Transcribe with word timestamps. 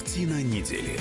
Картина 0.00 0.42
недели. 0.42 0.98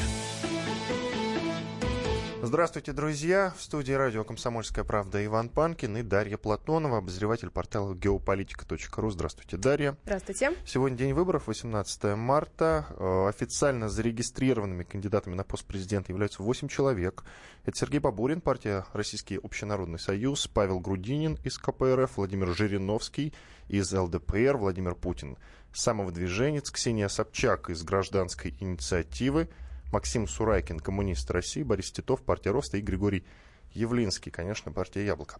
Здравствуйте, 2.44 2.92
друзья! 2.92 3.54
В 3.58 3.62
студии 3.62 3.94
радио 3.94 4.26
«Комсомольская 4.26 4.84
правда» 4.84 5.24
Иван 5.26 5.48
Панкин 5.48 5.98
и 5.98 6.04
Дарья 6.04 6.36
Платонова, 6.36 6.98
обозреватель 6.98 7.50
портала 7.50 7.94
geopolitika.ru. 7.94 9.10
Здравствуйте, 9.10 9.56
Дарья. 9.56 9.96
Здравствуйте. 10.04 10.52
Сегодня 10.66 10.98
день 10.98 11.14
выборов, 11.14 11.48
18 11.48 12.16
марта. 12.18 12.88
Э, 12.98 13.30
официально 13.30 13.88
зарегистрированными 13.88 14.84
кандидатами 14.84 15.36
на 15.36 15.46
пост 15.46 15.64
президента 15.64 16.12
являются 16.12 16.44
8 16.44 16.68
человек. 16.68 17.24
Это 17.64 17.78
Сергей 17.78 18.00
Бабурин, 18.00 18.42
партия 18.42 18.86
«Российский 18.92 19.40
общенародный 19.42 20.00
союз», 20.00 20.48
Павел 20.48 20.82
Грудинин 20.82 21.38
из 21.46 21.58
КПРФ, 21.58 22.18
Владимир 22.18 22.54
Жириновский 22.54 23.34
из 23.70 23.94
ЛДПР, 23.94 24.58
Владимир 24.58 24.96
Путин, 24.96 25.38
самовыдвиженец, 25.74 26.72
Ксения 26.72 27.08
Собчак 27.08 27.70
из 27.70 27.84
«Гражданской 27.84 28.56
инициативы», 28.60 29.50
Максим 29.92 30.28
Сурайкин, 30.28 30.80
коммунист 30.80 31.30
России, 31.32 31.64
Борис 31.64 31.92
Титов, 31.92 32.22
партия 32.22 32.52
Роста 32.52 32.78
и 32.78 32.82
Григорий 32.82 33.26
Явлинский, 33.74 34.30
конечно, 34.30 34.72
партия 34.72 35.06
Яблоко. 35.06 35.38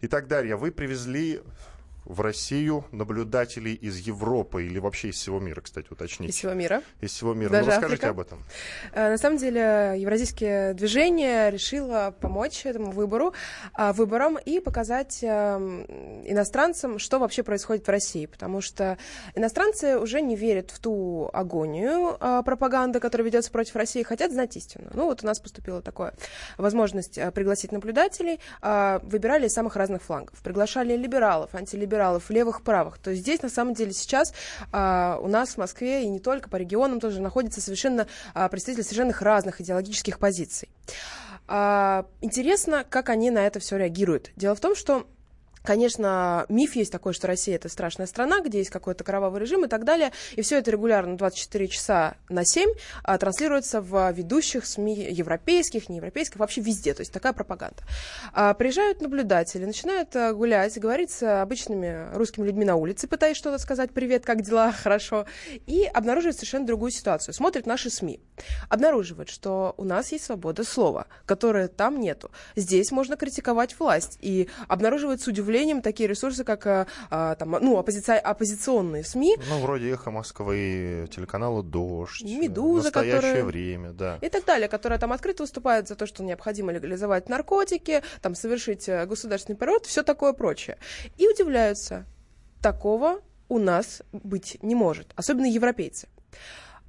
Итак, 0.00 0.26
Дарья, 0.26 0.56
вы 0.56 0.70
привезли 0.70 1.40
в 2.04 2.20
Россию 2.20 2.84
наблюдателей 2.92 3.74
из 3.74 3.98
Европы 3.98 4.64
или 4.64 4.78
вообще 4.78 5.08
из 5.08 5.16
всего 5.16 5.40
мира, 5.40 5.60
кстати, 5.60 5.86
уточните. 5.90 6.30
Из 6.30 6.36
всего 6.36 6.52
мира. 6.52 6.82
Из 7.00 7.10
всего 7.12 7.34
мира. 7.34 7.50
Даже 7.50 7.66
ну, 7.66 7.70
расскажите 7.72 8.06
Африка. 8.06 8.10
об 8.10 8.20
этом. 8.20 8.44
Э, 8.92 9.10
На 9.10 9.18
самом 9.18 9.38
деле, 9.38 9.94
Евразийское 9.98 10.74
движение 10.74 11.50
решило 11.50 12.14
помочь 12.20 12.66
этому 12.66 12.90
выбору, 12.90 13.32
а, 13.74 13.92
выборам 13.92 14.38
и 14.38 14.60
показать 14.60 15.20
эм, 15.22 15.84
иностранцам, 16.26 16.98
что 16.98 17.18
вообще 17.18 17.42
происходит 17.42 17.86
в 17.86 17.90
России. 17.90 18.26
Потому 18.26 18.60
что 18.60 18.98
иностранцы 19.34 19.98
уже 19.98 20.20
не 20.20 20.36
верят 20.36 20.70
в 20.70 20.78
ту 20.78 21.30
агонию 21.32 22.16
а, 22.20 22.42
пропаганды, 22.42 23.00
которая 23.00 23.26
ведется 23.26 23.50
против 23.50 23.76
России, 23.76 24.02
хотят 24.02 24.32
знать 24.32 24.56
истину. 24.56 24.90
Ну 24.92 25.06
вот 25.06 25.22
у 25.22 25.26
нас 25.26 25.40
поступила 25.40 25.80
такая 25.82 26.14
возможность 26.58 27.18
а, 27.18 27.30
пригласить 27.30 27.72
наблюдателей. 27.72 28.40
А, 28.60 29.00
Выбирали 29.02 29.46
из 29.46 29.52
самых 29.52 29.76
разных 29.76 30.02
флангов. 30.02 30.38
Приглашали 30.42 30.96
либералов, 30.96 31.54
антилибералов, 31.54 31.93
левых, 32.30 32.62
правых. 32.62 32.98
То 32.98 33.10
есть 33.10 33.22
здесь, 33.22 33.42
на 33.42 33.48
самом 33.48 33.74
деле, 33.74 33.92
сейчас 33.92 34.32
а, 34.72 35.18
у 35.20 35.28
нас 35.28 35.50
в 35.50 35.58
Москве 35.58 36.04
и 36.04 36.08
не 36.08 36.20
только 36.20 36.48
по 36.48 36.56
регионам 36.56 37.00
тоже 37.00 37.20
находятся 37.20 37.60
совершенно 37.60 38.06
а, 38.34 38.48
представители 38.48 38.82
совершенно 38.82 39.14
разных 39.20 39.60
идеологических 39.60 40.18
позиций. 40.18 40.68
А, 41.46 42.06
интересно, 42.20 42.84
как 42.88 43.10
они 43.10 43.30
на 43.30 43.46
это 43.46 43.60
все 43.60 43.76
реагируют. 43.76 44.30
Дело 44.36 44.54
в 44.54 44.60
том, 44.60 44.74
что 44.74 45.06
Конечно, 45.64 46.44
миф 46.50 46.76
есть 46.76 46.92
такой, 46.92 47.14
что 47.14 47.26
Россия 47.26 47.56
это 47.56 47.70
страшная 47.70 48.06
страна, 48.06 48.42
где 48.42 48.58
есть 48.58 48.68
какой-то 48.68 49.02
кровавый 49.02 49.40
режим 49.40 49.64
и 49.64 49.68
так 49.68 49.84
далее. 49.84 50.12
И 50.36 50.42
все 50.42 50.58
это 50.58 50.70
регулярно 50.70 51.16
24 51.16 51.68
часа 51.68 52.16
на 52.28 52.44
7 52.44 52.68
а, 53.02 53.16
транслируется 53.16 53.80
в 53.80 54.12
ведущих 54.12 54.66
СМИ 54.66 55.08
европейских, 55.10 55.88
неевропейских, 55.88 56.36
вообще 56.36 56.60
везде. 56.60 56.92
То 56.92 57.00
есть 57.00 57.14
такая 57.14 57.32
пропаганда. 57.32 57.82
А, 58.34 58.52
приезжают 58.52 59.00
наблюдатели, 59.00 59.64
начинают 59.64 60.14
а, 60.14 60.34
гулять, 60.34 60.78
говорить 60.78 61.10
с 61.10 61.40
обычными 61.40 62.14
русскими 62.14 62.44
людьми 62.44 62.66
на 62.66 62.76
улице, 62.76 63.08
пытаясь 63.08 63.38
что-то 63.38 63.56
сказать, 63.56 63.90
привет, 63.90 64.26
как 64.26 64.42
дела, 64.42 64.70
хорошо, 64.82 65.24
и 65.64 65.84
обнаруживают 65.84 66.36
совершенно 66.36 66.66
другую 66.66 66.90
ситуацию. 66.90 67.32
Смотрят 67.32 67.64
наши 67.64 67.88
СМИ, 67.88 68.20
обнаруживают, 68.68 69.30
что 69.30 69.72
у 69.78 69.84
нас 69.84 70.12
есть 70.12 70.26
свобода 70.26 70.62
слова, 70.62 71.06
которой 71.24 71.68
там 71.68 72.00
нету. 72.00 72.30
Здесь 72.54 72.92
можно 72.92 73.16
критиковать 73.16 73.78
власть 73.78 74.18
и 74.20 74.50
обнаруживают 74.68 75.22
с 75.22 75.26
удивлением 75.26 75.53
такие 75.82 76.08
ресурсы, 76.08 76.44
как 76.44 76.66
а, 76.66 76.86
а, 77.10 77.34
там, 77.36 77.50
ну, 77.60 77.78
оппозиция, 77.78 78.18
оппозиционные 78.18 79.04
СМИ, 79.04 79.36
Ну, 79.48 79.60
вроде 79.60 79.90
«Эхо 79.90 80.10
Москвы», 80.10 81.08
телеканала 81.14 81.62
«Дождь», 81.62 82.22
«Медуза», 82.22 82.84
«Настоящее 82.84 83.16
которая- 83.20 83.44
время», 83.44 83.92
да. 83.92 84.18
и 84.20 84.28
так 84.28 84.44
далее, 84.44 84.68
которые 84.68 84.98
там 84.98 85.12
открыто 85.12 85.42
выступают 85.42 85.88
за 85.88 85.94
то, 85.94 86.06
что 86.06 86.22
необходимо 86.22 86.72
легализовать 86.72 87.28
наркотики, 87.28 88.02
там 88.22 88.34
совершить 88.34 88.88
э, 88.88 89.06
государственный 89.06 89.56
переворот, 89.56 89.86
все 89.86 90.02
такое 90.02 90.32
прочее. 90.32 90.78
И 91.16 91.28
удивляются, 91.28 92.04
такого 92.62 93.20
у 93.48 93.58
нас 93.58 94.02
быть 94.12 94.58
не 94.62 94.74
может, 94.74 95.12
особенно 95.16 95.46
европейцы. 95.46 96.08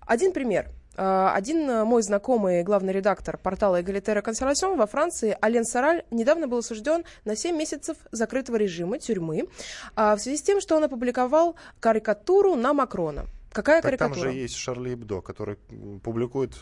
Один 0.02 0.32
пример. 0.32 0.70
Э, 0.96 1.30
Один 1.34 1.70
э, 1.70 1.84
мой 1.84 2.02
знакомый 2.02 2.64
главный 2.64 2.94
редактор 2.94 3.38
портала 3.38 3.82
Эгалитера 3.82 4.22
Консервацион 4.22 4.78
во 4.78 4.88
Франции, 4.88 5.38
Ален 5.44 5.66
Сараль, 5.66 6.04
недавно 6.12 6.48
был 6.48 6.60
осужден 6.60 7.04
на 7.26 7.36
7 7.36 7.56
месяцев 7.56 7.98
закрытого 8.12 8.56
режима, 8.58 9.00
тюрьмы, 9.00 9.48
а, 9.96 10.16
в 10.16 10.20
связи 10.20 10.38
с 10.38 10.42
тем, 10.42 10.62
что 10.62 10.76
он 10.78 10.84
опубликовал 10.84 11.56
карикатуру 11.80 12.56
на 12.56 12.74
Макрона. 12.74 13.26
Какая 13.52 13.82
Так 13.82 13.98
там 13.98 14.10
карикатура? 14.10 14.32
же 14.32 14.38
есть 14.38 14.56
Шарли 14.56 14.94
Эбдо, 14.96 15.22
который 15.22 15.56
публикует, 16.04 16.56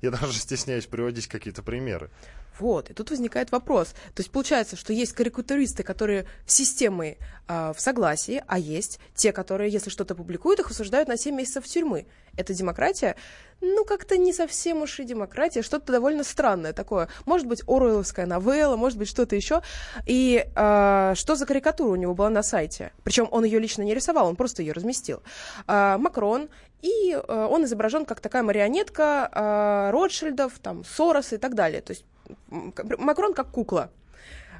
я 0.00 0.10
даже 0.10 0.32
стесняюсь 0.32 0.86
приводить 0.86 1.26
какие-то 1.26 1.62
примеры. 1.62 2.10
Вот, 2.58 2.90
и 2.90 2.94
тут 2.94 3.10
возникает 3.10 3.52
вопрос. 3.52 3.88
То 4.14 4.20
есть 4.20 4.30
получается, 4.30 4.76
что 4.76 4.92
есть 4.92 5.12
карикатуристы, 5.12 5.82
которые 5.82 6.26
с 6.46 6.54
системой 6.54 7.18
а, 7.48 7.72
в 7.72 7.80
согласии, 7.80 8.42
а 8.46 8.58
есть 8.58 9.00
те, 9.14 9.32
которые, 9.32 9.70
если 9.70 9.90
что-то 9.90 10.14
публикуют, 10.14 10.60
их 10.60 10.70
осуждают 10.70 11.08
на 11.08 11.16
7 11.16 11.34
месяцев 11.34 11.66
тюрьмы. 11.66 12.06
Это 12.36 12.54
демократия? 12.54 13.16
Ну, 13.60 13.84
как-то 13.84 14.16
не 14.16 14.32
совсем 14.32 14.82
уж 14.82 14.98
и 15.00 15.04
демократия, 15.04 15.62
что-то 15.62 15.92
довольно 15.92 16.24
странное 16.24 16.72
такое. 16.72 17.08
Может 17.26 17.46
быть, 17.46 17.62
Оруэлловская 17.66 18.26
новелла, 18.26 18.76
может 18.76 18.98
быть, 18.98 19.08
что-то 19.08 19.36
еще. 19.36 19.62
И 20.06 20.46
а, 20.54 21.14
что 21.14 21.36
за 21.36 21.46
карикатура 21.46 21.92
у 21.92 21.96
него 21.96 22.14
была 22.14 22.30
на 22.30 22.42
сайте? 22.42 22.92
Причем 23.04 23.28
он 23.30 23.44
ее 23.44 23.58
лично 23.58 23.82
не 23.82 23.94
рисовал, 23.94 24.28
он 24.28 24.36
просто 24.36 24.62
ее 24.62 24.72
разместил. 24.72 25.22
А, 25.66 25.96
Макрон, 25.98 26.48
и 26.82 27.12
а, 27.12 27.46
он 27.46 27.64
изображен 27.64 28.04
как 28.04 28.20
такая 28.20 28.42
марионетка 28.42 29.28
а, 29.30 29.90
Ротшильдов, 29.92 30.58
там, 30.58 30.84
Сороса 30.84 31.36
и 31.36 31.38
так 31.38 31.54
далее. 31.54 31.80
То 31.80 31.92
есть 31.92 32.04
Макрон 32.48 33.34
как 33.34 33.48
кукла. 33.50 33.90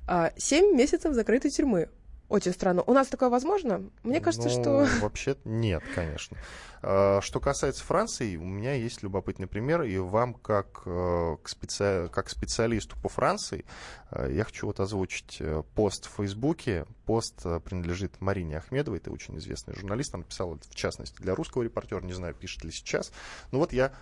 А, 0.07 0.33
Семь 0.37 0.75
месяцев 0.77 1.15
закрытой 1.15 1.51
тюрьмы. 1.51 1.89
Очень 2.29 2.53
странно. 2.55 2.83
У 2.87 2.95
нас 2.95 3.09
такое 3.09 3.29
возможно? 3.29 3.83
Мне 4.05 4.19
кажется, 4.21 4.49
Ну, 4.49 4.55
что... 4.63 4.89
Вообще 5.03 5.37
нет, 5.45 5.83
конечно. 5.95 6.39
А, 6.81 7.21
Что 7.21 7.41
касается 7.41 7.85
Франции, 7.85 8.37
у 8.37 8.45
меня 8.45 8.73
есть 8.73 9.03
любопытный 9.03 9.47
пример, 9.47 9.83
и 9.83 9.99
вам, 9.99 10.33
как, 10.33 10.83
э, 10.87 11.37
к 11.43 11.49
специ- 11.51 12.09
как 12.09 12.31
специалисту 12.31 12.97
по 13.03 13.11
Франции, 13.11 13.67
э, 14.11 14.31
я 14.33 14.45
хочу 14.45 14.67
вот 14.67 14.81
озвучить 14.81 15.37
э, 15.41 15.63
пост 15.75 16.07
в 16.07 16.17
Фейсбуке. 16.17 16.87
Пост 17.05 17.43
принадлежит 17.65 18.19
Марине 18.21 18.57
Ахмедовой, 18.59 18.99
это 18.99 19.11
очень 19.11 19.37
известный 19.37 19.75
журналист, 19.75 20.15
она 20.15 20.25
писала 20.25 20.59
в 20.59 20.75
частности 20.75 21.21
для 21.21 21.35
русского 21.35 21.63
репортера, 21.65 22.01
не 22.01 22.15
знаю, 22.15 22.33
пишет 22.35 22.65
ли 22.65 22.71
сейчас. 22.71 23.13
Ну 23.51 23.59
вот 23.59 23.75
я 23.75 23.93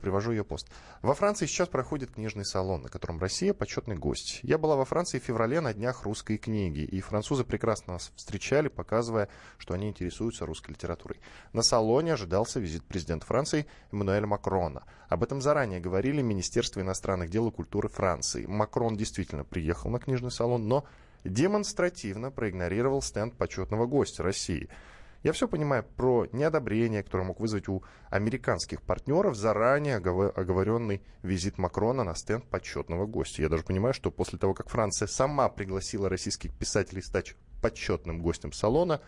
привожу 0.00 0.32
ее 0.32 0.44
пост. 0.44 0.68
Во 1.02 1.14
Франции 1.14 1.46
сейчас 1.46 1.68
проходит 1.68 2.10
книжный 2.10 2.44
салон, 2.44 2.82
на 2.82 2.88
котором 2.88 3.18
Россия 3.18 3.54
почетный 3.54 3.96
гость. 3.96 4.40
Я 4.42 4.58
была 4.58 4.76
во 4.76 4.84
Франции 4.84 5.18
в 5.18 5.24
феврале 5.24 5.60
на 5.60 5.74
днях 5.74 6.04
русской 6.04 6.36
книги, 6.36 6.80
и 6.80 7.00
французы 7.00 7.44
прекрасно 7.44 7.94
нас 7.94 8.12
встречали, 8.16 8.68
показывая, 8.68 9.28
что 9.58 9.74
они 9.74 9.88
интересуются 9.88 10.46
русской 10.46 10.70
литературой. 10.70 11.20
На 11.52 11.62
салоне 11.62 12.14
ожидался 12.14 12.60
визит 12.60 12.84
президента 12.84 13.26
Франции 13.26 13.66
Эммануэля 13.92 14.26
Макрона. 14.26 14.84
Об 15.08 15.22
этом 15.22 15.40
заранее 15.40 15.80
говорили 15.80 16.22
Министерство 16.22 16.80
иностранных 16.80 17.30
дел 17.30 17.48
и 17.48 17.52
культуры 17.52 17.88
Франции. 17.88 18.46
Макрон 18.46 18.96
действительно 18.96 19.44
приехал 19.44 19.90
на 19.90 19.98
книжный 19.98 20.30
салон, 20.30 20.68
но 20.68 20.84
демонстративно 21.24 22.30
проигнорировал 22.30 23.02
стенд 23.02 23.34
почетного 23.34 23.86
гостя 23.86 24.22
России. 24.22 24.68
Я 25.22 25.32
все 25.32 25.48
понимаю 25.48 25.84
про 25.96 26.26
неодобрение, 26.32 27.02
которое 27.02 27.24
мог 27.24 27.40
вызвать 27.40 27.68
у 27.68 27.82
американских 28.08 28.82
партнеров 28.82 29.34
заранее 29.34 29.96
огово- 29.96 30.30
оговоренный 30.30 31.02
визит 31.22 31.58
Макрона 31.58 32.04
на 32.04 32.14
стенд 32.14 32.44
почетного 32.44 33.06
гостя. 33.06 33.42
Я 33.42 33.48
даже 33.48 33.64
понимаю, 33.64 33.94
что 33.94 34.12
после 34.12 34.38
того, 34.38 34.54
как 34.54 34.68
Франция 34.68 35.08
сама 35.08 35.48
пригласила 35.48 36.08
российских 36.08 36.56
писателей 36.56 37.02
стать 37.02 37.34
почетным 37.60 38.20
гостем 38.22 38.52
салона, 38.52 39.00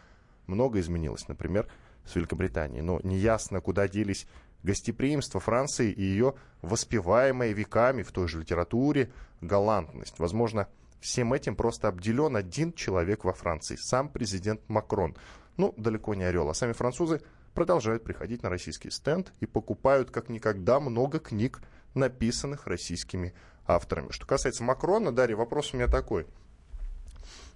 многое 0.48 0.82
изменилось, 0.82 1.28
например, 1.28 1.68
с 2.04 2.16
Великобританией. 2.16 2.82
Но 2.82 2.98
неясно, 3.04 3.60
куда 3.60 3.86
делись 3.86 4.26
гостеприимство 4.64 5.40
Франции 5.40 5.92
и 5.92 6.02
ее 6.02 6.34
воспеваемая 6.60 7.52
веками 7.52 8.02
в 8.02 8.12
той 8.12 8.28
же 8.28 8.40
литературе 8.40 9.12
галантность. 9.40 10.18
Возможно, 10.18 10.68
всем 11.00 11.32
этим 11.32 11.56
просто 11.56 11.88
обделен 11.88 12.36
один 12.36 12.72
человек 12.72 13.24
во 13.24 13.32
Франции, 13.32 13.76
сам 13.76 14.08
президент 14.08 14.60
Макрон. 14.68 15.16
Ну, 15.60 15.74
далеко 15.76 16.14
не 16.14 16.24
орел. 16.24 16.48
А 16.48 16.54
сами 16.54 16.72
французы 16.72 17.20
продолжают 17.52 18.02
приходить 18.02 18.42
на 18.42 18.48
российский 18.48 18.88
стенд 18.90 19.30
и 19.40 19.46
покупают 19.46 20.10
как 20.10 20.30
никогда 20.30 20.80
много 20.80 21.18
книг, 21.18 21.60
написанных 21.92 22.66
российскими 22.66 23.34
авторами. 23.66 24.10
Что 24.10 24.24
касается 24.24 24.64
Макрона, 24.64 25.12
Дарья, 25.12 25.36
вопрос 25.36 25.74
у 25.74 25.76
меня 25.76 25.86
такой. 25.86 26.26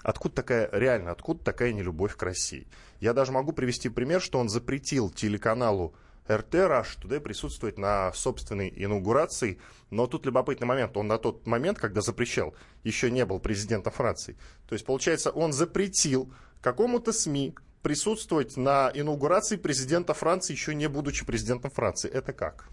Откуда 0.03 0.35
такая, 0.35 0.69
реально, 0.71 1.13
откуда 1.13 1.43
такая 1.43 1.73
нелюбовь 1.73 2.15
к 2.15 2.23
России? 2.23 2.69
Я 3.01 3.15
даже 3.15 3.33
могу 3.33 3.53
привести 3.53 3.89
пример, 3.89 4.21
что 4.21 4.39
он 4.39 4.51
запретил 4.51 5.09
телеканалу 5.09 5.95
РТ 6.31 6.57
Rush 6.57 7.01
туда 7.01 7.21
присутствовать 7.21 7.79
на 7.79 8.13
собственной 8.13 8.71
инаугурации. 8.77 9.59
Но 9.89 10.07
тут 10.07 10.27
любопытный 10.27 10.67
момент. 10.67 10.95
Он 10.99 11.07
на 11.07 11.17
тот 11.17 11.47
момент, 11.47 11.79
когда 11.79 12.03
запрещал, 12.03 12.55
еще 12.83 13.11
не 13.11 13.25
был 13.25 13.41
президентом 13.41 13.95
Франции. 13.95 14.37
То 14.69 14.75
есть, 14.75 14.85
получается, 14.85 15.31
он 15.31 15.55
запретил 15.55 16.31
какому-то 16.61 17.11
СМИ 17.11 17.55
присутствовать 17.85 18.57
на 18.57 18.91
инаугурации 18.93 19.57
президента 19.57 20.15
Франции, 20.15 20.55
еще 20.55 20.75
не 20.75 20.89
будучи 20.89 21.25
президентом 21.25 21.71
Франции. 21.71 22.11
Это 22.11 22.33
как? 22.33 22.69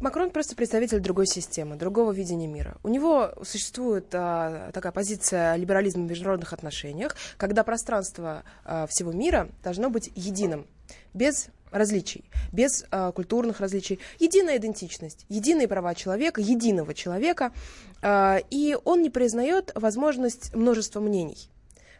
Макрон 0.00 0.30
просто 0.30 0.54
представитель 0.54 1.00
другой 1.00 1.26
системы, 1.26 1.76
другого 1.76 2.12
видения 2.12 2.48
мира. 2.48 2.76
У 2.82 2.88
него 2.88 3.32
существует 3.42 4.06
а, 4.12 4.70
такая 4.72 4.92
позиция 4.92 5.56
либерализма 5.56 6.04
в 6.04 6.10
международных 6.10 6.52
отношениях, 6.52 7.16
когда 7.36 7.64
пространство 7.64 8.42
а, 8.64 8.86
всего 8.86 9.12
мира 9.12 9.48
должно 9.62 9.88
быть 9.88 10.10
единым, 10.14 10.66
без 11.14 11.48
различий, 11.70 12.24
без 12.52 12.86
а, 12.90 13.12
культурных 13.12 13.60
различий. 13.60 14.00
Единая 14.18 14.56
идентичность, 14.58 15.26
единые 15.28 15.68
права 15.68 15.94
человека, 15.94 16.40
единого 16.40 16.92
человека. 16.92 17.52
А, 18.02 18.40
и 18.50 18.76
он 18.84 19.02
не 19.02 19.10
признает 19.10 19.70
возможность 19.74 20.54
множества 20.54 21.00
мнений. 21.00 21.48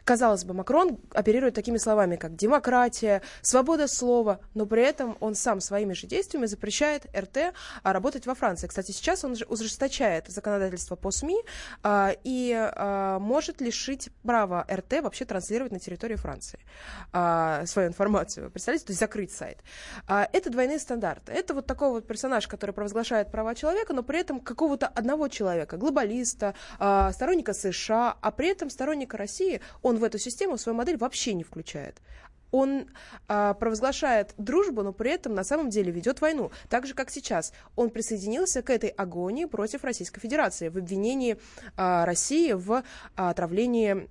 Казалось 0.09 0.43
бы, 0.43 0.55
Макрон 0.55 0.97
оперирует 1.13 1.53
такими 1.53 1.77
словами, 1.77 2.15
как 2.15 2.35
демократия, 2.35 3.21
свобода 3.43 3.87
слова, 3.87 4.39
но 4.55 4.65
при 4.65 4.81
этом 4.81 5.15
он 5.19 5.35
сам 5.35 5.61
своими 5.61 5.93
же 5.93 6.07
действиями 6.07 6.47
запрещает 6.47 7.05
РТ 7.15 7.53
а, 7.83 7.93
работать 7.93 8.25
во 8.25 8.33
Франции. 8.33 8.65
Кстати, 8.65 8.91
сейчас 8.91 9.23
он 9.23 9.35
ужесточает 9.47 10.27
законодательство 10.27 10.95
по 10.95 11.11
СМИ 11.11 11.43
а, 11.83 12.15
и 12.23 12.55
а, 12.57 13.19
может 13.19 13.61
лишить 13.61 14.09
права 14.23 14.65
РТ 14.67 15.03
вообще 15.03 15.25
транслировать 15.25 15.71
на 15.71 15.79
территории 15.79 16.15
Франции 16.15 16.57
а, 17.13 17.67
свою 17.67 17.89
информацию. 17.89 18.49
Представляете, 18.49 18.87
то 18.87 18.91
есть 18.93 18.99
закрыть 18.99 19.31
сайт. 19.31 19.59
А, 20.07 20.27
это 20.33 20.49
двойные 20.49 20.79
стандарты. 20.79 21.33
Это 21.33 21.53
вот 21.53 21.67
такой 21.67 21.91
вот 21.91 22.07
персонаж, 22.07 22.47
который 22.47 22.71
провозглашает 22.71 23.31
права 23.31 23.53
человека, 23.53 23.93
но 23.93 24.01
при 24.01 24.21
этом 24.21 24.39
какого-то 24.39 24.87
одного 24.87 25.27
человека, 25.27 25.77
глобалиста, 25.77 26.55
а, 26.79 27.11
сторонника 27.11 27.53
США, 27.53 28.17
а 28.19 28.31
при 28.31 28.47
этом 28.47 28.71
сторонника 28.71 29.15
России, 29.15 29.61
он 29.83 29.98
в 29.99 30.03
эту 30.03 30.17
систему 30.17 30.57
свою 30.57 30.75
модель 30.75 30.97
вообще 30.97 31.33
не 31.33 31.43
включает 31.43 32.01
он 32.51 32.87
а, 33.27 33.53
провозглашает 33.53 34.33
дружбу, 34.37 34.83
но 34.83 34.93
при 34.93 35.11
этом 35.11 35.33
на 35.35 35.43
самом 35.43 35.69
деле 35.69 35.91
ведет 35.91 36.21
войну. 36.21 36.51
Так 36.69 36.87
же, 36.87 36.93
как 36.93 37.09
сейчас. 37.09 37.53
Он 37.75 37.89
присоединился 37.89 38.61
к 38.61 38.69
этой 38.69 38.89
агонии 38.89 39.45
против 39.45 39.83
Российской 39.83 40.19
Федерации 40.19 40.69
в 40.69 40.77
обвинении 40.77 41.37
а, 41.77 42.05
России 42.05 42.53
в 42.53 42.83
а, 43.15 43.29
отравлении 43.29 44.09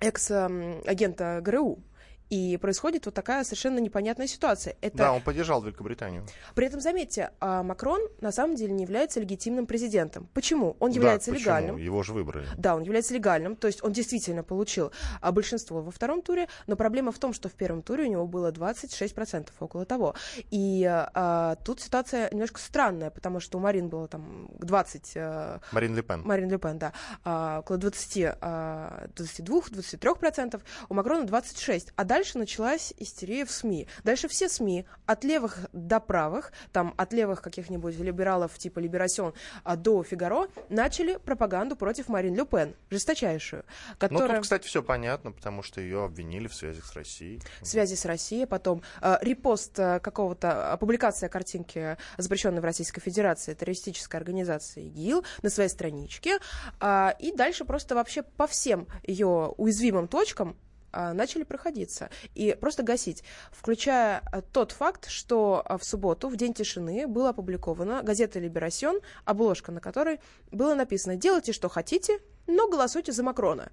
экс-агента 0.00 1.40
ГРУ. 1.42 1.80
И 2.30 2.56
происходит 2.58 3.06
вот 3.06 3.14
такая 3.14 3.42
совершенно 3.44 3.80
непонятная 3.80 4.28
ситуация. 4.28 4.76
Это... 4.80 4.96
Да, 4.96 5.12
он 5.12 5.20
поддержал 5.20 5.62
Великобританию. 5.62 6.24
При 6.54 6.66
этом, 6.66 6.80
заметьте, 6.80 7.32
а, 7.40 7.62
Макрон 7.64 8.00
на 8.20 8.30
самом 8.30 8.54
деле 8.54 8.72
не 8.72 8.84
является 8.84 9.20
легитимным 9.20 9.66
президентом. 9.66 10.28
Почему? 10.32 10.76
Он 10.78 10.90
является 10.92 11.32
да, 11.32 11.36
легальным. 11.36 11.74
Почему? 11.74 11.84
Его 11.84 12.02
же 12.04 12.12
выбрали. 12.12 12.46
Да, 12.56 12.76
он 12.76 12.82
является 12.82 13.12
легальным, 13.14 13.56
то 13.56 13.66
есть 13.66 13.82
он 13.82 13.92
действительно 13.92 14.44
получил 14.44 14.92
а, 15.20 15.32
большинство 15.32 15.82
во 15.82 15.90
втором 15.90 16.22
туре, 16.22 16.48
но 16.68 16.76
проблема 16.76 17.10
в 17.10 17.18
том, 17.18 17.32
что 17.32 17.48
в 17.48 17.52
первом 17.52 17.82
туре 17.82 18.04
у 18.04 18.08
него 18.08 18.26
было 18.26 18.52
26%, 18.52 19.48
около 19.58 19.84
того. 19.84 20.14
И 20.50 20.86
а, 20.88 21.56
тут 21.56 21.80
ситуация 21.80 22.30
немножко 22.30 22.60
странная, 22.60 23.10
потому 23.10 23.40
что 23.40 23.58
у 23.58 23.60
Марин 23.60 23.88
было 23.88 24.06
там 24.06 24.48
20... 24.58 25.12
А, 25.16 25.60
Марин 25.72 25.96
Лепен. 25.96 26.22
Марин 26.22 26.48
Лепен, 26.48 26.78
да. 26.78 26.92
А, 27.24 27.58
около 27.60 27.76
20, 27.78 28.36
а, 28.40 29.08
22-23%, 29.16 30.60
у 30.88 30.94
Макрона 30.94 31.24
26%. 31.24 31.88
А 31.96 32.04
дальше 32.04 32.19
дальше 32.20 32.36
началась 32.36 32.92
истерия 32.98 33.46
в 33.46 33.50
СМИ. 33.50 33.88
Дальше 34.04 34.28
все 34.28 34.50
СМИ, 34.50 34.84
от 35.06 35.24
левых 35.24 35.60
до 35.72 36.00
правых, 36.00 36.52
там 36.70 36.92
от 36.98 37.14
левых 37.14 37.40
каких-нибудь 37.40 37.98
либералов 37.98 38.58
типа 38.58 38.78
Либерасион 38.78 39.32
а, 39.64 39.74
до 39.76 40.02
Фигаро, 40.02 40.48
начали 40.68 41.16
пропаганду 41.16 41.76
против 41.76 42.08
Марин 42.08 42.34
Ле 42.34 42.44
Пен, 42.44 42.74
жесточайшую. 42.90 43.64
Которая... 43.96 44.28
Ну, 44.28 44.34
тут, 44.34 44.42
кстати, 44.42 44.66
все 44.66 44.82
понятно, 44.82 45.32
потому 45.32 45.62
что 45.62 45.80
ее 45.80 46.04
обвинили 46.04 46.46
в 46.46 46.54
связи 46.54 46.82
с 46.82 46.92
Россией. 46.92 47.40
В 47.62 47.66
связи 47.66 47.96
с 47.96 48.04
Россией, 48.04 48.44
потом 48.44 48.82
э, 49.00 49.16
репост 49.22 49.78
э, 49.78 49.98
какого-то, 50.00 50.76
публикация 50.78 51.30
картинки, 51.30 51.96
запрещенной 52.18 52.60
в 52.60 52.64
Российской 52.64 53.00
Федерации 53.00 53.54
террористической 53.54 54.20
организации 54.20 54.84
ИГИЛ 54.88 55.24
на 55.40 55.48
своей 55.48 55.70
страничке, 55.70 56.38
э, 56.80 57.08
и 57.18 57.32
дальше 57.32 57.64
просто 57.64 57.94
вообще 57.94 58.22
по 58.22 58.46
всем 58.46 58.88
ее 59.04 59.54
уязвимым 59.56 60.06
точкам 60.06 60.54
начали 60.92 61.44
проходиться 61.44 62.10
и 62.34 62.56
просто 62.60 62.82
гасить, 62.82 63.24
включая 63.52 64.22
а, 64.32 64.42
тот 64.42 64.72
факт, 64.72 65.08
что 65.08 65.62
а, 65.64 65.78
в 65.78 65.84
субботу, 65.84 66.28
в 66.28 66.36
День 66.36 66.54
тишины, 66.54 67.06
была 67.06 67.30
опубликована 67.30 68.02
газета 68.02 68.38
«Либерасьон», 68.38 69.00
обложка 69.24 69.72
на 69.72 69.80
которой 69.80 70.20
было 70.50 70.74
написано 70.74 71.16
«Делайте, 71.16 71.52
что 71.52 71.68
хотите, 71.68 72.18
но 72.46 72.68
голосуйте 72.68 73.12
за 73.12 73.22
Макрона». 73.22 73.70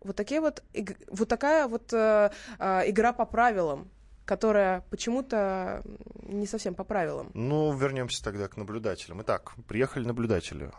Вот, 0.00 0.14
такие 0.14 0.40
вот, 0.40 0.62
вот 1.08 1.28
такая 1.28 1.66
вот 1.66 1.92
э, 1.92 2.30
э, 2.58 2.90
игра 2.90 3.12
по 3.12 3.26
правилам, 3.26 3.90
которая 4.24 4.82
почему-то 4.90 5.82
не 6.22 6.46
совсем 6.46 6.74
по 6.74 6.84
правилам. 6.84 7.30
Ну, 7.34 7.72
вернемся 7.76 8.22
тогда 8.22 8.46
к 8.46 8.56
наблюдателям. 8.56 9.22
Итак, 9.22 9.54
приехали 9.66 10.04
наблюдатели. 10.04 10.70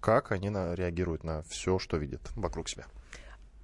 Как 0.00 0.32
они 0.32 0.48
на, 0.50 0.74
реагируют 0.74 1.24
на 1.24 1.42
все, 1.42 1.78
что 1.78 1.96
видят 1.96 2.22
вокруг 2.34 2.68
себя? 2.68 2.84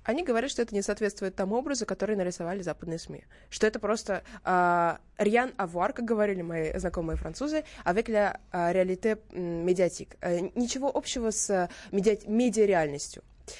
Они 0.08 0.24
говорят, 0.24 0.50
что 0.50 0.62
это 0.62 0.74
не 0.74 0.80
соответствует 0.80 1.36
тому 1.36 1.56
образу, 1.56 1.84
который 1.84 2.16
нарисовали 2.16 2.62
западные 2.62 2.98
СМИ. 2.98 3.24
Что 3.50 3.66
это 3.66 3.78
просто 3.78 4.22
э, 4.42 4.96
риан 5.18 5.52
авуар, 5.58 5.92
как 5.92 6.06
говорили 6.06 6.40
мои 6.40 6.72
знакомые 6.78 7.18
французы, 7.18 7.64
avec 7.84 8.08
la 8.08 8.40
réalité 8.72 9.18
médiatique. 9.32 10.16
Ничего 10.54 10.90
общего 10.96 11.30
с 11.30 11.68
медиа- 11.92 12.26
медиареальностью. 12.26 13.22
А, 13.48 13.52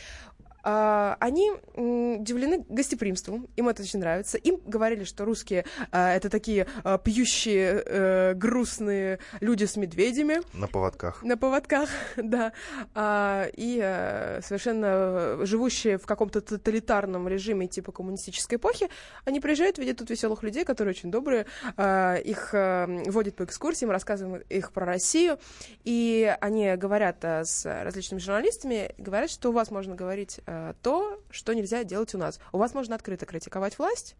они 1.21 1.51
удивлены 1.75 2.65
гостеприимством, 2.69 3.49
им 3.57 3.69
это 3.69 3.83
очень 3.83 4.01
нравится. 4.01 4.39
Им 4.39 4.61
говорили, 4.67 5.05
что 5.05 5.25
русские 5.25 5.65
а, 5.91 6.15
это 6.15 6.31
такие 6.31 6.67
а, 6.85 6.99
пьющие, 6.99 7.83
э, 7.85 8.35
грустные 8.35 9.19
люди 9.41 9.65
с 9.65 9.77
медведями. 9.77 10.41
На 10.53 10.67
поводках. 10.67 11.23
На 11.23 11.37
поводках, 11.37 11.89
да. 12.17 12.53
И 13.57 13.81
э, 13.83 14.41
совершенно 14.43 15.39
живущие 15.45 15.99
в 15.99 16.07
каком-то 16.07 16.41
тоталитарном 16.41 17.29
режиме 17.29 17.67
типа 17.67 17.93
коммунистической 17.93 18.59
эпохи, 18.59 18.89
они 19.25 19.41
приезжают, 19.41 19.79
видят 19.79 19.99
тут 19.99 20.11
веселых 20.11 20.43
людей, 20.43 20.65
которые 20.65 20.93
очень 20.93 21.11
добрые, 21.11 21.47
их 21.77 22.51
э, 22.53 23.03
водят 23.07 23.37
по 23.37 23.45
экскурсиям, 23.45 23.91
рассказывают 23.91 24.47
их 24.51 24.73
про 24.73 24.87
Россию, 24.87 25.39
и 25.85 26.35
они 26.41 26.75
говорят 26.77 27.25
с 27.25 27.65
различными 27.65 28.21
журналистами, 28.21 28.95
говорят, 28.99 29.31
что 29.31 29.51
у 29.51 29.53
вас 29.53 29.71
можно 29.71 29.95
говорить 29.95 30.41
Э, 30.59 30.75
то, 30.83 31.21
что 31.31 31.53
нельзя 31.53 31.85
делать 31.85 32.15
у 32.15 32.19
нас. 32.19 32.41
У 32.53 32.59
вас 32.59 32.75
можно 32.75 32.95
открыто 32.95 33.27
критиковать 33.27 33.79
власть, 33.79 34.17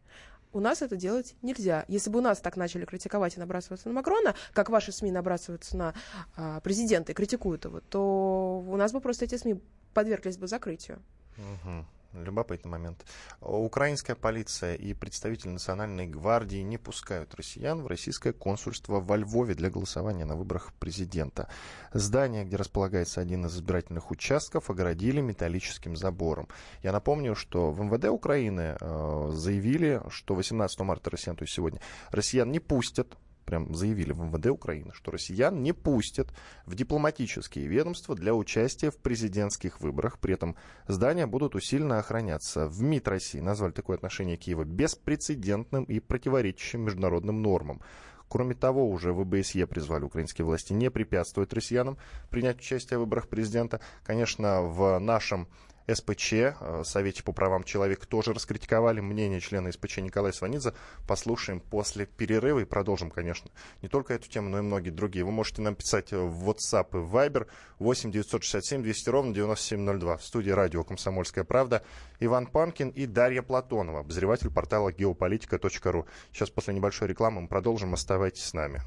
у 0.53 0.61
нас 0.61 0.83
это 0.83 0.97
делать 0.97 1.35
нельзя. 1.43 1.85
Если 1.89 2.11
бы 2.11 2.21
у 2.21 2.23
нас 2.23 2.41
так 2.41 2.57
начали 2.57 2.85
критиковать 2.85 3.37
и 3.37 3.41
набрасываться 3.41 3.89
на 3.89 3.95
Макрона, 3.95 4.35
как 4.53 4.71
ваши 4.71 4.93
СМИ 4.93 5.11
набрасываются 5.11 5.77
на 5.77 5.95
а, 6.37 6.61
президента 6.61 7.13
и 7.13 7.15
критикуют 7.15 7.67
его, 7.67 7.81
то 7.81 8.65
у 8.67 8.77
нас 8.77 8.93
бы 8.93 9.01
просто 9.01 9.27
эти 9.27 9.37
СМИ 9.37 9.61
подверглись 9.93 10.39
бы 10.39 10.47
закрытию. 10.47 11.03
Угу. 11.37 11.85
Любопытный 12.15 12.71
момент. 12.71 13.05
Украинская 13.43 14.17
полиция 14.17 14.75
и 14.75 14.95
представители 14.95 15.51
Национальной 15.51 16.07
гвардии 16.07 16.59
не 16.59 16.79
пускают 16.79 17.35
россиян 17.35 17.83
в 17.83 17.87
российское 17.87 18.33
консульство 18.33 18.99
во 18.99 19.17
Львове 19.17 19.55
для 19.55 19.69
голосования 19.69 20.25
на 20.25 20.35
выборах 20.35 20.73
президента. 20.81 21.51
Здание, 21.93 22.47
где 22.47 22.57
располагается 22.57 23.21
один 23.21 23.45
из 23.45 23.57
избирательных 23.57 24.11
участков, 24.11 24.71
огородили 24.71 25.21
металлическим 25.21 25.97
забором. 25.97 26.49
Я 26.83 26.93
напомню, 26.93 27.35
что 27.35 27.71
в 27.71 27.81
МВД 27.83 28.07
Украины 28.07 28.79
э, 28.81 29.31
заявили, 29.35 30.01
что 30.09 30.35
18 30.35 30.81
марта 30.81 31.11
россиян, 31.11 31.37
то 31.37 31.43
есть 31.43 31.53
сегодня, 31.53 31.81
россиян 32.11 32.51
не 32.51 32.59
пустят 32.59 33.19
прям 33.49 33.75
заявили 33.75 34.13
в 34.13 34.21
МВД 34.21 34.49
Украины, 34.49 34.91
что 34.93 35.11
россиян 35.11 35.63
не 35.63 35.73
пустят 35.73 36.29
в 36.67 36.75
дипломатические 36.75 37.67
ведомства 37.67 38.15
для 38.15 38.35
участия 38.35 38.91
в 38.91 38.99
президентских 38.99 39.81
выборах. 39.81 40.19
При 40.19 40.35
этом 40.35 40.55
здания 40.87 41.27
будут 41.27 41.55
усиленно 41.55 41.99
охраняться. 41.99 42.69
В 42.69 42.83
МИД 42.83 43.09
России 43.09 43.41
назвали 43.41 43.73
такое 43.73 43.97
отношение 43.97 44.37
Киева 44.37 44.65
беспрецедентным 44.65 45.85
и 45.85 45.99
противоречащим 45.99 46.83
международным 46.83 47.41
нормам. 47.41 47.81
Кроме 48.29 48.55
того, 48.55 48.87
уже 48.87 49.15
в 49.15 49.21
ОБСЕ 49.23 49.67
призвали 49.67 50.05
украинские 50.05 50.45
власти 50.45 50.75
не 50.75 50.91
препятствовать 50.91 51.55
россиянам 51.55 51.97
принять 52.29 52.59
участие 52.59 52.99
в 52.99 53.01
выборах 53.01 53.29
президента. 53.29 53.81
Конечно, 54.05 54.61
в 54.61 54.99
нашем 54.99 55.49
СПЧ, 55.93 56.33
э, 56.33 56.83
Совете 56.85 57.23
по 57.23 57.33
правам 57.33 57.65
человека, 57.65 58.07
тоже 58.07 58.33
раскритиковали 58.33 59.01
мнение 59.01 59.41
члена 59.41 59.73
СПЧ 59.73 59.99
Николая 59.99 60.33
Сванидзе. 60.33 60.75
Послушаем 61.07 61.61
после 61.61 62.07
перерыва 62.07 62.61
и 62.61 62.65
продолжим, 62.65 63.11
конечно, 63.11 63.51
не 63.83 63.89
только 63.89 64.15
эту 64.15 64.29
тему, 64.29 64.51
но 64.51 64.59
и 64.59 64.63
многие 64.63 64.91
другие. 64.91 65.25
Вы 65.25 65.33
можете 65.33 65.63
нам 65.63 65.75
писать 65.75 66.13
в 66.13 66.49
WhatsApp 66.49 66.91
и 66.93 66.97
Viber 66.97 67.47
8 67.79 68.11
967 68.11 68.83
200 68.83 69.09
ровно 69.09 69.35
9702. 69.35 70.17
В 70.19 70.25
студии 70.25 70.51
радио 70.51 70.85
«Комсомольская 70.85 71.45
правда» 71.45 71.83
Иван 72.21 72.47
Панкин 72.47 72.91
и 72.91 73.07
Дарья 73.07 73.43
Платонова, 73.43 74.01
обозреватель 74.01 74.51
портала 74.51 74.91
geopolitika.ru. 74.91 76.07
Сейчас 76.33 76.51
после 76.51 76.75
небольшой 76.75 77.09
рекламы 77.09 77.43
мы 77.43 77.49
продолжим. 77.49 77.95
Оставайтесь 77.95 78.45
с 78.45 78.53
нами. 78.53 78.83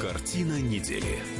Картина 0.00 0.60
недели. 0.60 1.39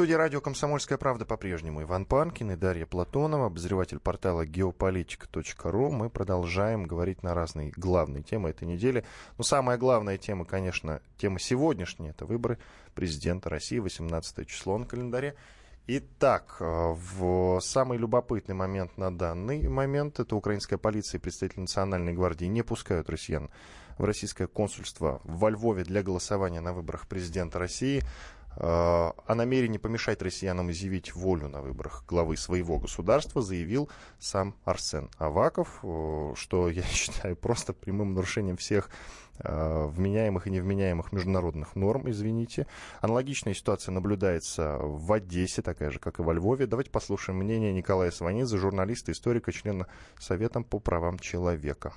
студии 0.00 0.14
радио 0.14 0.40
«Комсомольская 0.40 0.96
правда» 0.96 1.26
по-прежнему 1.26 1.82
Иван 1.82 2.06
Панкин 2.06 2.52
и 2.52 2.56
Дарья 2.56 2.86
Платонова, 2.86 3.48
обозреватель 3.48 3.98
портала 3.98 4.46
geopolitica.ru. 4.46 5.90
Мы 5.90 6.08
продолжаем 6.08 6.84
говорить 6.84 7.22
на 7.22 7.34
разные 7.34 7.70
главные 7.76 8.22
темы 8.22 8.48
этой 8.48 8.66
недели. 8.66 9.04
Но 9.36 9.44
самая 9.44 9.76
главная 9.76 10.16
тема, 10.16 10.46
конечно, 10.46 11.02
тема 11.18 11.38
сегодняшняя, 11.38 12.12
это 12.12 12.24
выборы 12.24 12.56
президента 12.94 13.50
России, 13.50 13.78
18 13.78 14.48
число 14.48 14.78
на 14.78 14.86
календаре. 14.86 15.36
Итак, 15.86 16.56
э, 16.60 16.64
в 16.64 17.60
самый 17.60 17.98
любопытный 17.98 18.54
момент 18.54 18.96
на 18.96 19.14
данный 19.14 19.68
момент 19.68 20.18
это 20.18 20.34
украинская 20.34 20.78
полиция 20.78 21.18
и 21.18 21.20
представители 21.20 21.60
Национальной 21.60 22.14
гвардии 22.14 22.46
не 22.46 22.62
пускают 22.62 23.10
россиян 23.10 23.50
в 23.98 24.04
российское 24.04 24.46
консульство 24.46 25.20
во 25.24 25.50
Львове 25.50 25.84
для 25.84 26.02
голосования 26.02 26.60
на 26.60 26.72
выборах 26.72 27.06
президента 27.06 27.58
России. 27.58 28.02
Э, 28.56 29.12
о 29.26 29.34
намерении 29.34 29.78
помешать 29.78 30.22
россиянам 30.22 30.70
изъявить 30.70 31.14
волю 31.14 31.48
на 31.48 31.62
выборах 31.62 32.04
главы 32.08 32.36
своего 32.36 32.78
государства 32.78 33.42
заявил 33.42 33.88
сам 34.18 34.54
Арсен 34.64 35.08
Аваков, 35.18 35.78
э, 35.82 36.32
что 36.36 36.68
я 36.70 36.82
считаю 36.82 37.36
просто 37.36 37.72
прямым 37.72 38.14
нарушением 38.14 38.56
всех 38.56 38.90
э, 39.38 39.86
вменяемых 39.86 40.46
и 40.46 40.50
невменяемых 40.50 41.12
международных 41.12 41.76
норм, 41.76 42.10
извините. 42.10 42.66
Аналогичная 43.00 43.54
ситуация 43.54 43.92
наблюдается 43.92 44.78
в 44.78 45.12
Одессе, 45.12 45.62
такая 45.62 45.90
же, 45.90 46.00
как 46.00 46.18
и 46.18 46.22
во 46.22 46.32
Львове. 46.32 46.66
Давайте 46.66 46.90
послушаем 46.90 47.38
мнение 47.38 47.72
Николая 47.72 48.10
Сванидзе, 48.10 48.58
журналиста, 48.58 49.12
историка, 49.12 49.52
члена 49.52 49.86
Совета 50.18 50.60
по 50.60 50.80
правам 50.80 51.18
человека. 51.18 51.92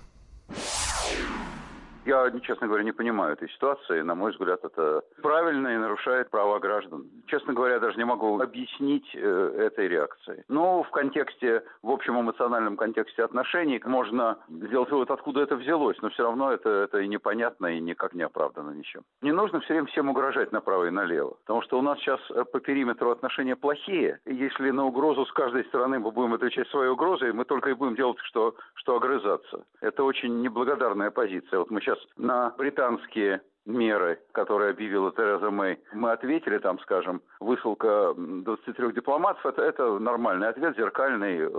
Я, 2.05 2.29
честно 2.41 2.67
говоря, 2.67 2.83
не 2.83 2.91
понимаю 2.91 3.33
этой 3.33 3.49
ситуации. 3.49 4.01
На 4.01 4.15
мой 4.15 4.31
взгляд, 4.31 4.63
это 4.63 5.03
правильно 5.21 5.69
и 5.69 5.77
нарушает 5.77 6.29
права 6.29 6.59
граждан. 6.59 7.09
Честно 7.27 7.53
говоря, 7.53 7.79
даже 7.79 7.97
не 7.97 8.05
могу 8.05 8.41
объяснить 8.41 9.09
э, 9.13 9.55
этой 9.57 9.87
реакции. 9.87 10.43
Но 10.49 10.83
в 10.83 10.89
контексте, 10.91 11.63
в 11.81 11.89
общем 11.89 12.19
эмоциональном 12.19 12.75
контексте 12.75 13.23
отношений 13.23 13.81
можно 13.85 14.37
сделать 14.49 14.91
вывод, 14.91 15.11
откуда 15.11 15.41
это 15.41 15.55
взялось, 15.55 15.97
но 16.01 16.09
все 16.09 16.23
равно 16.23 16.51
это, 16.51 16.69
это 16.69 16.99
и 16.99 17.07
непонятно, 17.07 17.67
и 17.67 17.79
никак 17.79 18.13
не 18.13 18.23
оправдано 18.23 18.71
ничем. 18.71 19.03
Не 19.21 19.31
нужно 19.31 19.61
все 19.61 19.73
время 19.73 19.87
всем 19.87 20.09
угрожать 20.09 20.51
направо 20.51 20.87
и 20.87 20.91
налево, 20.91 21.37
потому 21.45 21.61
что 21.61 21.79
у 21.79 21.81
нас 21.81 21.99
сейчас 21.99 22.19
э, 22.31 22.43
по 22.43 22.59
периметру 22.59 23.11
отношения 23.11 23.55
плохие. 23.55 24.19
И 24.25 24.35
если 24.35 24.71
на 24.71 24.85
угрозу 24.85 25.25
с 25.25 25.31
каждой 25.31 25.63
стороны 25.65 25.99
мы 25.99 26.11
будем 26.11 26.33
отвечать 26.33 26.67
своей 26.67 26.89
угрозой, 26.89 27.31
мы 27.31 27.45
только 27.45 27.69
и 27.69 27.73
будем 27.73 27.95
делать, 27.95 28.17
что, 28.23 28.55
что 28.75 28.97
огрызаться. 28.97 29.63
Это 29.79 30.03
очень 30.03 30.41
неблагодарная 30.41 31.11
позиция. 31.11 31.59
Вот 31.59 31.71
мы 31.71 31.79
сейчас 31.79 31.92
сейчас 31.93 32.07
на 32.17 32.49
британские 32.51 33.41
меры, 33.65 34.19
которые 34.31 34.71
объявила 34.71 35.11
Тереза 35.11 35.49
Мэй, 35.51 35.79
мы 35.93 36.11
ответили, 36.11 36.57
там, 36.57 36.79
скажем, 36.79 37.21
высылка 37.39 38.13
23 38.15 38.91
дипломатов, 38.93 39.45
это, 39.45 39.61
это 39.61 39.99
нормальный 39.99 40.47
ответ, 40.47 40.75
зеркальный, 40.75 41.39
э, 41.41 41.49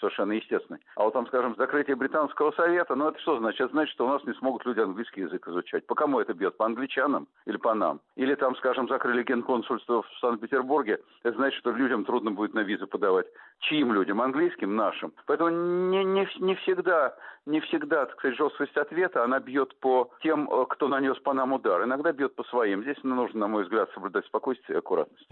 совершенно 0.00 0.32
естественный. 0.32 0.80
А 0.96 1.04
вот 1.04 1.12
там, 1.12 1.26
скажем, 1.26 1.54
закрытие 1.56 1.96
британского 1.96 2.52
совета, 2.52 2.94
ну 2.94 3.08
это 3.08 3.18
что 3.20 3.38
значит? 3.38 3.60
Это 3.60 3.72
значит, 3.72 3.94
что 3.94 4.06
у 4.06 4.08
нас 4.08 4.24
не 4.24 4.32
смогут 4.34 4.64
люди 4.64 4.80
английский 4.80 5.22
язык 5.22 5.46
изучать. 5.48 5.86
По 5.86 5.94
кому 5.94 6.20
это 6.20 6.34
бьет? 6.34 6.56
По 6.56 6.66
англичанам 6.66 7.28
или 7.46 7.56
по 7.56 7.74
нам? 7.74 8.00
Или 8.16 8.34
там, 8.34 8.56
скажем, 8.56 8.88
закрыли 8.88 9.22
генконсульство 9.22 10.02
в 10.02 10.18
Санкт-Петербурге, 10.20 11.00
это 11.22 11.36
значит, 11.36 11.58
что 11.60 11.70
людям 11.70 12.04
трудно 12.04 12.30
будет 12.30 12.54
на 12.54 12.60
визу 12.60 12.86
подавать. 12.86 13.26
Чьим 13.60 13.92
людям? 13.92 14.20
Английским? 14.20 14.76
Нашим. 14.76 15.12
Поэтому 15.26 15.50
не, 15.50 16.04
не, 16.04 16.28
не 16.40 16.54
всегда, 16.56 17.14
не 17.46 17.60
всегда, 17.60 18.06
так 18.06 18.16
сказать, 18.18 18.36
жесткость 18.36 18.76
ответа, 18.76 19.24
она 19.24 19.40
бьет 19.40 19.74
по 19.80 20.10
тем, 20.22 20.48
э, 20.50 20.66
кто 20.68 20.88
нанес 20.88 21.18
по 21.18 21.32
нам 21.32 21.41
удар. 21.50 21.82
Иногда 21.82 22.12
бьет 22.12 22.36
по 22.36 22.44
своим. 22.44 22.82
Здесь 22.82 22.98
нужно, 23.02 23.40
на 23.40 23.48
мой 23.48 23.64
взгляд, 23.64 23.88
соблюдать 23.94 24.26
спокойствие 24.26 24.76
и 24.76 24.78
аккуратность. 24.78 25.28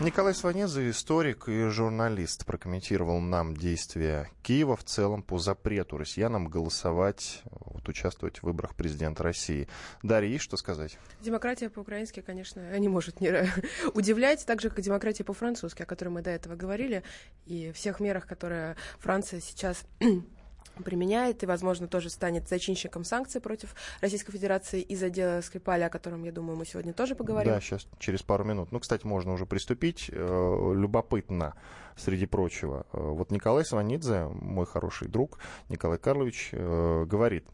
Николай 0.00 0.34
Сванеза, 0.34 0.90
историк 0.90 1.48
и 1.48 1.68
журналист, 1.68 2.44
прокомментировал 2.46 3.20
нам 3.20 3.56
действия 3.56 4.28
Киева 4.42 4.76
в 4.76 4.82
целом 4.82 5.22
по 5.22 5.38
запрету 5.38 5.96
россиянам 5.98 6.48
голосовать, 6.48 7.42
вот, 7.44 7.88
участвовать 7.88 8.38
в 8.38 8.42
выборах 8.42 8.74
президента 8.74 9.22
России. 9.22 9.68
Дарья, 10.02 10.30
есть 10.30 10.44
что 10.44 10.56
сказать? 10.56 10.98
Демократия 11.20 11.70
по-украински, 11.70 12.20
конечно, 12.20 12.76
не 12.76 12.88
может 12.88 13.20
не 13.20 13.48
удивлять, 13.94 14.44
так 14.46 14.60
же, 14.60 14.68
как 14.68 14.80
демократия 14.80 15.22
по-французски, 15.22 15.82
о 15.82 15.86
которой 15.86 16.08
мы 16.08 16.22
до 16.22 16.30
этого 16.30 16.56
говорили, 16.56 17.04
и 17.46 17.70
всех 17.72 18.00
мерах, 18.00 18.26
которые 18.26 18.76
Франция 18.98 19.40
сейчас 19.40 19.86
применяет 20.84 21.42
и, 21.42 21.46
возможно, 21.46 21.86
тоже 21.86 22.10
станет 22.10 22.48
зачинщиком 22.48 23.04
санкций 23.04 23.40
против 23.40 23.74
Российской 24.00 24.32
Федерации 24.32 24.80
из-за 24.82 25.10
дела 25.10 25.40
Скрипаля, 25.40 25.86
о 25.86 25.90
котором, 25.90 26.24
я 26.24 26.32
думаю, 26.32 26.56
мы 26.56 26.66
сегодня 26.66 26.92
тоже 26.92 27.14
поговорим. 27.14 27.52
Да, 27.52 27.60
сейчас, 27.60 27.86
через 27.98 28.22
пару 28.22 28.44
минут. 28.44 28.72
Ну, 28.72 28.80
кстати, 28.80 29.06
можно 29.06 29.32
уже 29.32 29.46
приступить. 29.46 30.10
Э, 30.12 30.72
любопытно, 30.74 31.54
среди 31.96 32.26
прочего. 32.26 32.86
Э, 32.92 32.98
вот 33.00 33.30
Николай 33.30 33.64
Сванидзе, 33.64 34.24
мой 34.24 34.66
хороший 34.66 35.08
друг, 35.08 35.38
Николай 35.68 35.98
Карлович, 35.98 36.50
э, 36.52 37.04
говорит, 37.06 37.46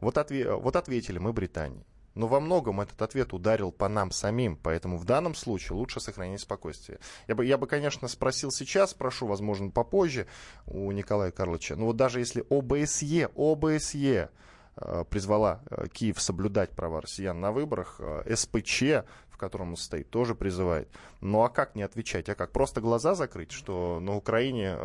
вот, 0.00 0.16
отве- 0.16 0.54
вот 0.56 0.76
ответили 0.76 1.18
мы 1.18 1.32
Британии. 1.32 1.84
Но 2.14 2.28
во 2.28 2.40
многом 2.40 2.80
этот 2.80 3.00
ответ 3.02 3.32
ударил 3.32 3.72
по 3.72 3.88
нам 3.88 4.10
самим, 4.10 4.56
поэтому 4.56 4.98
в 4.98 5.04
данном 5.04 5.34
случае 5.34 5.76
лучше 5.76 6.00
сохранить 6.00 6.40
спокойствие. 6.40 7.00
Я 7.26 7.34
бы, 7.34 7.44
я 7.44 7.58
бы, 7.58 7.66
конечно, 7.66 8.06
спросил 8.08 8.50
сейчас, 8.50 8.92
спрошу, 8.92 9.26
возможно, 9.26 9.70
попозже 9.70 10.26
у 10.66 10.90
Николая 10.92 11.32
Карловича, 11.32 11.76
но 11.76 11.86
вот 11.86 11.96
даже 11.96 12.20
если 12.20 12.44
ОБСЕ, 12.48 13.30
ОБСЕ 13.34 14.30
э, 14.76 15.04
призвала 15.10 15.60
э, 15.70 15.88
Киев 15.88 16.20
соблюдать 16.20 16.70
права 16.70 17.00
россиян 17.00 17.40
на 17.40 17.50
выборах, 17.50 17.96
э, 17.98 18.34
СПЧ, 18.34 19.04
в 19.28 19.36
котором 19.36 19.70
он 19.70 19.76
стоит, 19.76 20.08
тоже 20.10 20.36
призывает. 20.36 20.88
Ну 21.20 21.42
а 21.42 21.48
как 21.48 21.74
не 21.74 21.82
отвечать? 21.82 22.28
А 22.28 22.36
как? 22.36 22.52
Просто 22.52 22.80
глаза 22.80 23.16
закрыть, 23.16 23.50
что 23.50 23.98
на 23.98 24.14
Украине 24.14 24.76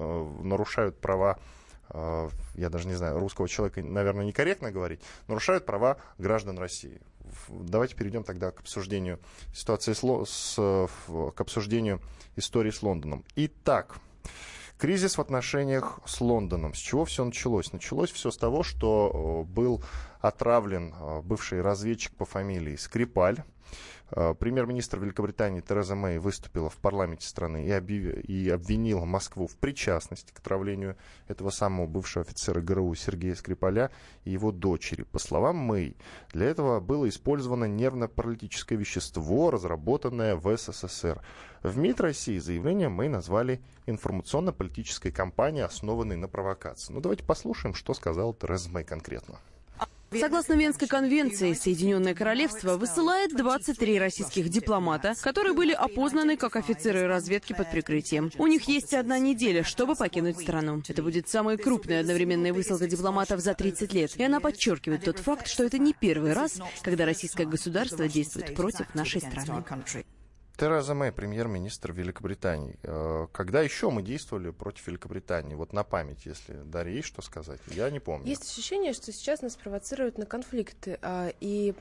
нарушают 0.42 1.00
права 1.00 1.38
я 2.56 2.70
даже 2.70 2.88
не 2.88 2.94
знаю, 2.94 3.18
русского 3.18 3.50
человека, 3.50 3.82
наверное, 3.82 4.24
некорректно 4.24 4.72
говорить, 4.72 5.02
нарушают 5.28 5.66
права 5.66 5.98
граждан 6.20 6.60
России 6.60 7.02
давайте 7.50 7.96
перейдем 7.96 8.24
тогда 8.24 8.52
к 8.52 8.60
обсуждению 8.60 9.20
ситуации 9.54 9.94
с, 9.94 10.02
с, 10.02 10.56
к 10.56 11.42
обсуждению 11.42 12.02
истории 12.36 12.72
с 12.72 12.82
Лондоном. 12.84 13.24
Итак, 13.36 13.98
кризис 14.78 15.18
в 15.18 15.22
отношениях 15.22 16.00
с 16.06 16.22
Лондоном. 16.22 16.74
С 16.74 16.78
чего 16.78 17.06
все 17.06 17.26
началось? 17.26 17.74
Началось 17.74 18.12
все 18.12 18.32
с 18.32 18.38
того, 18.38 18.64
что 18.64 19.46
э, 19.48 19.52
был 19.52 19.84
отравлен 20.22 20.94
э, 20.94 21.22
бывший 21.22 21.62
разведчик 21.62 22.16
по 22.16 22.26
фамилии 22.26 22.76
Скрипаль. 22.76 23.44
Э, 24.12 24.34
премьер-министр 24.34 25.00
Великобритании 25.00 25.62
Тереза 25.62 25.96
Мэй 25.96 26.18
выступила 26.18 26.70
в 26.70 26.78
парламенте 26.78 27.28
страны 27.28 27.66
и, 27.66 27.72
объяв... 27.72 28.24
и 28.24 28.50
обвинила 28.50 29.06
Москву 29.06 29.48
в 29.48 29.56
причастности 29.56 30.32
к 30.34 30.40
отравлению 30.40 30.98
этого 31.28 31.50
самого 31.50 31.88
бывшего 31.88 32.26
офицера 32.26 32.62
ГРУ 32.62 32.94
Сергея 32.96 33.36
Скрипаля 33.36 33.92
и 34.24 34.32
его 34.32 34.52
дочери. 34.52 35.04
По 35.04 35.20
словам 35.20 35.58
Мэй, 35.58 35.96
для 36.34 36.48
этого 36.48 36.80
было 36.80 37.08
использовано 37.08 37.66
нервно-паралитическое 37.66 38.78
вещество, 38.78 39.52
разработанное 39.52 40.36
в 40.36 40.56
СССР. 40.58 41.22
В 41.62 41.78
МИД 41.78 42.02
России 42.02 42.38
заявление 42.38 42.90
Мэй 42.90 43.10
назвали 43.10 43.62
информационно-политической 43.86 45.12
кампанией, 45.12 45.66
основанной 45.66 46.16
на 46.16 46.28
провокации. 46.28 46.94
Ну 46.94 47.02
давайте 47.02 47.24
послушаем, 47.24 47.76
что 47.76 47.94
сказал 47.94 48.34
Тереза 48.34 48.70
Мэй 48.70 48.84
конкретно. 48.84 49.40
Согласно 50.12 50.54
Венской 50.54 50.88
конвенции, 50.88 51.54
Соединенное 51.54 52.16
Королевство 52.16 52.78
высылает 52.78 53.36
23 53.36 54.00
российских 54.00 54.50
дипломата, 54.50 55.14
которые 55.22 55.54
были 55.54 55.72
опознаны 55.72 56.36
как 56.36 56.56
офицеры 56.56 57.08
разведки 57.08 57.54
под 57.54 57.70
прикрытием. 57.70 58.32
У 58.38 58.48
них 58.48 58.68
есть 58.68 58.94
одна 58.94 59.20
неделя, 59.20 59.64
чтобы 59.64 59.96
покинуть 59.96 60.40
страну. 60.40 60.82
Это 60.88 61.04
будет 61.04 61.30
самая 61.30 61.58
крупная 61.58 62.02
одновременная 62.02 62.54
высылка 62.54 62.88
дипломатов 62.88 63.40
за 63.40 63.54
30 63.54 63.94
лет. 63.94 64.16
И 64.18 64.24
она 64.24 64.40
подчеркивает 64.40 65.04
тот 65.04 65.20
факт, 65.20 65.48
что 65.48 65.64
это 65.64 65.78
не 65.78 65.94
первый 65.94 66.34
раз, 66.34 66.60
когда 66.82 67.06
российское 67.06 67.46
государство 67.46 68.08
действует 68.08 68.56
против 68.56 68.94
нашей 68.96 69.22
страны. 69.22 69.64
Тереза 70.60 70.94
Мэй, 70.94 71.14
премьер-министр 71.14 71.94
Великобритании. 71.94 72.78
Э, 72.84 73.28
когда 73.32 73.62
еще 73.62 73.90
мы 73.92 74.02
действовали 74.02 74.50
против 74.50 74.88
Великобритании? 74.88 75.56
Вот 75.56 75.72
на 75.72 75.86
память, 75.86 76.26
если 76.26 76.54
Дарья 76.66 76.96
есть 76.96 77.08
что 77.08 77.22
сказать? 77.22 77.62
Я 77.68 77.90
не 77.90 78.02
помню. 78.02 78.28
Есть 78.28 78.44
ощущение, 78.44 78.92
что 78.92 79.14
сейчас 79.14 79.42
нас 79.42 79.56
провоцируют 79.56 80.18
на 80.18 80.26
конфликты. 80.26 81.00
А, 81.02 81.32
и 81.40 81.74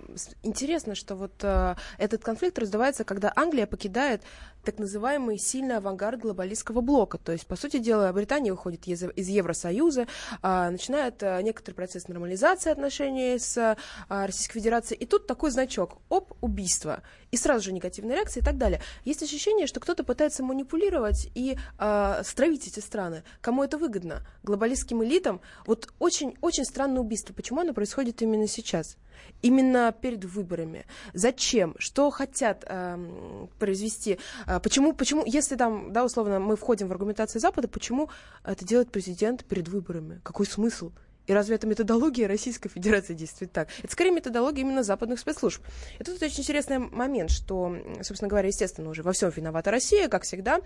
интересно, 0.44 0.94
что 0.94 1.16
вот 1.16 1.32
э, 1.42 1.74
этот 1.98 2.22
конфликт 2.22 2.56
раздавается, 2.56 3.02
когда 3.02 3.32
Англия 3.34 3.66
покидает 3.66 4.22
так 4.62 4.78
называемый 4.78 5.38
сильный 5.38 5.78
авангард 5.78 6.20
глобалистского 6.20 6.80
блока. 6.80 7.18
То 7.18 7.32
есть, 7.32 7.46
по 7.46 7.56
сути 7.56 7.78
дела, 7.78 8.12
Британия 8.12 8.52
выходит 8.52 8.86
из, 8.86 9.02
Евросоюза, 9.02 10.06
а, 10.40 10.70
начинает 10.70 11.20
а, 11.24 11.42
некоторый 11.42 11.74
процесс 11.74 12.06
нормализации 12.06 12.70
отношений 12.70 13.38
с 13.40 13.76
Российской 14.08 14.60
Федерацией. 14.60 15.00
И 15.00 15.06
тут 15.06 15.26
такой 15.26 15.50
значок. 15.50 15.98
Оп, 16.10 16.32
убийство. 16.40 17.02
И 17.30 17.36
сразу 17.36 17.64
же 17.64 17.72
негативная 17.72 18.16
реакция 18.16 18.40
и 18.40 18.44
так 18.44 18.56
далее. 18.56 18.80
Есть 19.04 19.22
ощущение, 19.22 19.66
что 19.66 19.80
кто-то 19.80 20.04
пытается 20.04 20.42
манипулировать 20.42 21.30
и 21.34 21.56
а, 21.78 22.22
стравить 22.24 22.66
эти 22.66 22.80
страны. 22.80 23.22
Кому 23.40 23.62
это 23.62 23.78
выгодно? 23.78 24.22
Глобалистским 24.42 25.04
элитам. 25.04 25.40
Вот 25.66 25.92
очень-очень 25.98 26.64
странное 26.64 27.00
убийство. 27.00 27.34
Почему 27.34 27.60
оно 27.60 27.74
происходит 27.74 28.22
именно 28.22 28.46
сейчас? 28.46 28.96
именно 29.42 29.92
перед 29.92 30.24
выборами. 30.24 30.86
Зачем? 31.12 31.74
Что 31.78 32.10
хотят 32.10 32.64
э, 32.66 33.46
произвести? 33.58 34.18
Э, 34.46 34.60
почему, 34.60 34.94
почему, 34.94 35.24
если 35.26 35.56
там, 35.56 35.92
да, 35.92 36.04
условно, 36.04 36.40
мы 36.40 36.56
входим 36.56 36.88
в 36.88 36.92
аргументацию 36.92 37.40
Запада, 37.40 37.68
почему 37.68 38.10
это 38.44 38.64
делает 38.64 38.90
президент 38.90 39.44
перед 39.44 39.68
выборами? 39.68 40.20
Какой 40.22 40.46
смысл? 40.46 40.92
И 41.28 41.32
разве 41.32 41.56
это 41.56 41.66
методология 41.66 42.26
Российской 42.26 42.70
Федерации 42.70 43.12
действует 43.12 43.52
так? 43.52 43.68
Это 43.82 43.92
скорее 43.92 44.12
методология 44.12 44.62
именно 44.62 44.82
западных 44.82 45.20
спецслужб. 45.20 45.62
И 45.98 46.02
тут 46.02 46.20
очень 46.22 46.40
интересный 46.40 46.78
момент, 46.78 47.30
что, 47.30 47.76
собственно 48.02 48.28
говоря, 48.28 48.48
естественно, 48.48 48.88
уже 48.88 49.02
во 49.02 49.12
всем 49.12 49.28
виновата 49.28 49.70
Россия, 49.70 50.08
как 50.08 50.22
всегда. 50.22 50.60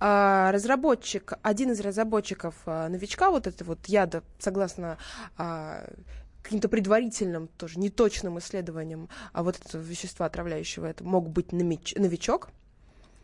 А, 0.00 0.50
разработчик, 0.50 1.34
один 1.42 1.70
из 1.70 1.80
разработчиков 1.80 2.56
а, 2.66 2.88
новичка, 2.88 3.30
вот 3.30 3.46
это 3.46 3.64
вот 3.64 3.86
яда, 3.86 4.24
согласно 4.40 4.98
а, 5.38 5.88
каким-то 6.42 6.68
предварительным, 6.68 7.46
тоже 7.46 7.78
неточным 7.78 8.40
исследованием 8.40 9.08
а 9.32 9.44
вот 9.44 9.60
этого 9.64 9.80
вещества 9.80 10.26
отравляющего, 10.26 10.86
это 10.86 11.04
мог 11.04 11.30
быть 11.30 11.52
новичок, 11.52 12.48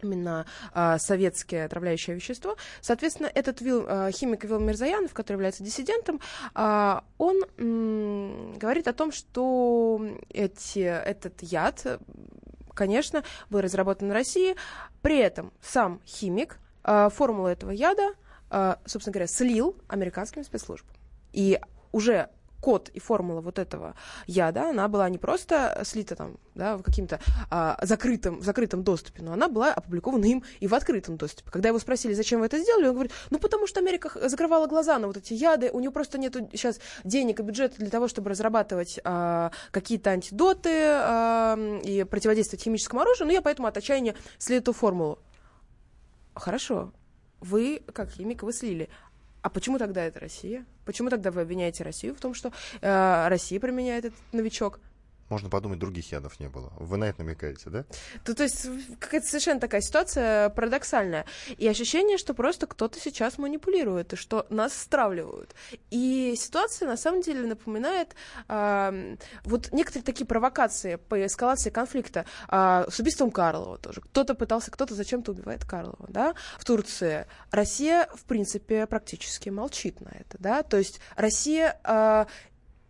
именно 0.03 0.47
а, 0.73 0.99
советское 0.99 1.65
отравляющее 1.65 2.17
вещество. 2.17 2.57
Соответственно, 2.81 3.31
этот 3.35 3.61
вил, 3.61 3.85
а, 3.89 4.11
химик 4.11 4.45
Вил 4.45 4.61
Мирзаянов, 4.61 5.15
который 5.15 5.37
является 5.37 5.63
диссидентом, 5.63 6.21
а, 6.55 7.05
он 7.19 7.43
м, 7.59 8.55
говорит 8.59 8.89
о 8.89 8.93
том, 8.93 9.13
что 9.13 10.01
эти, 10.29 10.81
этот 10.81 11.43
яд, 11.43 12.01
конечно, 12.75 13.25
был 13.51 13.61
разработан 13.61 14.09
в 14.09 14.13
России. 14.13 14.57
При 15.03 15.19
этом 15.19 15.53
сам 15.63 16.01
химик 16.07 16.59
а, 16.83 17.09
формулу 17.09 17.49
этого 17.49 17.71
яда, 17.71 18.15
а, 18.51 18.79
собственно 18.87 19.13
говоря, 19.13 19.27
слил 19.27 19.77
американским 19.89 20.45
спецслужбам. 20.45 20.95
И 21.33 21.61
уже 21.93 22.29
код 22.67 22.91
и 22.95 22.99
формула 22.99 23.41
вот 23.43 23.61
этого 23.61 23.95
яда, 24.27 24.71
она 24.71 24.89
была 24.89 25.09
не 25.09 25.19
просто 25.19 25.83
слита 25.85 26.17
там, 26.17 26.37
да, 26.57 26.77
в 26.77 26.83
каким-то 26.83 27.21
а, 27.49 27.79
закрытом, 27.83 28.41
в 28.41 28.43
закрытом 28.43 28.83
доступе, 28.83 29.23
но 29.23 29.35
она 29.35 29.47
была 29.47 29.73
опубликована 29.73 30.25
им 30.25 30.43
и 30.59 30.67
в 30.67 30.75
открытом 30.75 31.17
доступе. 31.17 31.49
Когда 31.53 31.69
его 31.69 31.79
спросили, 31.79 32.13
зачем 32.13 32.41
вы 32.41 32.47
это 32.47 32.59
сделали, 32.59 32.89
он 32.89 32.95
говорит, 32.95 33.13
ну 33.31 33.39
потому 33.39 33.69
что 33.69 33.79
Америка 33.79 34.11
закрывала 34.29 34.67
глаза 34.67 34.99
на 34.99 35.07
вот 35.07 35.17
эти 35.17 35.33
яды, 35.33 35.71
у 35.73 35.79
нее 35.79 35.93
просто 35.93 36.19
нет 36.19 36.35
сейчас 36.55 36.81
денег 37.05 37.39
и 37.39 37.45
бюджета 37.45 37.77
для 37.79 37.89
того, 37.89 38.09
чтобы 38.09 38.31
разрабатывать 38.31 38.99
а, 39.05 39.53
какие-то 39.71 40.11
антидоты 40.11 40.73
а, 40.75 41.57
и 41.85 42.03
противодействовать 42.03 42.65
химическому 42.65 43.03
оружию, 43.03 43.29
но 43.29 43.33
я 43.33 43.43
поэтому 43.43 43.69
от 43.69 43.77
отчаяния 43.77 44.17
слил 44.39 44.59
эту 44.59 44.73
формулу. 44.73 45.21
Хорошо, 46.35 46.93
вы, 47.41 47.83
как 47.93 48.11
химик, 48.11 48.43
вы 48.43 48.53
слили. 48.53 48.89
А 49.47 49.49
почему 49.49 49.79
тогда 49.79 50.05
это 50.05 50.19
Россия? 50.19 50.65
Почему 50.85 51.09
тогда 51.09 51.31
вы 51.31 51.43
обвиняете 51.43 51.85
Россию 51.85 52.17
в 52.17 52.21
том, 52.21 52.35
что 52.35 52.51
э, 52.81 53.29
Россия 53.29 53.61
применяет 53.61 54.07
этот 54.07 54.19
новичок? 54.33 54.81
Можно 55.29 55.51
подумать, 55.51 55.79
других 55.79 56.13
ядов 56.13 56.39
не 56.41 56.49
было. 56.49 56.73
Вы 56.79 56.97
на 56.97 57.05
это 57.05 57.23
намекаете, 57.23 57.71
да? 57.71 57.85
То, 58.25 58.35
то 58.35 58.45
есть 58.45 58.67
какая-то 59.01 59.27
совершенно 59.27 59.61
такая 59.61 59.81
ситуация 59.81 60.51
парадоксальная. 60.51 61.25
И 61.57 61.67
ощущение, 61.67 62.17
что 62.17 62.35
просто 62.35 62.67
кто-то 62.67 63.01
сейчас 63.01 63.39
манипулирует, 63.39 64.13
и 64.13 64.17
что 64.17 64.47
нас 64.51 64.75
стравливают. 64.75 65.55
И 65.91 66.35
ситуация 66.37 66.89
на 66.89 66.97
самом 66.97 67.23
деле 67.23 67.47
напоминает 67.47 68.15
э, 68.49 69.17
вот 69.45 69.73
некоторые 69.73 70.05
такие 70.05 70.27
провокации 70.27 70.97
по 70.97 71.27
эскалации 71.27 71.71
конфликта 71.71 72.25
э, 72.49 72.87
с 72.89 72.99
убийством 73.01 73.31
Карлова 73.31 73.79
тоже. 73.79 74.01
Кто-то 74.01 74.35
пытался, 74.35 74.71
кто-то 74.71 74.95
зачем-то 74.95 75.33
убивает 75.33 75.65
Карлова, 75.65 76.07
да, 76.09 76.35
в 76.59 76.65
Турции. 76.65 77.27
Россия, 77.51 78.09
в 78.15 78.25
принципе, 78.25 78.87
практически 78.87 79.49
молчит 79.49 80.01
на 80.01 80.09
это, 80.09 80.37
да, 80.39 80.63
то 80.63 80.77
есть 80.77 81.01
Россия 81.17 81.79
э, 81.85 82.27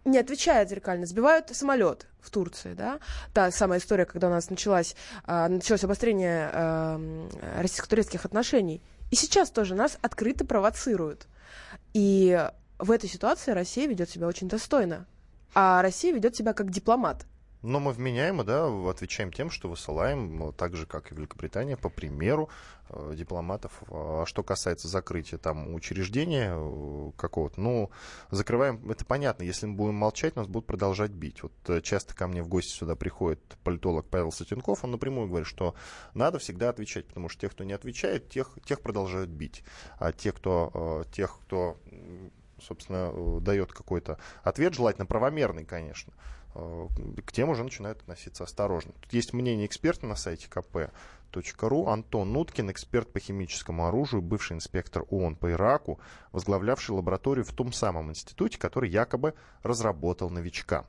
не 0.07 0.19
отвечает 0.19 0.71
зеркально, 0.71 1.07
сбивают 1.07 1.55
самолет 1.55 2.07
в 2.21 2.31
Турции, 2.31 2.75
да, 2.75 3.01
та 3.35 3.51
самая 3.51 3.79
история, 3.79 4.07
когда 4.07 4.29
у 4.29 4.31
нас 4.31 4.49
началась, 4.49 4.97
э, 5.27 5.49
началось 5.49 5.85
обострение 5.85 6.51
э, 6.53 7.29
российско-турецких 7.59 8.25
отношений. 8.25 8.83
И 9.11 9.17
сейчас 9.17 9.51
тоже 9.51 9.75
нас 9.75 9.99
открыто 10.03 10.45
провоцируют. 10.45 11.27
И 11.93 12.49
в 12.79 12.91
этой 12.91 13.09
ситуации 13.09 13.53
Россия 13.53 13.87
ведет 13.87 14.11
себя 14.11 14.27
очень 14.27 14.49
достойно. 14.49 15.07
А 15.55 15.81
Россия 15.83 16.13
ведет 16.13 16.37
себя 16.37 16.53
как 16.53 16.71
дипломат. 16.71 17.25
Но 17.63 17.81
мы 17.81 17.93
вменяемо, 17.93 18.45
да, 18.45 18.67
отвечаем 18.89 19.33
тем, 19.33 19.51
что 19.51 19.69
высылаем, 19.69 20.37
ну, 20.37 20.53
так 20.53 20.77
же, 20.77 20.87
как 20.87 21.11
и 21.11 21.15
Великобритания, 21.15 21.77
по 21.77 21.89
примеру 21.89 22.49
э, 22.91 23.15
дипломатов. 23.17 23.83
А 23.91 24.25
что 24.27 24.43
касается 24.43 24.89
закрытия 24.89 25.39
там 25.39 25.75
учреждения 25.75 26.53
э, 26.55 27.11
какого-то, 27.17 27.61
ну, 27.61 27.91
закрываем, 28.31 28.91
это 28.91 29.05
понятно, 29.05 29.43
если 29.43 29.67
мы 29.67 29.75
будем 29.75 29.95
молчать, 29.95 30.37
нас 30.37 30.47
будут 30.47 30.67
продолжать 30.67 31.11
бить. 31.11 31.43
Вот 31.43 31.53
э, 31.69 31.81
часто 31.81 32.15
ко 32.15 32.27
мне 32.27 32.43
в 32.43 32.49
гости 32.49 32.71
сюда 32.71 32.95
приходит 32.95 33.41
политолог 33.65 34.07
Павел 34.07 34.33
Сатенков, 34.33 34.85
он 34.85 34.91
напрямую 34.91 35.29
говорит, 35.29 35.49
что 35.49 35.75
надо 36.15 36.39
всегда 36.39 36.69
отвечать, 36.69 37.07
потому 37.07 37.29
что 37.29 37.41
тех, 37.41 37.53
кто 37.53 37.65
не 37.65 37.73
отвечает, 37.73 38.29
тех, 38.29 38.51
тех 38.65 38.81
продолжают 38.81 39.31
бить. 39.31 39.65
А 39.99 40.13
те, 40.13 40.33
кто, 40.33 41.05
э, 41.07 41.11
тех, 41.11 41.39
кто 41.41 41.79
собственно, 42.61 43.11
э, 43.13 43.39
дает 43.41 43.73
какой-то 43.73 44.19
ответ, 44.43 44.75
желательно 44.75 45.07
правомерный, 45.07 45.65
конечно, 45.65 46.13
Э, 46.13 46.36
к 47.25 47.33
тем 47.33 47.49
уже 47.49 47.65
начинают 47.65 48.01
относиться 48.01 48.45
осторожно. 48.45 48.93
Тут 49.01 49.13
есть 49.13 49.33
мнение 49.33 49.67
эксперта 49.67 50.07
на 50.07 50.17
сайте 50.17 50.49
kp.ru. 50.49 51.89
Антон 51.89 52.33
Нуткин, 52.33 52.71
эксперт 52.71 53.13
по 53.13 53.21
химическому 53.21 53.87
оружию, 53.87 54.23
бывший 54.23 54.55
инспектор 54.55 55.05
ООН 55.11 55.37
по 55.37 55.51
Ираку, 55.51 56.01
возглавлявший 56.33 56.95
лабораторию 56.95 57.45
в 57.45 57.53
том 57.53 57.73
самом 57.73 58.11
институте, 58.11 58.59
который 58.59 58.91
якобы 58.91 59.35
разработал 59.63 60.31
новичка. 60.31 60.87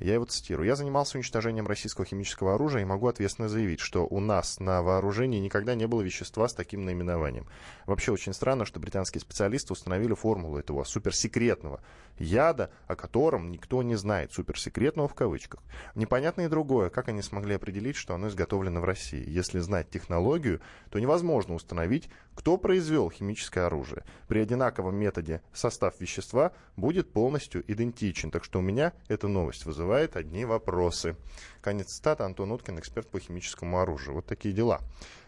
Я 0.00 0.14
его 0.14 0.24
цитирую. 0.24 0.66
«Я 0.66 0.76
занимался 0.76 1.18
уничтожением 1.18 1.66
российского 1.66 2.06
химического 2.06 2.54
оружия 2.54 2.80
и 2.80 2.86
могу 2.86 3.06
ответственно 3.06 3.48
заявить, 3.50 3.80
что 3.80 4.06
у 4.06 4.18
нас 4.18 4.58
на 4.58 4.82
вооружении 4.82 5.38
никогда 5.38 5.74
не 5.74 5.86
было 5.86 6.00
вещества 6.00 6.48
с 6.48 6.54
таким 6.54 6.86
наименованием. 6.86 7.46
Вообще 7.84 8.10
очень 8.10 8.32
странно, 8.32 8.64
что 8.64 8.80
британские 8.80 9.20
специалисты 9.20 9.74
установили 9.74 10.14
формулу 10.14 10.58
этого 10.58 10.84
суперсекретного 10.84 11.80
яда, 12.18 12.70
о 12.86 12.96
котором 12.96 13.50
никто 13.50 13.82
не 13.82 13.94
знает, 13.94 14.32
суперсекретного 14.32 15.06
в 15.06 15.14
кавычках. 15.14 15.60
Непонятно 15.94 16.42
и 16.42 16.48
другое, 16.48 16.88
как 16.88 17.08
они 17.08 17.20
смогли 17.20 17.54
определить, 17.54 17.96
что 17.96 18.14
оно 18.14 18.28
изготовлено 18.28 18.80
в 18.80 18.84
России. 18.84 19.24
Если 19.28 19.58
знать 19.58 19.90
технологию, 19.90 20.60
то 20.90 20.98
невозможно 20.98 21.54
установить, 21.54 22.08
кто 22.34 22.56
произвел 22.56 23.10
химическое 23.10 23.66
оружие. 23.66 24.04
При 24.28 24.40
одинаковом 24.40 24.96
методе 24.96 25.42
состав 25.52 26.00
вещества 26.00 26.52
будет 26.76 27.12
полностью 27.12 27.64
идентичен. 27.70 28.30
Так 28.30 28.44
что 28.44 28.60
у 28.60 28.62
меня 28.62 28.94
эта 29.08 29.28
новость 29.28 29.66
вызывает 29.66 29.89
одни 29.96 30.44
вопросы. 30.44 31.16
Конец 31.60 31.88
цитаты. 31.88 32.22
Антон 32.22 32.52
Уткин, 32.52 32.78
эксперт 32.78 33.08
по 33.08 33.18
химическому 33.18 33.80
оружию. 33.80 34.14
Вот 34.14 34.26
такие 34.26 34.54
дела. 34.54 34.80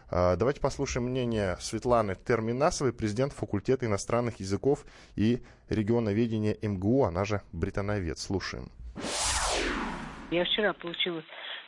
А, 0.09 0.35
давайте 0.35 0.61
послушаем 0.61 1.07
мнение 1.07 1.57
Светланы 1.59 2.15
Терминасовой, 2.15 2.93
президент 2.93 3.33
факультета 3.33 3.85
иностранных 3.85 4.39
языков 4.39 4.85
и 5.15 5.41
регионоведения 5.69 6.57
МГУ, 6.61 7.05
она 7.05 7.25
же 7.25 7.41
британовед. 7.51 8.19
Слушаем. 8.19 8.71
Я 10.31 10.45
вчера 10.45 10.73
получила 10.73 11.21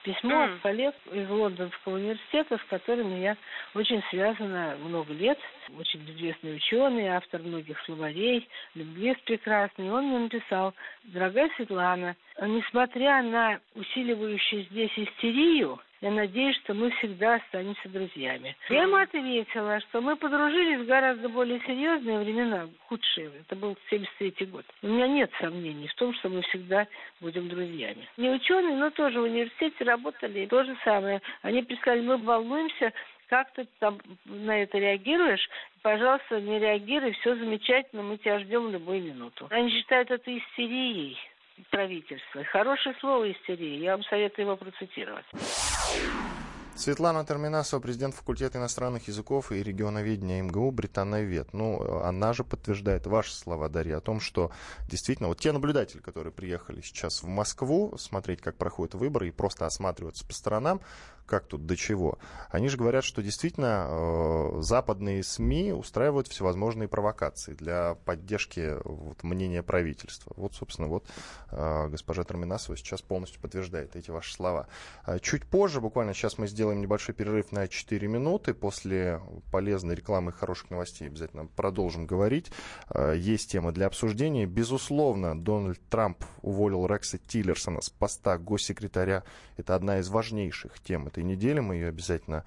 письмо 0.05 0.43
от 0.43 0.61
коллег 0.61 0.93
из 1.11 1.27
Лондонского 1.29 1.95
университета, 1.95 2.57
с 2.57 2.63
которыми 2.69 3.19
я 3.19 3.35
очень 3.73 4.01
связана 4.11 4.77
много 4.79 5.11
лет. 5.13 5.39
Очень 5.77 6.05
известный 6.11 6.55
ученый, 6.55 7.07
автор 7.07 7.41
многих 7.41 7.77
словарей, 7.81 8.47
лингвист 8.75 9.21
прекрасный. 9.23 9.91
Он 9.91 10.05
мне 10.05 10.19
написал, 10.19 10.73
дорогая 11.05 11.49
Светлана, 11.55 12.15
несмотря 12.39 13.23
на 13.23 13.59
усиливающую 13.73 14.63
здесь 14.65 14.91
истерию, 14.95 15.79
я 16.01 16.11
надеюсь, 16.11 16.55
что 16.57 16.73
мы 16.73 16.91
всегда 16.91 17.35
останемся 17.35 17.89
друзьями. 17.89 18.55
Я 18.69 18.83
ему 18.83 18.97
ответила, 18.97 19.79
что 19.81 20.01
мы 20.01 20.15
подружились 20.15 20.81
в 20.81 20.85
гораздо 20.85 21.29
более 21.29 21.59
серьезные 21.61 22.19
времена, 22.19 22.67
худшие. 22.87 23.31
Это 23.41 23.55
был 23.55 23.77
73 23.89 24.45
год. 24.47 24.65
У 24.81 24.87
меня 24.87 25.07
нет 25.07 25.31
сомнений 25.39 25.87
в 25.87 25.95
том, 25.95 26.13
что 26.15 26.29
мы 26.29 26.41
всегда 26.43 26.87
будем 27.21 27.47
друзьями. 27.47 28.07
Не 28.17 28.29
ученые, 28.29 28.75
но 28.75 28.89
тоже 28.89 29.19
в 29.19 29.23
университете 29.23 29.83
работали. 29.83 30.45
То 30.47 30.63
же 30.63 30.75
самое. 30.83 31.21
Они 31.41 31.63
писали, 31.63 32.01
мы 32.01 32.17
волнуемся, 32.17 32.93
как 33.27 33.51
ты 33.53 33.67
там 33.79 33.99
на 34.25 34.61
это 34.61 34.77
реагируешь? 34.77 35.49
Пожалуйста, 35.81 36.39
не 36.41 36.59
реагируй, 36.59 37.13
все 37.13 37.35
замечательно, 37.35 38.03
мы 38.03 38.17
тебя 38.17 38.39
ждем 38.39 38.69
любую 38.69 39.01
минуту. 39.01 39.47
Они 39.49 39.69
считают 39.71 40.11
это 40.11 40.37
истерией 40.37 41.17
правительства. 41.69 42.43
Хорошее 42.45 42.95
слово 42.99 43.31
истерия. 43.31 43.77
Я 43.77 43.91
вам 43.91 44.03
советую 44.03 44.45
его 44.45 44.57
процитировать. 44.57 45.25
Светлана 46.75 47.25
Терминасова, 47.25 47.79
президент 47.79 48.15
факультета 48.15 48.57
иностранных 48.57 49.07
языков 49.07 49.53
и 49.53 49.63
регионоведения 49.63 50.43
МГУ 50.43 50.71
Британовед. 50.71 51.53
Ну, 51.53 52.01
она 52.01 52.33
же 52.33 52.43
подтверждает 52.43 53.07
ваши 53.07 53.33
слова, 53.33 53.69
Дарья, 53.69 53.97
о 53.97 54.01
том, 54.01 54.19
что 54.19 54.51
действительно 54.89 55.29
вот 55.29 55.39
те 55.39 55.53
наблюдатели, 55.53 56.01
которые 56.01 56.33
приехали 56.33 56.81
сейчас 56.81 57.23
в 57.23 57.27
Москву 57.27 57.97
смотреть, 57.97 58.41
как 58.41 58.57
проходят 58.57 58.93
выборы 58.93 59.29
и 59.29 59.31
просто 59.31 59.65
осматриваться 59.65 60.25
по 60.27 60.33
сторонам, 60.33 60.81
как 61.25 61.45
тут 61.45 61.65
до 61.65 61.75
чего. 61.75 62.17
Они 62.49 62.67
же 62.67 62.77
говорят, 62.77 63.03
что 63.03 63.21
действительно 63.21 63.87
э, 63.87 64.61
западные 64.61 65.23
СМИ 65.23 65.73
устраивают 65.73 66.27
всевозможные 66.27 66.87
провокации 66.87 67.53
для 67.53 67.95
поддержки 68.05 68.75
вот, 68.83 69.23
мнения 69.23 69.63
правительства. 69.63 70.33
Вот, 70.35 70.53
собственно, 70.53 70.87
вот 70.87 71.05
э, 71.51 71.87
госпожа 71.89 72.23
Терминасова 72.23 72.77
сейчас 72.77 73.01
полностью 73.01 73.41
подтверждает 73.41 73.95
эти 73.95 74.11
ваши 74.11 74.33
слова. 74.33 74.67
А 75.03 75.19
чуть 75.19 75.45
позже, 75.45 75.81
буквально 75.81 76.13
сейчас 76.13 76.37
мы 76.37 76.47
сделаем 76.47 76.81
небольшой 76.81 77.15
перерыв 77.15 77.51
на 77.51 77.67
4 77.67 78.07
минуты. 78.07 78.53
После 78.53 79.21
полезной 79.51 79.95
рекламы 79.95 80.31
и 80.31 80.33
хороших 80.33 80.69
новостей 80.69 81.07
обязательно 81.07 81.47
продолжим 81.47 82.05
говорить. 82.05 82.51
Э, 82.89 83.15
есть 83.17 83.51
темы 83.51 83.71
для 83.71 83.87
обсуждения. 83.87 84.45
Безусловно, 84.45 85.39
Дональд 85.39 85.79
Трамп 85.89 86.23
уволил 86.41 86.85
Рекса 86.85 87.17
Тиллерсона 87.17 87.81
с 87.81 87.89
поста 87.89 88.37
госсекретаря. 88.37 89.23
Это 89.57 89.75
одна 89.75 89.99
из 89.99 90.09
важнейших 90.09 90.79
тем 90.81 91.07
этой 91.15 91.23
недели. 91.23 91.59
Мы 91.59 91.75
ее 91.75 91.87
обязательно 91.87 92.43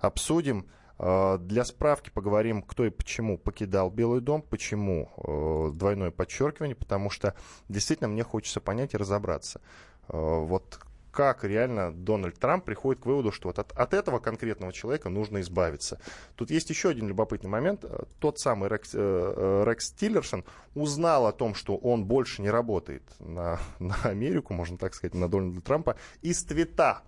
обсудим. 0.00 0.66
Э, 0.98 1.38
для 1.40 1.64
справки 1.64 2.10
поговорим, 2.10 2.62
кто 2.62 2.84
и 2.84 2.90
почему 2.90 3.38
покидал 3.38 3.90
Белый 3.90 4.20
дом, 4.20 4.42
почему 4.42 5.10
э, 5.16 5.76
двойное 5.76 6.10
подчеркивание, 6.10 6.74
потому 6.74 7.10
что 7.10 7.34
действительно 7.68 8.08
мне 8.08 8.24
хочется 8.24 8.60
понять 8.60 8.94
и 8.94 8.96
разобраться. 8.96 9.60
Э, 10.08 10.16
вот 10.18 10.80
как 11.12 11.42
реально 11.42 11.92
Дональд 11.92 12.38
Трамп 12.38 12.64
приходит 12.64 13.02
к 13.02 13.06
выводу, 13.06 13.32
что 13.32 13.48
вот 13.48 13.58
от, 13.58 13.72
от 13.72 13.94
этого 13.94 14.18
конкретного 14.18 14.72
человека 14.72 15.08
нужно 15.08 15.40
избавиться. 15.40 16.00
Тут 16.36 16.50
есть 16.50 16.70
еще 16.70 16.90
один 16.90 17.08
любопытный 17.08 17.50
момент. 17.50 17.84
Тот 18.20 18.38
самый 18.38 18.68
Рекс, 18.68 18.90
э, 18.94 19.64
Рекс 19.66 19.90
Тиллерсон 19.92 20.44
узнал 20.74 21.26
о 21.26 21.32
том, 21.32 21.54
что 21.54 21.76
он 21.76 22.04
больше 22.04 22.42
не 22.42 22.50
работает 22.50 23.02
на, 23.20 23.58
на 23.78 23.96
Америку, 24.02 24.52
можно 24.52 24.76
так 24.78 24.94
сказать, 24.94 25.14
на 25.14 25.28
Дональда 25.28 25.60
Трампа, 25.60 25.96
из 26.22 26.44
твита 26.44 27.02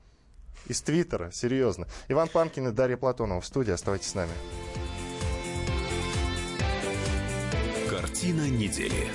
из 0.66 0.82
Твиттера, 0.82 1.30
серьезно. 1.32 1.86
Иван 2.08 2.28
Панкин 2.28 2.68
и 2.68 2.72
Дарья 2.72 2.96
Платонова 2.96 3.40
в 3.40 3.46
студии. 3.46 3.72
Оставайтесь 3.72 4.08
с 4.08 4.14
нами. 4.14 4.32
Картина 7.88 8.48
недели. 8.48 9.08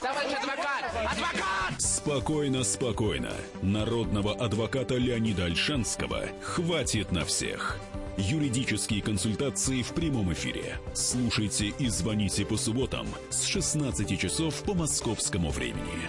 Товарищ 0.00 0.32
адвокат! 0.32 0.84
Адвокат! 1.12 1.80
Спокойно, 1.80 2.64
спокойно. 2.64 3.32
Народного 3.62 4.34
адвоката 4.34 4.96
Леонида 4.96 5.44
Альшанского 5.44 6.24
хватит 6.42 7.12
на 7.12 7.24
всех. 7.24 7.78
Юридические 8.16 9.02
консультации 9.02 9.82
в 9.82 9.92
прямом 9.92 10.32
эфире. 10.32 10.78
Слушайте 10.94 11.68
и 11.78 11.88
звоните 11.88 12.44
по 12.44 12.56
субботам 12.56 13.06
с 13.30 13.44
16 13.44 14.18
часов 14.18 14.54
по 14.62 14.74
московскому 14.74 15.50
времени. 15.50 16.08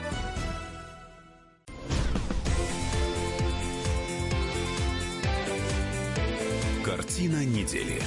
Картина 6.83 7.45
недели. 7.45 8.01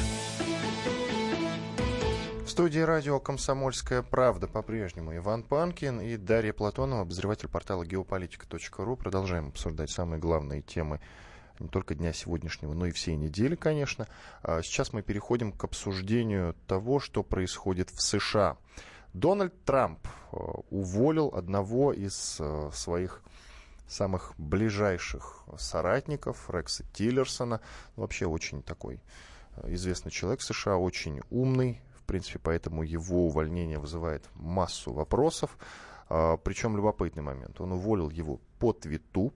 В 2.44 2.48
студии 2.48 2.80
радио 2.80 3.20
«Комсомольская 3.20 4.02
правда» 4.02 4.48
по-прежнему 4.48 5.14
Иван 5.16 5.44
Панкин 5.44 6.00
и 6.00 6.16
Дарья 6.16 6.52
Платонова, 6.52 7.02
обозреватель 7.02 7.48
портала 7.48 7.84
geopolitika.ru. 7.84 8.96
Продолжаем 8.96 9.48
обсуждать 9.50 9.90
самые 9.90 10.18
главные 10.18 10.60
темы 10.60 11.00
не 11.60 11.68
только 11.68 11.94
дня 11.94 12.12
сегодняшнего, 12.12 12.72
но 12.74 12.86
и 12.86 12.90
всей 12.90 13.14
недели, 13.14 13.54
конечно. 13.54 14.08
А 14.42 14.60
сейчас 14.60 14.92
мы 14.92 15.02
переходим 15.02 15.52
к 15.52 15.62
обсуждению 15.62 16.56
того, 16.66 16.98
что 16.98 17.22
происходит 17.22 17.90
в 17.90 18.02
США. 18.02 18.56
Дональд 19.12 19.54
Трамп 19.64 20.00
э, 20.04 20.36
уволил 20.70 21.28
одного 21.28 21.92
из 21.92 22.38
э, 22.40 22.70
своих 22.74 23.22
самых 23.88 24.34
ближайших 24.38 25.44
соратников 25.58 26.50
Рекса 26.50 26.84
Тиллерсона. 26.92 27.60
Вообще 27.96 28.26
очень 28.26 28.62
такой 28.62 29.00
э, 29.56 29.74
известный 29.74 30.10
человек 30.10 30.40
в 30.40 30.44
США, 30.44 30.76
очень 30.76 31.20
умный. 31.30 31.80
В 31.98 32.06
принципе, 32.06 32.38
поэтому 32.38 32.82
его 32.82 33.26
увольнение 33.26 33.78
вызывает 33.78 34.28
массу 34.34 34.92
вопросов. 34.92 35.56
А, 36.08 36.36
причем 36.36 36.76
любопытный 36.76 37.22
момент. 37.22 37.60
Он 37.60 37.72
уволил 37.72 38.10
его 38.10 38.40
по 38.58 38.72
твиту. 38.72 39.32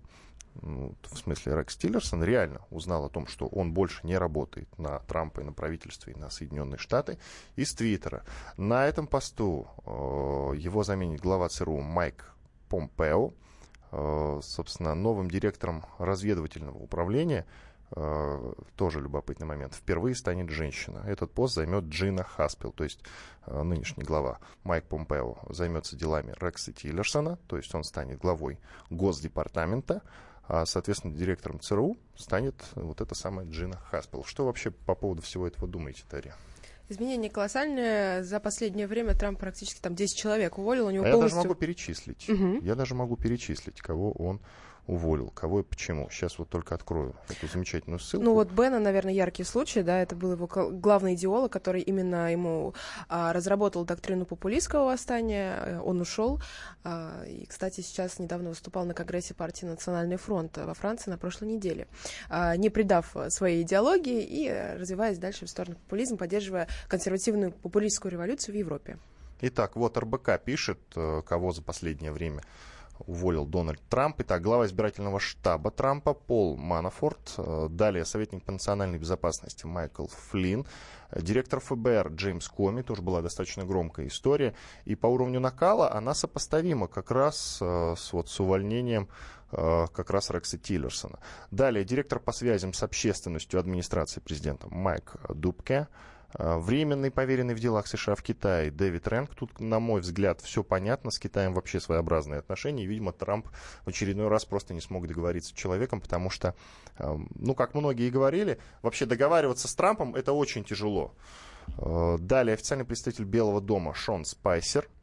Ну, 0.60 0.94
в 1.02 1.16
смысле, 1.16 1.56
Рекс 1.56 1.76
Тиллерсон 1.76 2.24
реально 2.24 2.60
узнал 2.70 3.04
о 3.04 3.08
том, 3.08 3.26
что 3.26 3.46
он 3.46 3.72
больше 3.72 4.04
не 4.04 4.18
работает 4.18 4.68
на 4.76 4.98
Трампа 5.00 5.40
и 5.40 5.44
на 5.44 5.52
правительство, 5.52 6.10
и 6.10 6.14
на 6.14 6.30
Соединенные 6.30 6.78
Штаты, 6.78 7.18
из 7.54 7.72
Твиттера. 7.74 8.24
На 8.56 8.86
этом 8.86 9.06
посту 9.06 9.68
э, 9.86 10.58
его 10.58 10.82
заменит 10.82 11.20
глава 11.20 11.48
ЦРУ 11.48 11.80
Майк 11.80 12.34
Помпео. 12.68 13.32
Э, 13.90 14.40
собственно, 14.42 14.94
новым 14.94 15.30
директором 15.30 15.84
разведывательного 15.98 16.76
управления, 16.76 17.46
э, 17.92 18.52
тоже 18.76 19.00
любопытный 19.00 19.46
момент, 19.46 19.74
впервые 19.74 20.14
станет 20.14 20.50
женщина. 20.50 21.02
Этот 21.06 21.32
пост 21.32 21.54
займет 21.54 21.84
Джина 21.84 22.22
Хаспел, 22.22 22.72
то 22.72 22.84
есть 22.84 23.00
э, 23.46 23.62
нынешний 23.62 24.04
глава 24.04 24.40
Майк 24.62 24.84
Помпео 24.84 25.38
займется 25.48 25.96
делами 25.96 26.34
Рекса 26.38 26.72
Тиллерсона, 26.72 27.38
то 27.46 27.56
есть 27.56 27.74
он 27.74 27.82
станет 27.82 28.18
главой 28.18 28.58
Госдепартамента, 28.90 30.02
а, 30.48 30.64
соответственно, 30.66 31.14
директором 31.14 31.60
ЦРУ 31.60 31.96
станет 32.16 32.54
вот 32.74 33.00
эта 33.00 33.14
самая 33.14 33.46
Джина 33.46 33.78
Хаспел. 33.90 34.24
Что 34.24 34.46
вообще 34.46 34.70
по 34.70 34.94
поводу 34.94 35.22
всего 35.22 35.46
этого 35.46 35.68
думаете, 35.68 36.04
Тарья? 36.08 36.34
Изменения 36.88 37.28
колоссальные. 37.28 38.24
За 38.24 38.40
последнее 38.40 38.86
время 38.86 39.14
Трамп 39.14 39.38
практически 39.38 39.80
там 39.80 39.94
10 39.94 40.16
человек 40.16 40.58
уволил. 40.58 40.86
У 40.86 40.90
него 40.90 41.04
а 41.04 41.10
полностью... 41.10 41.36
я 41.36 41.42
даже 41.42 41.48
могу 41.48 41.60
перечислить. 41.60 42.28
Угу. 42.28 42.60
Я 42.62 42.74
даже 42.74 42.94
могу 42.94 43.16
перечислить, 43.16 43.80
кого 43.80 44.12
он 44.12 44.40
уволил, 44.88 45.30
кого 45.30 45.60
и 45.60 45.62
почему. 45.62 46.08
Сейчас 46.10 46.38
вот 46.38 46.48
только 46.48 46.74
открою 46.74 47.14
эту 47.28 47.46
замечательную 47.46 48.00
ссылку. 48.00 48.24
Ну 48.24 48.34
вот 48.34 48.50
Бена, 48.50 48.80
наверное, 48.80 49.12
яркий 49.12 49.44
случай, 49.44 49.82
да, 49.82 50.00
это 50.00 50.16
был 50.16 50.32
его 50.32 50.46
главный 50.46 51.14
идеолог, 51.14 51.52
который 51.52 51.82
именно 51.82 52.32
ему 52.32 52.74
а, 53.08 53.32
разработал 53.32 53.84
доктрину 53.84 54.24
популистского 54.24 54.86
восстания, 54.86 55.58
э, 55.60 55.80
он 55.80 56.00
ушел, 56.00 56.40
а, 56.84 57.22
и, 57.26 57.44
кстати, 57.44 57.82
сейчас 57.82 58.18
недавно 58.18 58.48
выступал 58.48 58.86
на 58.86 58.94
Конгрессе 58.94 59.34
партии 59.34 59.66
Национальный 59.66 60.16
фронт 60.16 60.56
во 60.56 60.72
Франции 60.72 61.10
на 61.10 61.18
прошлой 61.18 61.48
неделе, 61.48 61.86
а, 62.30 62.56
не 62.56 62.70
придав 62.70 63.14
своей 63.28 63.62
идеологии 63.62 64.24
и 64.24 64.50
развиваясь 64.50 65.18
дальше 65.18 65.44
в 65.44 65.50
сторону 65.50 65.76
популизма, 65.76 66.16
поддерживая 66.16 66.66
консервативную 66.88 67.52
популистскую 67.52 68.10
революцию 68.10 68.54
в 68.54 68.58
Европе. 68.58 68.98
Итак, 69.40 69.76
вот 69.76 69.96
РБК 69.96 70.40
пишет, 70.44 70.78
э, 70.96 71.22
кого 71.24 71.52
за 71.52 71.62
последнее 71.62 72.10
время 72.10 72.42
уволил 73.06 73.46
Дональд 73.46 73.80
Трамп. 73.88 74.20
Итак, 74.20 74.42
глава 74.42 74.66
избирательного 74.66 75.20
штаба 75.20 75.70
Трампа 75.70 76.14
Пол 76.14 76.56
Манафорт, 76.56 77.34
э, 77.36 77.68
далее 77.70 78.04
советник 78.04 78.44
по 78.44 78.52
национальной 78.52 78.98
безопасности 78.98 79.66
Майкл 79.66 80.06
Флинн, 80.06 80.66
э, 81.10 81.22
директор 81.22 81.60
ФБР 81.60 82.08
Джеймс 82.14 82.48
Коми, 82.48 82.82
тоже 82.82 83.02
была 83.02 83.22
достаточно 83.22 83.64
громкая 83.64 84.08
история, 84.08 84.54
и 84.84 84.94
по 84.94 85.06
уровню 85.06 85.40
накала 85.40 85.92
она 85.92 86.14
сопоставима 86.14 86.88
как 86.88 87.10
раз 87.10 87.58
э, 87.60 87.94
с, 87.96 88.12
вот, 88.12 88.28
с 88.28 88.40
увольнением 88.40 89.08
как 89.50 90.10
раз 90.10 90.28
Рекса 90.28 90.58
Тиллерсона. 90.58 91.20
Далее, 91.50 91.82
директор 91.82 92.20
по 92.20 92.32
связям 92.32 92.74
с 92.74 92.82
общественностью 92.82 93.58
администрации 93.58 94.20
президента 94.20 94.68
Майк 94.68 95.14
Дубке, 95.30 95.88
временный 96.34 97.10
поверенный 97.10 97.54
в 97.54 97.60
делах 97.60 97.86
США 97.86 98.14
в 98.14 98.22
Китае 98.22 98.70
Дэвид 98.70 99.08
Рэнк. 99.08 99.34
Тут, 99.34 99.60
на 99.60 99.80
мой 99.80 100.00
взгляд, 100.00 100.40
все 100.40 100.62
понятно. 100.62 101.10
С 101.10 101.18
Китаем 101.18 101.54
вообще 101.54 101.80
своеобразные 101.80 102.40
отношения. 102.40 102.84
И, 102.84 102.86
видимо, 102.86 103.12
Трамп 103.12 103.48
в 103.84 103.88
очередной 103.88 104.28
раз 104.28 104.44
просто 104.44 104.74
не 104.74 104.80
смог 104.80 105.06
договориться 105.06 105.50
с 105.50 105.54
человеком, 105.54 106.00
потому 106.00 106.30
что, 106.30 106.54
ну, 106.98 107.54
как 107.54 107.74
многие 107.74 108.08
и 108.08 108.10
говорили, 108.10 108.58
вообще 108.82 109.06
договариваться 109.06 109.68
с 109.68 109.74
Трампом 109.74 110.14
это 110.14 110.32
очень 110.32 110.64
тяжело. 110.64 111.14
А, 111.78 112.18
далее 112.18 112.54
официальный 112.54 112.84
представитель 112.84 113.24
Белого 113.24 113.60
дома 113.60 113.94
Шон 113.94 114.24
Спайсер– 114.24 114.88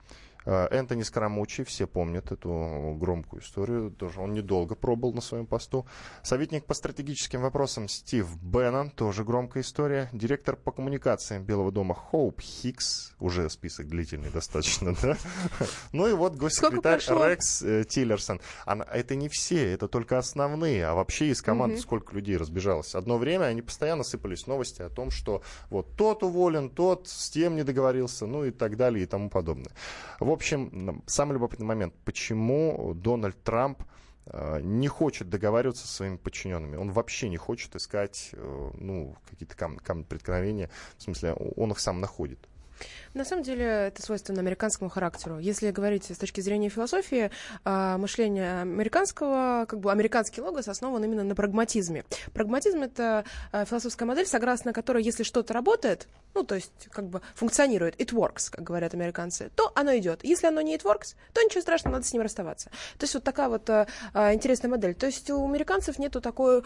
Энтони 0.45 1.03
Скоромучи, 1.03 1.63
все 1.63 1.87
помнят 1.87 2.31
эту 2.31 2.95
громкую 2.99 3.41
историю, 3.41 3.91
тоже 3.91 4.19
он 4.21 4.33
недолго 4.33 4.75
пробыл 4.75 5.13
на 5.13 5.21
своем 5.21 5.45
посту. 5.45 5.85
Советник 6.23 6.65
по 6.65 6.73
стратегическим 6.73 7.41
вопросам 7.41 7.87
Стив 7.87 8.27
Беннон, 8.41 8.91
тоже 8.91 9.23
громкая 9.23 9.63
история. 9.63 10.09
Директор 10.13 10.55
по 10.55 10.71
коммуникациям 10.71 11.43
Белого 11.43 11.71
дома 11.71 11.95
Хоуп 11.95 12.41
Хикс, 12.41 13.15
уже 13.19 13.49
список 13.49 13.87
длительный 13.87 14.29
достаточно, 14.29 14.95
да? 15.01 15.17
Ну 15.91 16.07
и 16.07 16.13
вот 16.13 16.35
госсекретарь 16.35 17.01
Рекс 17.07 17.61
э, 17.63 17.83
Тиллерсон. 17.83 18.39
Это 18.65 19.15
не 19.15 19.29
все, 19.29 19.71
это 19.73 19.87
только 19.87 20.17
основные, 20.17 20.85
а 20.85 20.93
вообще 20.93 21.27
из 21.27 21.41
команды 21.41 21.77
сколько 21.77 22.13
людей 22.15 22.37
разбежалось. 22.37 22.95
Одно 22.95 23.17
время 23.17 23.45
они 23.45 23.61
постоянно 23.61 24.03
сыпались 24.03 24.47
новости 24.47 24.81
о 24.81 24.89
том, 24.89 25.11
что 25.11 25.41
вот 25.69 25.95
тот 25.95 26.23
уволен, 26.23 26.69
тот 26.69 27.07
с 27.07 27.29
тем 27.29 27.55
не 27.55 27.63
договорился, 27.63 28.25
ну 28.25 28.45
и 28.45 28.51
так 28.51 28.77
далее 28.77 29.03
и 29.03 29.07
тому 29.07 29.29
подобное. 29.29 29.71
В 30.19 30.29
общем, 30.35 31.03
самый 31.07 31.33
любопытный 31.33 31.65
момент, 31.65 31.93
почему 32.05 32.93
Дональд 32.95 33.41
Трамп 33.43 33.83
э, 34.27 34.59
не 34.61 34.87
хочет 34.87 35.29
договариваться 35.29 35.87
со 35.87 35.93
своими 35.93 36.17
подчиненными. 36.17 36.75
Он 36.75 36.91
вообще 36.91 37.29
не 37.29 37.37
хочет 37.37 37.75
искать 37.75 38.31
ну, 38.33 39.15
какие-то 39.29 39.55
камни, 39.55 39.77
камни 39.77 40.03
преткновения. 40.03 40.69
В 40.97 41.03
смысле, 41.03 41.33
он 41.33 41.71
их 41.71 41.79
сам 41.79 41.99
находит. 41.99 42.47
На 43.15 43.23
самом 43.23 43.43
деле 43.43 43.65
это 43.65 44.01
свойственно 44.01 44.41
американскому 44.41 44.89
характеру. 44.89 45.39
Если 45.39 45.71
говорить 45.71 46.11
с 46.11 46.17
точки 46.17 46.41
зрения 46.41 46.67
философии, 46.67 47.31
а, 47.63 47.97
мышление 47.97 48.61
американского, 48.61 49.65
как 49.69 49.79
бы 49.79 49.89
американский 49.89 50.41
логос 50.41 50.67
основан 50.67 51.01
именно 51.01 51.23
на 51.23 51.33
прагматизме. 51.33 52.03
Прагматизм— 52.33 52.81
это 52.83 53.23
а, 53.53 53.63
философская 53.63 54.05
модель, 54.05 54.25
согласно 54.25 54.73
которой, 54.73 55.01
если 55.01 55.23
что-то 55.23 55.53
работает, 55.53 56.09
ну, 56.33 56.43
то 56.43 56.55
есть 56.55 56.89
как 56.91 57.07
бы 57.07 57.21
функционирует, 57.35 57.95
it 58.01 58.11
works, 58.11 58.51
как 58.51 58.65
говорят 58.65 58.93
американцы, 58.93 59.49
то 59.55 59.71
оно 59.75 59.95
идет. 59.95 60.19
Если 60.25 60.47
оно 60.47 60.59
не 60.59 60.75
it 60.75 60.83
works, 60.83 61.15
то 61.31 61.41
ничего 61.41 61.61
страшного, 61.61 61.95
надо 61.95 62.05
с 62.05 62.11
ним 62.11 62.21
расставаться. 62.21 62.69
То 62.97 63.05
есть 63.05 63.13
вот 63.13 63.23
такая 63.23 63.47
вот 63.47 63.69
а, 63.69 63.87
интересная 64.33 64.69
модель. 64.69 64.93
То 64.93 65.05
есть 65.05 65.29
у 65.29 65.47
американцев 65.47 65.99
нету 65.99 66.19
такой 66.19 66.63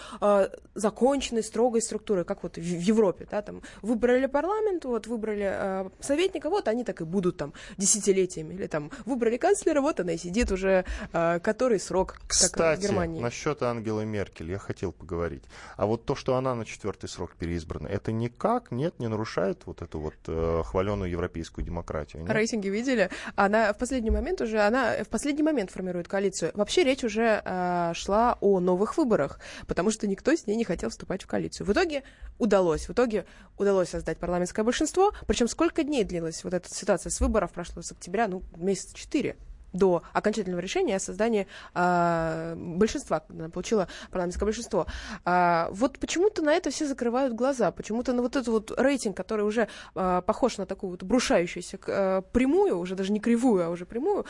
законченной, 0.73 1.43
строгой 1.43 1.83
структуры, 1.83 2.23
как 2.23 2.41
вот 2.41 2.57
в, 2.57 2.61
Европе, 2.61 3.27
да, 3.29 3.43
там 3.43 3.61
выбрали 3.83 4.25
парламент, 4.25 4.85
вот 4.85 5.05
выбрали 5.05 5.47
а, 5.51 5.91
советника, 6.39 6.49
вот 6.49 6.67
они 6.67 6.83
так 6.83 7.01
и 7.01 7.03
будут 7.03 7.37
там 7.37 7.53
десятилетиями. 7.77 8.53
Или 8.53 8.67
там 8.67 8.91
выбрали 9.05 9.37
канцлера, 9.37 9.81
вот 9.81 9.99
она 9.99 10.13
и 10.13 10.17
сидит 10.17 10.51
уже 10.51 10.85
э, 11.13 11.39
который 11.39 11.79
срок, 11.79 12.19
Кстати, 12.27 12.53
как 12.53 12.79
в 12.79 12.81
Германии. 12.81 13.21
насчет 13.21 13.61
Ангелы 13.63 14.05
Меркель 14.05 14.51
я 14.51 14.57
хотел 14.57 14.91
поговорить. 14.91 15.43
А 15.77 15.85
вот 15.85 16.05
то, 16.05 16.15
что 16.15 16.35
она 16.35 16.55
на 16.55 16.65
четвертый 16.65 17.09
срок 17.09 17.35
переизбрана, 17.35 17.87
это 17.87 18.11
никак, 18.11 18.71
нет, 18.71 18.99
не 18.99 19.07
нарушает 19.07 19.61
вот 19.65 19.81
эту 19.81 19.99
вот 19.99 20.15
э, 20.27 20.63
хваленую 20.65 21.09
европейскую 21.11 21.65
демократию? 21.65 22.23
Нет? 22.23 22.31
Рейтинги 22.31 22.69
видели? 22.69 23.09
Она 23.35 23.73
в 23.73 23.77
последний 23.77 24.11
момент 24.11 24.41
уже, 24.41 24.59
она 24.59 25.03
в 25.03 25.07
последний 25.07 25.43
момент 25.43 25.71
формирует 25.71 26.07
коалицию. 26.07 26.51
Вообще 26.53 26.83
речь 26.83 27.03
уже 27.03 27.41
э, 27.43 27.91
шла 27.93 28.37
о 28.41 28.59
новых 28.59 28.97
выборах, 28.97 29.39
потому 29.67 29.91
что 29.91 30.07
никто 30.07 30.31
с 30.31 30.47
ней 30.47 30.55
не 30.55 30.63
хотел 30.63 30.89
вступать 30.89 31.23
в 31.23 31.27
коалицию. 31.27 31.67
В 31.67 31.71
итоге 31.71 32.03
удалось, 32.37 32.87
в 32.87 32.91
итоге 32.91 33.25
удалось 33.57 33.89
создать 33.89 34.17
парламентское 34.17 34.63
большинство, 34.63 35.11
причем 35.27 35.47
сколько 35.47 35.83
дней 35.83 36.03
длилась 36.29 36.43
вот 36.43 36.53
эта 36.53 36.73
ситуация 36.73 37.09
с 37.09 37.19
выборов, 37.19 37.51
прошло 37.51 37.81
с 37.81 37.91
октября, 37.91 38.27
ну, 38.27 38.43
месяца 38.55 38.95
четыре 38.95 39.35
до 39.71 40.01
окончательного 40.13 40.61
решения 40.61 40.95
о 40.95 40.99
создании 40.99 41.45
э, 41.75 42.55
большинства, 42.57 43.19
когда 43.19 43.43
она 43.43 43.51
получила 43.51 43.87
парламентское 44.09 44.45
большинство. 44.47 44.87
А, 45.25 45.69
вот 45.71 45.99
почему-то 45.99 46.41
на 46.41 46.53
это 46.53 46.71
все 46.71 46.87
закрывают 46.87 47.35
глаза, 47.35 47.71
почему-то 47.71 48.13
на 48.13 48.23
вот 48.23 48.35
этот 48.35 48.47
вот 48.47 48.71
рейтинг, 48.79 49.15
который 49.15 49.45
уже 49.45 49.67
а, 49.93 50.21
похож 50.21 50.57
на 50.57 50.65
такую 50.65 50.89
вот 50.89 51.03
брушающуюся 51.03 51.77
а, 51.85 52.21
прямую, 52.21 52.79
уже 52.79 52.95
даже 52.95 53.11
не 53.11 53.19
кривую, 53.19 53.63
а 53.63 53.69
уже 53.69 53.85
прямую, 53.85 54.25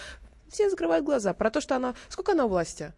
все 0.49 0.69
закрывают 0.69 1.05
глаза. 1.05 1.33
Про 1.33 1.51
то, 1.51 1.61
что 1.61 1.77
она... 1.77 1.95
Сколько 2.09 2.33
она 2.33 2.43
у 2.43 2.49
власти? 2.49 2.91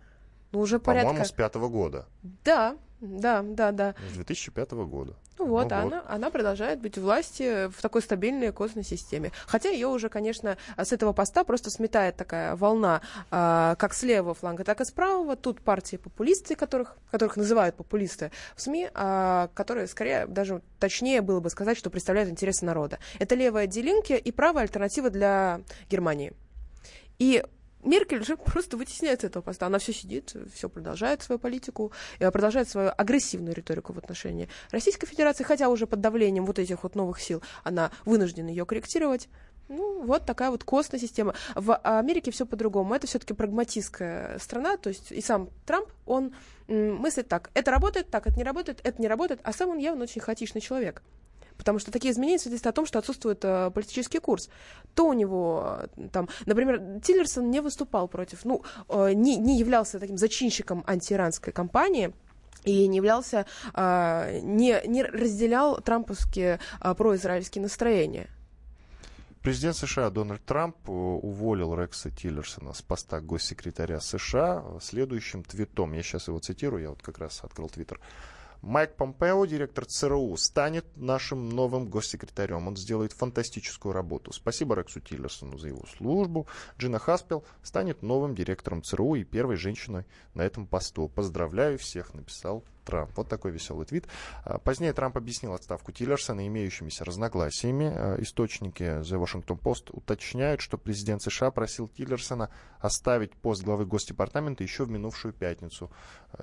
Ну, 0.51 0.61
уже 0.61 0.79
порядка... 0.79 1.09
По-моему, 1.09 1.25
с 1.25 1.31
пятого 1.31 1.67
года. 1.67 2.07
Да, 2.43 2.75
да, 3.01 3.41
да, 3.41 3.71
да. 3.71 3.95
С 4.11 4.13
2005 4.13 4.71
года. 4.71 5.15
Ну 5.39 5.47
вот, 5.47 5.71
ну, 5.71 5.75
а 5.75 5.83
вот. 5.83 5.93
Она, 5.93 6.03
она 6.07 6.29
продолжает 6.29 6.79
быть 6.79 6.99
у 6.99 7.01
власти 7.01 7.67
в 7.69 7.81
такой 7.81 8.03
стабильной 8.03 8.51
костной 8.51 8.83
системе. 8.83 9.31
Хотя 9.47 9.69
ее 9.69 9.87
уже, 9.87 10.07
конечно, 10.07 10.55
с 10.77 10.91
этого 10.91 11.11
поста 11.11 11.43
просто 11.43 11.71
сметает 11.71 12.15
такая 12.15 12.55
волна 12.55 13.01
а, 13.31 13.75
как 13.75 13.95
с 13.95 14.03
левого 14.03 14.35
фланга, 14.35 14.63
так 14.63 14.81
и 14.81 14.85
с 14.85 14.91
правого. 14.91 15.35
Тут 15.35 15.61
партии 15.61 15.97
популисты, 15.97 16.55
которых, 16.55 16.95
которых 17.09 17.37
называют 17.37 17.75
популисты 17.75 18.31
в 18.55 18.61
СМИ, 18.61 18.91
а, 18.93 19.49
которые, 19.55 19.87
скорее, 19.87 20.27
даже 20.27 20.61
точнее 20.79 21.21
было 21.21 21.39
бы 21.39 21.49
сказать, 21.49 21.79
что 21.79 21.89
представляют 21.89 22.29
интересы 22.29 22.65
народа. 22.65 22.99
Это 23.17 23.33
левая 23.33 23.65
делинки 23.65 24.13
и 24.13 24.31
правая 24.31 24.63
альтернатива 24.63 25.09
для 25.09 25.61
Германии. 25.89 26.33
И 27.17 27.43
Меркель 27.83 28.23
же 28.23 28.37
просто 28.37 28.77
вытесняет 28.77 29.21
с 29.21 29.23
этого 29.23 29.43
поста. 29.43 29.67
Она 29.67 29.79
все 29.79 29.93
сидит, 29.93 30.35
все 30.53 30.69
продолжает 30.69 31.21
свою 31.21 31.39
политику, 31.39 31.91
э, 32.19 32.29
продолжает 32.31 32.69
свою 32.69 32.91
агрессивную 32.95 33.55
риторику 33.55 33.93
в 33.93 33.97
отношении 33.97 34.49
Российской 34.71 35.07
Федерации, 35.07 35.43
хотя 35.43 35.69
уже 35.69 35.87
под 35.87 36.01
давлением 36.01 36.45
вот 36.45 36.59
этих 36.59 36.83
вот 36.83 36.95
новых 36.95 37.19
сил 37.19 37.41
она 37.63 37.91
вынуждена 38.05 38.49
ее 38.49 38.65
корректировать. 38.65 39.29
Ну, 39.67 40.03
вот 40.03 40.25
такая 40.25 40.51
вот 40.51 40.65
костная 40.65 40.99
система. 40.99 41.33
В 41.55 41.77
Америке 41.77 42.31
все 42.31 42.45
по-другому. 42.45 42.93
Это 42.93 43.07
все-таки 43.07 43.33
прагматистская 43.33 44.37
страна, 44.39 44.75
то 44.75 44.89
есть 44.89 45.11
и 45.11 45.21
сам 45.21 45.49
Трамп, 45.65 45.87
он 46.05 46.33
мыслит 46.67 47.27
так, 47.29 47.49
это 47.53 47.71
работает, 47.71 48.09
так, 48.09 48.27
это 48.27 48.37
не 48.37 48.43
работает, 48.43 48.81
это 48.83 49.01
не 49.01 49.07
работает, 49.07 49.39
а 49.43 49.53
сам 49.53 49.69
он 49.69 49.77
явно 49.77 50.03
очень 50.03 50.21
хаотичный 50.21 50.61
человек 50.61 51.01
потому 51.61 51.77
что 51.77 51.91
такие 51.91 52.11
изменения 52.11 52.39
свидетельствуют 52.39 52.73
о 52.73 52.75
том, 52.75 52.85
что 52.87 52.97
отсутствует 52.97 53.45
э, 53.45 53.69
политический 53.69 54.17
курс. 54.17 54.49
То 54.95 55.05
у 55.05 55.13
него, 55.13 55.77
э, 55.95 56.07
там, 56.11 56.27
например, 56.47 56.99
Тиллерсон 57.03 57.51
не 57.51 57.61
выступал 57.61 58.07
против, 58.07 58.45
ну, 58.45 58.63
э, 58.89 59.13
не, 59.13 59.37
не 59.37 59.59
являлся 59.59 59.99
таким 59.99 60.17
зачинщиком 60.17 60.83
антииранской 60.87 61.53
кампании, 61.53 62.13
и 62.63 62.87
не 62.87 62.97
являлся, 62.97 63.45
э, 63.75 64.39
не, 64.41 64.81
не 64.87 65.03
разделял 65.03 65.79
трамповские 65.79 66.59
э, 66.79 66.95
произраильские 66.95 67.61
настроения. 67.61 68.27
Президент 69.43 69.75
США 69.75 70.09
Дональд 70.09 70.43
Трамп 70.43 70.77
э, 70.87 70.91
уволил 70.91 71.75
Рекса 71.75 72.09
Тиллерсона 72.09 72.73
с 72.73 72.81
поста 72.81 73.21
госсекретаря 73.21 73.99
США 73.99 74.63
следующим 74.81 75.43
твитом. 75.43 75.93
Я 75.93 76.01
сейчас 76.01 76.27
его 76.27 76.39
цитирую, 76.39 76.81
я 76.81 76.89
вот 76.89 77.03
как 77.03 77.19
раз 77.19 77.41
открыл 77.43 77.69
твиттер. 77.69 77.99
Майк 78.61 78.95
Помпео, 78.95 79.43
директор 79.47 79.85
ЦРУ, 79.85 80.37
станет 80.37 80.85
нашим 80.95 81.49
новым 81.49 81.89
госсекретарем. 81.89 82.67
Он 82.67 82.77
сделает 82.77 83.11
фантастическую 83.11 83.91
работу. 83.91 84.31
Спасибо 84.33 84.75
Рексу 84.75 84.99
Тиллерсону 84.99 85.57
за 85.57 85.69
его 85.69 85.83
службу. 85.97 86.45
Джина 86.77 86.99
Хаспел 86.99 87.43
станет 87.63 88.03
новым 88.03 88.35
директором 88.35 88.83
ЦРУ 88.83 89.15
и 89.15 89.23
первой 89.23 89.55
женщиной 89.55 90.05
на 90.35 90.43
этом 90.43 90.67
посту. 90.67 91.07
Поздравляю 91.07 91.79
всех, 91.79 92.13
написал 92.13 92.63
Трамп. 92.83 93.11
Вот 93.15 93.27
такой 93.27 93.51
веселый 93.51 93.85
твит. 93.85 94.07
А, 94.43 94.57
позднее 94.57 94.93
Трамп 94.93 95.17
объяснил 95.17 95.53
отставку 95.53 95.91
Тиллерсона 95.91 96.47
имеющимися 96.47 97.05
разногласиями. 97.05 97.91
А, 97.93 98.21
источники 98.21 98.83
The 98.83 99.21
Washington 99.21 99.59
Post 99.59 99.89
уточняют, 99.91 100.61
что 100.61 100.77
президент 100.77 101.21
США 101.21 101.51
просил 101.51 101.87
Тиллерсона 101.87 102.49
оставить 102.79 103.33
пост 103.35 103.63
главы 103.63 103.85
Госдепартамента 103.85 104.63
еще 104.63 104.85
в 104.85 104.91
минувшую 104.91 105.33
пятницу, 105.33 105.91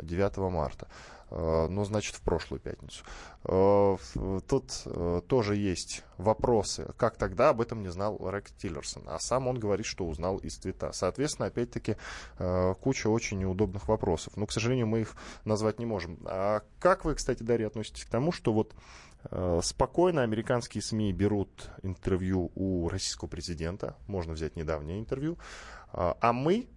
9 0.00 0.32
а, 0.36 0.50
марта. 0.50 0.88
Ну, 1.30 1.84
значит, 1.84 2.14
в 2.14 2.22
прошлую 2.22 2.58
пятницу. 2.58 3.04
Тут 3.42 5.28
тоже 5.28 5.56
есть 5.56 6.02
вопросы. 6.18 6.92
Как 6.96 7.16
тогда 7.16 7.48
об 7.48 7.60
этом 7.60 7.80
не 7.80 7.88
знал 7.88 8.18
Рекс 8.30 8.52
Тиллерсон? 8.52 9.04
А 9.06 9.18
сам 9.18 9.48
он 9.48 9.58
говорит, 9.58 9.86
что 9.86 10.06
узнал 10.06 10.36
из 10.38 10.58
твита. 10.58 10.92
Соответственно, 10.92 11.46
опять-таки, 11.46 11.96
куча 12.80 13.08
очень 13.08 13.38
неудобных 13.38 13.88
вопросов. 13.88 14.36
Но, 14.36 14.46
к 14.46 14.52
сожалению, 14.52 14.86
мы 14.86 15.00
их 15.00 15.16
назвать 15.44 15.78
не 15.78 15.86
можем. 15.86 16.18
А 16.26 16.62
как 16.78 17.04
вы, 17.04 17.14
кстати, 17.14 17.42
Дарья, 17.42 17.68
относитесь 17.68 18.04
к 18.04 18.10
тому, 18.10 18.32
что 18.32 18.52
вот 18.52 18.74
спокойно 19.62 20.22
американские 20.22 20.80
СМИ 20.80 21.12
берут 21.12 21.70
интервью 21.82 22.52
у 22.54 22.88
российского 22.88 23.28
президента, 23.28 23.96
можно 24.06 24.32
взять 24.32 24.54
недавнее 24.54 25.00
интервью, 25.00 25.38
а 25.92 26.32
мы 26.32 26.68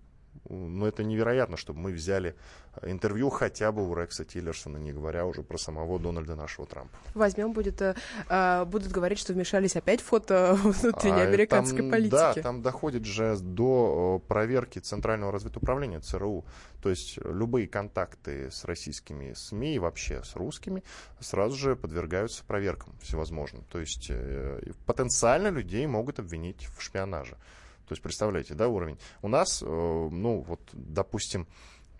ну, 0.49 0.85
это 0.85 1.03
невероятно, 1.03 1.57
чтобы 1.57 1.79
мы 1.79 1.91
взяли 1.91 2.35
интервью 2.83 3.29
хотя 3.29 3.71
бы 3.71 3.87
у 3.87 3.95
Рекса 3.95 4.23
Тиллерсона, 4.25 4.77
не 4.77 4.91
говоря 4.93 5.25
уже 5.25 5.43
про 5.43 5.57
самого 5.57 5.99
Дональда 5.99 6.35
нашего 6.35 6.65
Трампа. 6.65 6.97
Возьмем, 7.13 7.51
будет, 7.53 7.81
э, 7.81 8.65
будут 8.65 8.91
говорить, 8.91 9.19
что 9.19 9.33
вмешались 9.33 9.75
опять 9.75 10.01
в 10.01 10.05
фото 10.05 10.57
внутренней 10.63 11.21
а, 11.21 11.27
американской 11.27 11.79
там, 11.79 11.91
политики. 11.91 12.11
Да, 12.11 12.33
там 12.33 12.61
доходит 12.61 13.05
же 13.05 13.37
до 13.37 14.21
проверки 14.27 14.79
Центрального 14.79 15.31
разведуправления 15.31 15.99
ЦРУ. 15.99 16.45
То 16.81 16.89
есть 16.89 17.17
любые 17.23 17.67
контакты 17.67 18.49
с 18.51 18.65
российскими 18.65 19.33
СМИ 19.33 19.75
и 19.75 19.79
вообще 19.79 20.23
с 20.23 20.35
русскими 20.35 20.83
сразу 21.19 21.55
же 21.55 21.75
подвергаются 21.75 22.43
проверкам 22.45 22.95
всевозможным. 23.01 23.63
То 23.69 23.79
есть 23.79 24.07
э, 24.09 24.71
потенциально 24.85 25.49
людей 25.49 25.85
могут 25.87 26.19
обвинить 26.19 26.67
в 26.77 26.81
шпионаже. 26.81 27.37
То 27.91 27.93
есть, 27.93 28.03
представляете, 28.03 28.53
да, 28.53 28.69
уровень. 28.69 28.97
У 29.21 29.27
нас, 29.27 29.61
э, 29.61 29.65
ну, 29.65 30.45
вот, 30.47 30.61
допустим, 30.71 31.45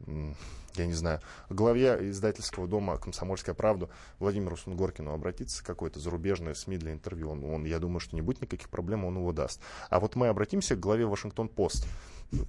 я 0.08 0.86
не 0.86 0.94
знаю, 0.94 1.20
главе 1.50 2.10
издательского 2.12 2.66
дома 2.66 2.98
«Комсомольская 2.98 3.54
правда» 3.54 3.90
Владимиру 4.18 4.56
Сунгоркину 4.56 5.12
обратиться 5.12 5.62
какой-то 5.66 6.00
зарубежной 6.00 6.56
СМИ 6.56 6.78
для 6.78 6.94
интервью. 6.94 7.32
Он, 7.32 7.44
он, 7.44 7.66
я 7.66 7.78
думаю, 7.80 8.00
что 8.00 8.16
не 8.16 8.22
будет 8.22 8.42
никаких 8.42 8.70
проблем, 8.70 9.04
он 9.04 9.18
его 9.18 9.34
даст. 9.34 9.60
А 9.90 10.00
вот 10.00 10.16
мы 10.16 10.30
обратимся 10.30 10.78
к 10.78 10.80
главе 10.80 11.06
«Вашингтон-Пост». 11.06 11.86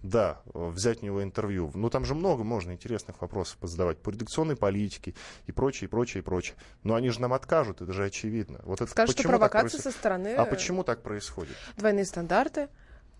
Да, 0.04 0.40
взять 0.44 1.02
у 1.02 1.06
него 1.06 1.24
интервью. 1.24 1.72
Ну, 1.74 1.90
там 1.90 2.04
же 2.04 2.14
много 2.14 2.44
можно 2.44 2.70
интересных 2.70 3.20
вопросов 3.20 3.58
задавать 3.62 3.98
по 3.98 4.10
редакционной 4.10 4.54
политике 4.54 5.14
и 5.46 5.52
прочее, 5.52 5.88
и 5.88 5.90
прочее, 5.90 6.20
и 6.20 6.24
прочее. 6.24 6.56
Но 6.84 6.94
они 6.94 7.10
же 7.10 7.20
нам 7.20 7.32
откажут, 7.32 7.82
это 7.82 7.92
же 7.92 8.04
очевидно. 8.04 8.60
Вот 8.62 8.80
это 8.80 8.88
Скажут, 8.88 9.18
что 9.18 9.28
провокация 9.28 9.80
со 9.80 9.90
стороны... 9.90 10.36
А 10.36 10.44
почему 10.44 10.84
так 10.84 11.02
происходит? 11.02 11.56
Двойные 11.76 12.04
стандарты. 12.04 12.68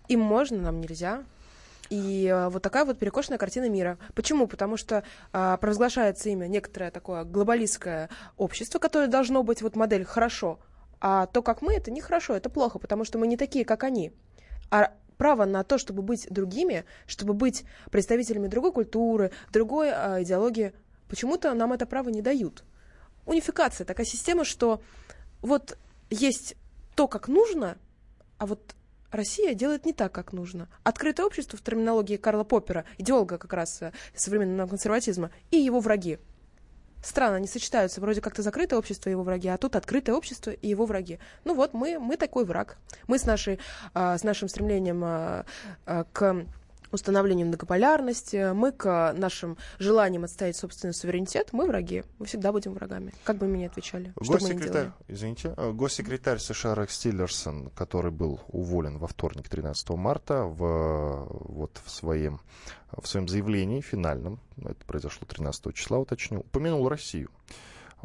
Им 0.07 0.19
можно, 0.21 0.57
нам 0.57 0.81
нельзя. 0.81 1.23
И 1.89 2.27
а, 2.27 2.49
вот 2.49 2.61
такая 2.61 2.85
вот 2.85 2.99
перекошенная 2.99 3.37
картина 3.37 3.69
мира. 3.69 3.97
Почему? 4.15 4.47
Потому 4.47 4.77
что 4.77 5.03
а, 5.31 5.57
провозглашается 5.57 6.29
имя 6.29 6.47
некоторое 6.47 6.91
такое 6.91 7.23
глобалистское 7.23 8.09
общество, 8.37 8.79
которое 8.79 9.07
должно 9.07 9.43
быть 9.43 9.61
вот 9.61 9.75
модель 9.75 10.05
хорошо, 10.05 10.59
а 10.99 11.27
то, 11.27 11.41
как 11.41 11.61
мы, 11.61 11.75
это 11.75 11.91
нехорошо, 11.91 12.35
это 12.35 12.49
плохо, 12.49 12.79
потому 12.79 13.03
что 13.03 13.17
мы 13.17 13.27
не 13.27 13.37
такие, 13.37 13.65
как 13.65 13.83
они. 13.83 14.13
А 14.71 14.93
право 15.17 15.45
на 15.45 15.63
то, 15.63 15.77
чтобы 15.77 16.01
быть 16.01 16.27
другими, 16.29 16.85
чтобы 17.05 17.33
быть 17.33 17.65
представителями 17.91 18.47
другой 18.47 18.71
культуры, 18.71 19.31
другой 19.51 19.89
э, 19.89 20.23
идеологии, 20.23 20.73
почему-то 21.09 21.53
нам 21.53 21.73
это 21.73 21.85
право 21.85 22.09
не 22.09 22.21
дают. 22.21 22.63
Унификация 23.25 23.85
такая 23.85 24.05
система, 24.05 24.45
что 24.45 24.81
вот 25.41 25.77
есть 26.09 26.55
то, 26.95 27.07
как 27.07 27.27
нужно, 27.27 27.77
а 28.37 28.45
вот 28.45 28.75
Россия 29.13 29.53
делает 29.53 29.85
не 29.85 29.93
так, 29.93 30.11
как 30.11 30.33
нужно. 30.33 30.67
Открытое 30.83 31.25
общество 31.25 31.57
в 31.57 31.61
терминологии 31.61 32.17
Карла 32.17 32.43
Поппера, 32.43 32.83
идеолога 32.97 33.37
как 33.37 33.53
раз 33.53 33.81
э, 33.81 33.93
современного 34.15 34.67
консерватизма, 34.67 35.29
и 35.51 35.57
его 35.57 35.79
враги. 35.79 36.17
Странно, 37.03 37.35
они 37.35 37.47
сочетаются. 37.47 38.01
Вроде 38.01 38.21
как-то 38.21 38.41
закрытое 38.41 38.79
общество 38.79 39.09
и 39.09 39.11
его 39.11 39.23
враги, 39.23 39.49
а 39.49 39.57
тут 39.57 39.75
открытое 39.75 40.13
общество 40.13 40.51
и 40.51 40.67
его 40.67 40.85
враги. 40.85 41.19
Ну 41.43 41.53
вот, 41.53 41.73
мы, 41.73 41.99
мы 41.99 42.17
такой 42.17 42.43
враг. 42.43 42.77
Мы 43.07 43.19
с, 43.19 43.25
нашей, 43.25 43.59
а, 43.93 44.17
с 44.17 44.23
нашим 44.23 44.47
стремлением 44.47 45.03
а, 45.03 45.45
а, 45.85 46.05
к 46.11 46.45
установлению 46.93 47.47
многополярности, 47.47 48.53
мы 48.53 48.71
к 48.71 49.13
нашим 49.13 49.57
желаниям 49.79 50.23
отстоять 50.23 50.55
собственный 50.55 50.93
суверенитет, 50.93 51.49
мы 51.51 51.67
враги. 51.67 52.03
Мы 52.19 52.25
всегда 52.25 52.51
будем 52.51 52.73
врагами. 52.73 53.13
Как 53.23 53.37
бы 53.37 53.47
мы 53.47 53.57
ни 53.57 53.65
отвечали. 53.65 54.13
Госсекретарь, 54.15 54.91
извините, 55.07 55.53
э, 55.57 55.71
госсекретарь 55.71 56.39
США 56.39 56.75
Рекс 56.75 56.97
Тиллерсон, 56.99 57.69
который 57.75 58.11
был 58.11 58.39
уволен 58.47 58.97
во 58.97 59.07
вторник 59.07 59.49
13 59.49 59.89
марта 59.91 60.43
в, 60.43 61.27
вот 61.29 61.81
в 61.83 61.89
своем, 61.89 62.39
в 62.91 63.07
своем 63.07 63.27
заявлении 63.27 63.81
финальном, 63.81 64.39
это 64.57 64.85
произошло 64.85 65.27
13 65.27 65.73
числа, 65.73 65.99
уточню, 65.99 66.41
упомянул 66.41 66.87
Россию. 66.87 67.29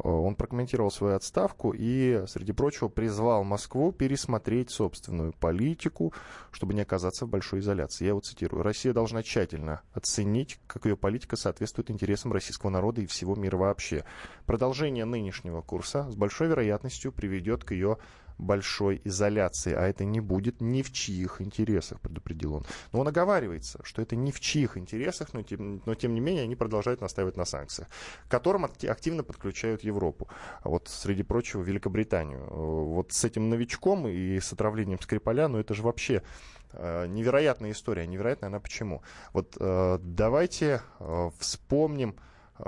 Э, 0.03 0.09
он 0.09 0.35
прокомментировал 0.35 0.91
свою 0.91 1.15
отставку 1.15 1.73
и, 1.75 2.23
среди 2.27 2.51
прочего, 2.51 2.87
призвал 2.87 3.43
Москву 3.43 3.91
пересмотреть 3.91 4.71
собственную 4.71 5.33
политику, 5.33 6.13
чтобы 6.51 6.73
не 6.73 6.81
оказаться 6.81 7.25
в 7.25 7.29
большой 7.29 7.59
изоляции. 7.59 8.05
Я 8.05 8.09
его 8.09 8.19
цитирую. 8.19 8.63
«Россия 8.63 8.93
должна 8.93 9.23
тщательно 9.23 9.81
оценить, 9.93 10.59
как 10.67 10.85
ее 10.85 10.95
политика 10.95 11.35
соответствует 11.35 11.91
интересам 11.91 12.33
российского 12.33 12.69
народа 12.69 13.01
и 13.01 13.05
всего 13.05 13.35
мира 13.35 13.57
вообще. 13.57 14.05
Продолжение 14.45 15.05
нынешнего 15.05 15.61
курса 15.61 16.09
с 16.09 16.15
большой 16.15 16.47
вероятностью 16.47 17.11
приведет 17.11 17.63
к 17.63 17.71
ее 17.71 17.97
большой 18.39 19.01
изоляции, 19.03 19.73
а 19.73 19.87
это 19.87 20.05
не 20.05 20.19
будет 20.21 20.61
ни 20.61 20.81
в 20.81 20.91
чьих 20.91 21.41
интересах, 21.41 21.99
предупредил 21.99 22.55
он. 22.55 22.65
Но 22.91 23.01
он 23.01 23.07
оговаривается, 23.07 23.79
что 23.83 24.01
это 24.01 24.15
ни 24.15 24.31
в 24.31 24.39
чьих 24.39 24.77
интересах, 24.77 25.33
но 25.33 25.43
тем, 25.43 25.81
но 25.85 25.93
тем 25.93 26.13
не 26.13 26.21
менее 26.21 26.43
они 26.43 26.55
продолжают 26.55 27.01
настаивать 27.01 27.37
на 27.37 27.45
санкциях, 27.45 27.89
к 28.27 28.31
которым 28.31 28.65
активно 28.65 29.23
подключают 29.23 29.83
Европу. 29.83 30.29
А 30.61 30.69
вот 30.69 30.87
среди 30.87 31.23
прочего 31.23 31.61
Великобританию. 31.61 32.45
Вот 32.49 33.11
с 33.11 33.23
этим 33.25 33.49
новичком 33.49 34.07
и 34.07 34.39
с 34.39 34.53
отравлением 34.53 34.99
Скрипаля, 34.99 35.47
ну 35.47 35.59
это 35.59 35.73
же 35.73 35.83
вообще 35.83 36.23
э, 36.71 37.07
невероятная 37.07 37.71
история. 37.71 38.07
Невероятная 38.07 38.47
она 38.47 38.59
почему? 38.59 39.03
Вот 39.33 39.57
э, 39.59 39.99
давайте 40.01 40.81
э, 40.99 41.29
вспомним 41.37 42.15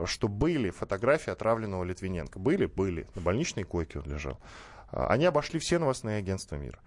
что 0.06 0.28
были 0.28 0.70
фотографии 0.70 1.32
отравленного 1.32 1.84
Литвиненко. 1.84 2.40
Были? 2.40 2.66
Были. 2.66 3.08
На 3.16 3.22
больничной 3.22 3.64
койке 3.64 4.00
он 4.00 4.06
лежал. 4.06 4.40
А, 4.91 5.08
они 5.08 5.25
обошли 5.25 5.60
все 5.60 5.80
новостные 5.80 6.17
агентства 6.17 6.56
мира. 6.56 6.80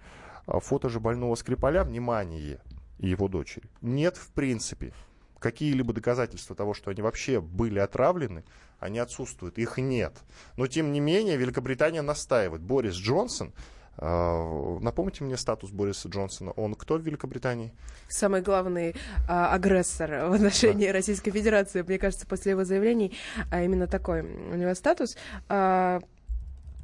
А, 0.47 0.61
фото 0.61 0.89
же 0.89 1.01
больного 1.01 1.35
Скрипаля, 1.35 1.85
внимание, 1.85 2.61
и 2.99 3.09
его 3.09 3.29
дочери. 3.29 3.69
Нет, 3.81 4.17
в 4.17 4.31
принципе, 4.33 4.93
какие-либо 5.39 5.93
доказательства 5.93 6.57
того, 6.57 6.75
что 6.75 6.91
они 6.91 7.03
вообще 7.03 7.41
были 7.41 7.79
отравлены, 7.79 8.45
они 8.79 8.99
отсутствуют, 8.99 9.59
их 9.59 9.79
нет. 9.79 10.15
Но, 10.57 10.67
тем 10.67 10.93
не 10.93 11.01
менее, 11.01 11.37
Великобритания 11.37 12.03
настаивает. 12.03 12.63
Борис 12.63 12.95
Джонсон, 12.95 13.53
э, 13.99 14.79
напомните 14.81 15.25
мне 15.25 15.37
статус 15.37 15.71
Бориса 15.71 16.09
Джонсона, 16.09 16.53
он 16.53 16.75
кто 16.75 16.97
в 16.97 17.03
Великобритании? 17.03 17.75
Самый 18.09 18.43
главный 18.43 18.91
э, 18.91 18.95
агрессор 19.29 20.29
в 20.29 20.33
отношении 20.33 20.87
да. 20.87 20.93
Российской 20.95 21.31
Федерации, 21.31 21.83
мне 21.83 21.99
кажется, 21.99 22.27
после 22.27 22.53
его 22.53 22.65
заявлений, 22.65 23.17
а 23.51 23.63
именно 23.63 23.87
такой 23.87 24.23
у 24.23 24.55
него 24.55 24.75
статус. 24.75 25.17
Э, 25.49 26.01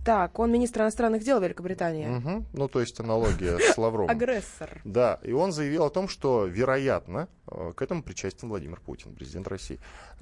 так, 0.04 0.38
он 0.38 0.50
министр 0.50 0.82
иностранных 0.82 1.22
дел 1.22 1.40
Великобритании. 1.40 2.08
Угу. 2.08 2.44
Ну, 2.54 2.68
то 2.68 2.80
есть 2.80 2.98
аналогия 3.00 3.58
с 3.58 3.76
Лавровым. 3.76 4.10
Агрессор. 4.10 4.80
Да, 4.84 5.18
и 5.22 5.32
он 5.32 5.52
заявил 5.52 5.84
о 5.84 5.90
том, 5.90 6.08
что, 6.08 6.46
вероятно, 6.46 7.28
э, 7.46 7.72
к 7.74 7.82
этому 7.82 8.02
причастен 8.02 8.48
Владимир 8.48 8.80
Путин, 8.80 9.14
президент 9.14 9.48
России. 9.48 9.78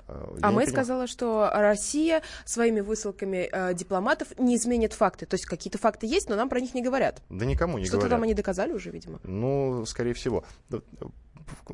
Э, 0.08 0.36
я 0.40 0.48
а 0.48 0.50
Мэй 0.50 0.66
сказала, 0.66 1.06
что 1.06 1.50
Россия 1.52 2.22
своими 2.44 2.80
высылками 2.80 3.48
э, 3.50 3.74
дипломатов 3.74 4.28
не 4.38 4.56
изменит 4.56 4.92
факты. 4.92 5.26
То 5.26 5.34
есть 5.34 5.46
какие-то 5.46 5.78
факты 5.78 6.06
есть, 6.06 6.28
но 6.28 6.36
нам 6.36 6.48
про 6.48 6.60
них 6.60 6.74
не 6.74 6.82
говорят. 6.82 7.22
Да 7.28 7.44
никому 7.44 7.78
не 7.78 7.84
Что-то 7.84 7.98
говорят. 7.98 8.16
там 8.16 8.22
они 8.24 8.34
доказали 8.34 8.72
уже, 8.72 8.90
видимо. 8.90 9.20
Ну, 9.22 9.84
скорее 9.86 10.14
всего. 10.14 10.44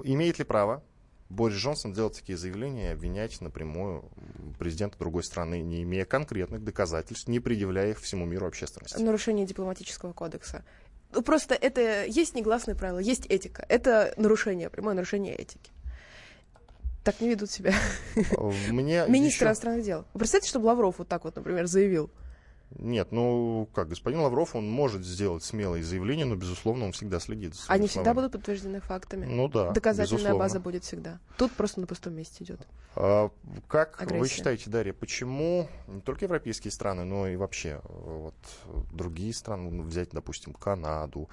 Имеет 0.05 0.39
ли 0.39 0.45
право 0.45 0.83
Борис 1.29 1.57
Джонсон 1.57 1.93
делать 1.93 2.17
такие 2.17 2.39
заявления 2.39 2.91
и 2.91 2.93
обвинять 2.93 3.41
напрямую 3.41 4.05
президента 4.59 4.99
другой 4.99 5.25
страны, 5.25 5.63
не 5.63 5.83
имея 5.83 6.05
конкретных 6.05 6.63
доказательств, 6.63 7.29
не 7.29 7.41
предъявляя 7.41 7.91
их 7.91 8.01
всему 8.01 8.27
миру 8.27 8.47
общественности. 8.47 9.01
Нарушение 9.01 9.47
дипломатического 9.47 10.13
кодекса. 10.13 10.65
Ну, 11.13 11.23
просто 11.23 11.55
это 11.55 12.05
есть 12.05 12.35
негласные 12.35 12.75
правила, 12.75 12.99
есть 12.99 13.27
этика. 13.27 13.65
Это 13.69 14.15
нарушение, 14.17 14.69
прямое 14.69 14.95
нарушение 14.95 15.35
этики. 15.35 15.71
Так 17.05 17.21
не 17.21 17.29
ведут 17.29 17.51
себя. 17.51 17.75
Мне 18.71 19.05
Министр 19.09 19.37
еще... 19.37 19.45
иностранных 19.45 19.85
дел. 19.85 20.05
Представьте, 20.15 20.49
что 20.49 20.59
Лавров 20.59 20.99
вот 20.99 21.09
так 21.09 21.25
вот, 21.25 21.37
например, 21.37 21.67
заявил. 21.67 22.11
Нет, 22.71 23.13
ну 23.13 23.69
как, 23.73 23.89
господин 23.89 24.21
Лавров, 24.21 24.57
он 24.57 24.69
может 24.69 25.05
сделать 25.05 25.45
смелые 25.45 25.85
заявления, 25.85 26.25
но, 26.25 26.35
безусловно, 26.35 26.87
он 26.87 26.93
всегда 26.93 27.21
следит 27.21 27.55
за 27.55 27.73
Они 27.73 27.87
всегда 27.87 28.15
будут 28.15 28.33
подтверждены 28.33 28.81
фактами. 28.81 29.27
Ну 29.27 29.49
да, 29.49 29.71
Доказательная 29.71 30.19
безусловно. 30.19 30.39
база 30.39 30.61
будет 30.61 30.85
всегда. 30.85 31.21
Тут 31.39 31.53
просто 31.53 31.81
на 31.81 31.87
пустом 31.87 32.15
месте 32.15 32.43
идет. 32.43 32.67
А, 32.97 33.31
как 33.69 34.01
Агрессия. 34.01 34.21
вы 34.21 34.29
считаете, 34.29 34.71
Дарья, 34.71 34.93
почему 34.93 35.69
не 35.87 36.01
только 36.01 36.25
европейские 36.25 36.73
страны, 36.73 37.05
но 37.05 37.29
и 37.29 37.37
вообще 37.37 37.81
вот, 37.85 38.35
другие 38.93 39.33
страны, 39.33 39.71
ну, 39.71 39.83
взять, 39.85 40.11
допустим, 40.11 40.53
Канаду, 40.53 41.29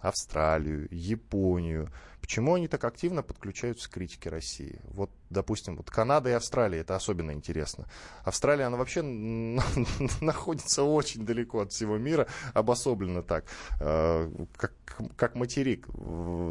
Австралию, 0.00 0.88
Японию, 0.90 1.90
почему 2.26 2.54
они 2.54 2.66
так 2.66 2.82
активно 2.82 3.22
подключаются 3.22 3.88
к 3.88 3.92
критике 3.92 4.30
России? 4.30 4.80
Вот 4.88 5.10
допустим, 5.30 5.76
вот 5.76 5.90
Канада 5.90 6.30
и 6.30 6.32
Австралия, 6.32 6.80
это 6.80 6.96
особенно 6.96 7.32
интересно. 7.32 7.86
Австралия, 8.24 8.64
она 8.64 8.76
вообще 8.76 9.02
находится 10.20 10.82
очень 10.82 11.24
далеко 11.24 11.60
от 11.60 11.72
всего 11.72 11.98
мира, 11.98 12.26
обособлена 12.54 13.22
так, 13.22 13.44
э, 13.80 14.30
как, 14.56 14.72
как 15.16 15.34
материк. 15.34 15.86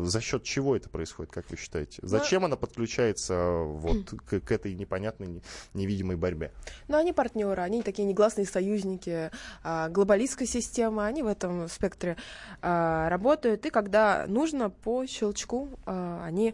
За 0.04 0.22
счет 0.22 0.44
чего 0.44 0.76
это 0.76 0.90
происходит, 0.90 1.32
как 1.32 1.50
вы 1.50 1.58
считаете? 1.58 2.00
Ну, 2.02 2.08
Зачем 2.08 2.42
Но... 2.42 2.48
она 2.48 2.56
подключается 2.58 3.60
вот 3.60 4.10
к, 4.26 4.40
к 4.42 4.52
этой 4.52 4.74
непонятной, 4.76 5.42
невидимой 5.74 6.18
борьбе? 6.18 6.52
Ну, 6.88 6.98
они 6.98 7.14
партнеры, 7.14 7.62
они 7.62 7.82
такие 7.82 8.06
негласные 8.06 8.46
союзники 8.46 9.32
а, 9.64 9.90
глобалистской 9.90 10.48
системы, 10.48 11.06
они 11.06 11.24
в 11.24 11.28
этом 11.28 11.68
спектре 11.70 12.18
а, 12.62 13.10
работают, 13.10 13.66
и 13.66 13.70
когда 13.70 14.26
нужно, 14.28 14.70
по 14.70 15.06
щелчку, 15.06 15.65
а, 15.86 16.24
они, 16.26 16.54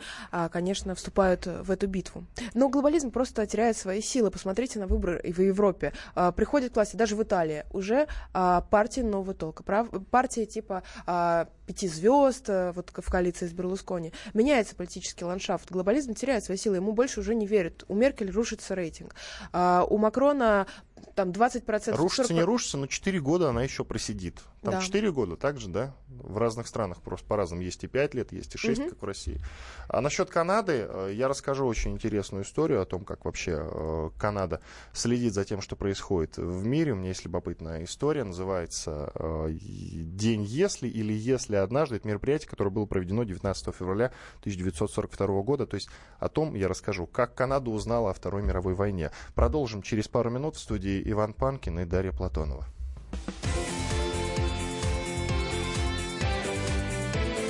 конечно, 0.51 0.95
вступают 0.95 1.45
в 1.45 1.71
эту 1.71 1.87
битву. 1.87 2.25
Но 2.53 2.69
глобализм 2.69 3.11
просто 3.11 3.45
теряет 3.45 3.77
свои 3.77 4.01
силы. 4.01 4.31
Посмотрите 4.31 4.79
на 4.79 4.87
выборы 4.87 5.21
в 5.23 5.41
Европе. 5.41 5.93
А, 6.15 6.31
приходит 6.31 6.73
к 6.73 6.75
власти, 6.75 6.95
даже 6.95 7.15
в 7.15 7.23
Италии, 7.23 7.65
уже 7.71 8.07
а, 8.33 8.61
партия 8.61 9.03
нового 9.03 9.33
толка. 9.33 9.63
Прав... 9.63 9.87
Партия 10.09 10.45
типа 10.45 10.83
а, 11.05 11.47
пяти 11.65 11.87
звезд, 11.87 12.45
а, 12.49 12.71
вот 12.73 12.91
в 12.95 13.09
коалиции 13.09 13.47
с 13.47 13.53
Берлускони. 13.53 14.13
Меняется 14.33 14.75
политический 14.75 15.25
ландшафт. 15.25 15.71
Глобализм 15.71 16.13
теряет 16.13 16.43
свои 16.43 16.57
силы. 16.57 16.77
Ему 16.77 16.93
больше 16.93 17.19
уже 17.19 17.35
не 17.35 17.45
верят. 17.45 17.83
У 17.87 17.95
Меркель 17.95 18.31
рушится 18.31 18.75
рейтинг. 18.75 19.15
А, 19.53 19.85
у 19.89 19.97
Макрона 19.97 20.67
там 21.15 21.31
20%. 21.31 21.95
Рушится, 21.95 22.23
40... 22.23 22.31
не 22.31 22.43
рушится, 22.43 22.77
но 22.77 22.87
4 22.87 23.19
года 23.19 23.49
она 23.49 23.63
еще 23.63 23.83
просидит. 23.83 24.41
Там 24.61 24.73
да. 24.73 24.81
4 24.81 25.11
года 25.11 25.35
также, 25.35 25.69
да? 25.69 25.95
В 26.07 26.37
разных 26.37 26.67
странах 26.67 27.01
просто 27.01 27.25
по-разному. 27.27 27.63
Есть 27.63 27.83
и 27.83 27.87
5 27.87 28.13
лет, 28.13 28.31
есть 28.31 28.53
и 28.53 28.57
6, 28.57 28.79
угу. 28.79 28.89
как 28.89 29.01
в 29.01 29.05
России. 29.05 29.41
А 29.87 30.01
насчет 30.01 30.29
Канады 30.29 30.87
э, 30.87 31.11
я 31.13 31.27
расскажу 31.27 31.65
очень 31.65 31.91
интересную 31.91 32.43
историю 32.43 32.81
о 32.81 32.85
том, 32.85 33.03
как 33.03 33.25
вообще 33.25 33.57
э, 33.59 34.09
Канада 34.19 34.61
следит 34.93 35.33
за 35.33 35.45
тем, 35.45 35.61
что 35.61 35.75
происходит 35.75 36.37
в 36.37 36.65
мире. 36.65 36.93
У 36.93 36.95
меня 36.95 37.09
есть 37.09 37.25
любопытная 37.25 37.83
история, 37.83 38.23
называется 38.23 39.11
э, 39.15 39.49
«День 39.51 40.43
если» 40.43 40.87
или 40.87 41.13
«Если 41.13 41.55
однажды». 41.55 41.95
Это 41.95 42.07
мероприятие, 42.07 42.49
которое 42.49 42.69
было 42.69 42.85
проведено 42.85 43.23
19 43.23 43.75
февраля 43.75 44.11
1942 44.41 45.41
года. 45.41 45.65
То 45.65 45.75
есть 45.75 45.89
о 46.19 46.29
том 46.29 46.53
я 46.53 46.67
расскажу, 46.67 47.07
как 47.07 47.33
Канада 47.33 47.71
узнала 47.71 48.11
о 48.11 48.13
Второй 48.13 48.43
мировой 48.43 48.75
войне. 48.75 49.11
Продолжим 49.33 49.81
через 49.81 50.07
пару 50.07 50.29
минут 50.29 50.55
в 50.55 50.59
студии 50.59 50.90
Иван 50.99 51.33
Панкин 51.33 51.79
и 51.79 51.85
Дарья 51.85 52.11
Платонова. 52.11 52.65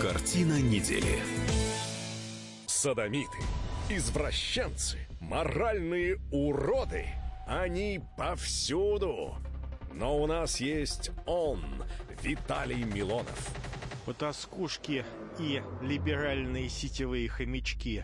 Картина 0.01 0.61
недели. 0.61 1.19
Садомиты, 2.67 3.37
извращенцы, 3.89 4.97
моральные 5.19 6.19
уроды. 6.31 7.05
Они 7.47 8.01
повсюду. 8.17 9.35
Но 9.93 10.21
у 10.21 10.27
нас 10.27 10.59
есть 10.59 11.11
он, 11.25 11.63
Виталий 12.21 12.83
Милонов. 12.83 13.49
потаскушки 14.05 15.05
и 15.39 15.61
либеральные 15.81 16.69
сетевые 16.69 17.29
хомячки. 17.29 18.03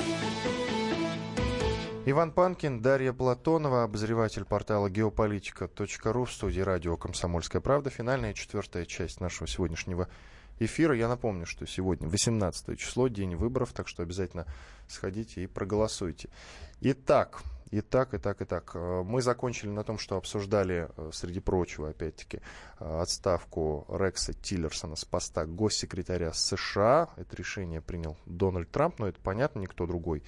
Иван 2.03 2.31
Панкин, 2.31 2.81
Дарья 2.81 3.13
Платонова, 3.13 3.83
обозреватель 3.83 4.43
портала 4.43 4.87
geopolitica.ru 4.87 6.25
в 6.25 6.31
студии 6.31 6.61
радио 6.61 6.97
«Комсомольская 6.97 7.61
правда». 7.61 7.91
Финальная 7.91 8.33
четвертая 8.33 8.85
часть 8.85 9.21
нашего 9.21 9.47
сегодняшнего 9.47 10.07
эфира. 10.57 10.95
Я 10.95 11.07
напомню, 11.07 11.45
что 11.45 11.67
сегодня 11.67 12.07
18 12.07 12.79
число, 12.79 13.07
день 13.07 13.35
выборов, 13.35 13.71
так 13.73 13.87
что 13.87 14.01
обязательно 14.01 14.47
сходите 14.87 15.43
и 15.43 15.47
проголосуйте. 15.47 16.29
Итак, 16.81 17.43
и 17.71 17.79
так, 17.79 18.13
и 18.13 18.17
так, 18.17 18.41
и 18.41 18.45
так. 18.45 18.71
Э, 18.75 19.01
мы 19.03 19.21
закончили 19.21 19.69
на 19.69 19.83
том, 19.83 19.97
что 19.97 20.17
обсуждали, 20.17 20.89
э, 20.95 21.09
среди 21.13 21.39
прочего, 21.39 21.89
опять-таки, 21.89 22.41
э, 22.79 23.01
отставку 23.01 23.85
Рекса 23.89 24.33
Тиллерсона 24.33 24.97
с 24.97 25.05
поста 25.05 25.45
госсекретаря 25.45 26.33
США. 26.33 27.09
Это 27.15 27.35
решение 27.35 27.81
принял 27.81 28.17
Дональд 28.25 28.69
Трамп, 28.69 28.99
но 28.99 29.07
это 29.07 29.21
понятно, 29.21 29.59
никто 29.59 29.87
другой 29.87 30.23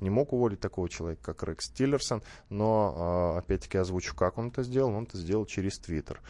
не 0.00 0.10
мог 0.10 0.32
уволить 0.32 0.60
такого 0.60 0.88
человека, 0.88 1.34
как 1.34 1.48
Рекс 1.48 1.70
Тиллерсон. 1.70 2.22
Но, 2.50 3.36
опять-таки, 3.36 3.78
озвучу, 3.78 4.14
как 4.14 4.38
он 4.38 4.48
это 4.48 4.62
сделал. 4.62 4.94
Он 4.94 5.02
это 5.02 5.16
сделал 5.16 5.44
через 5.44 5.76
Твиттер. 5.80 6.20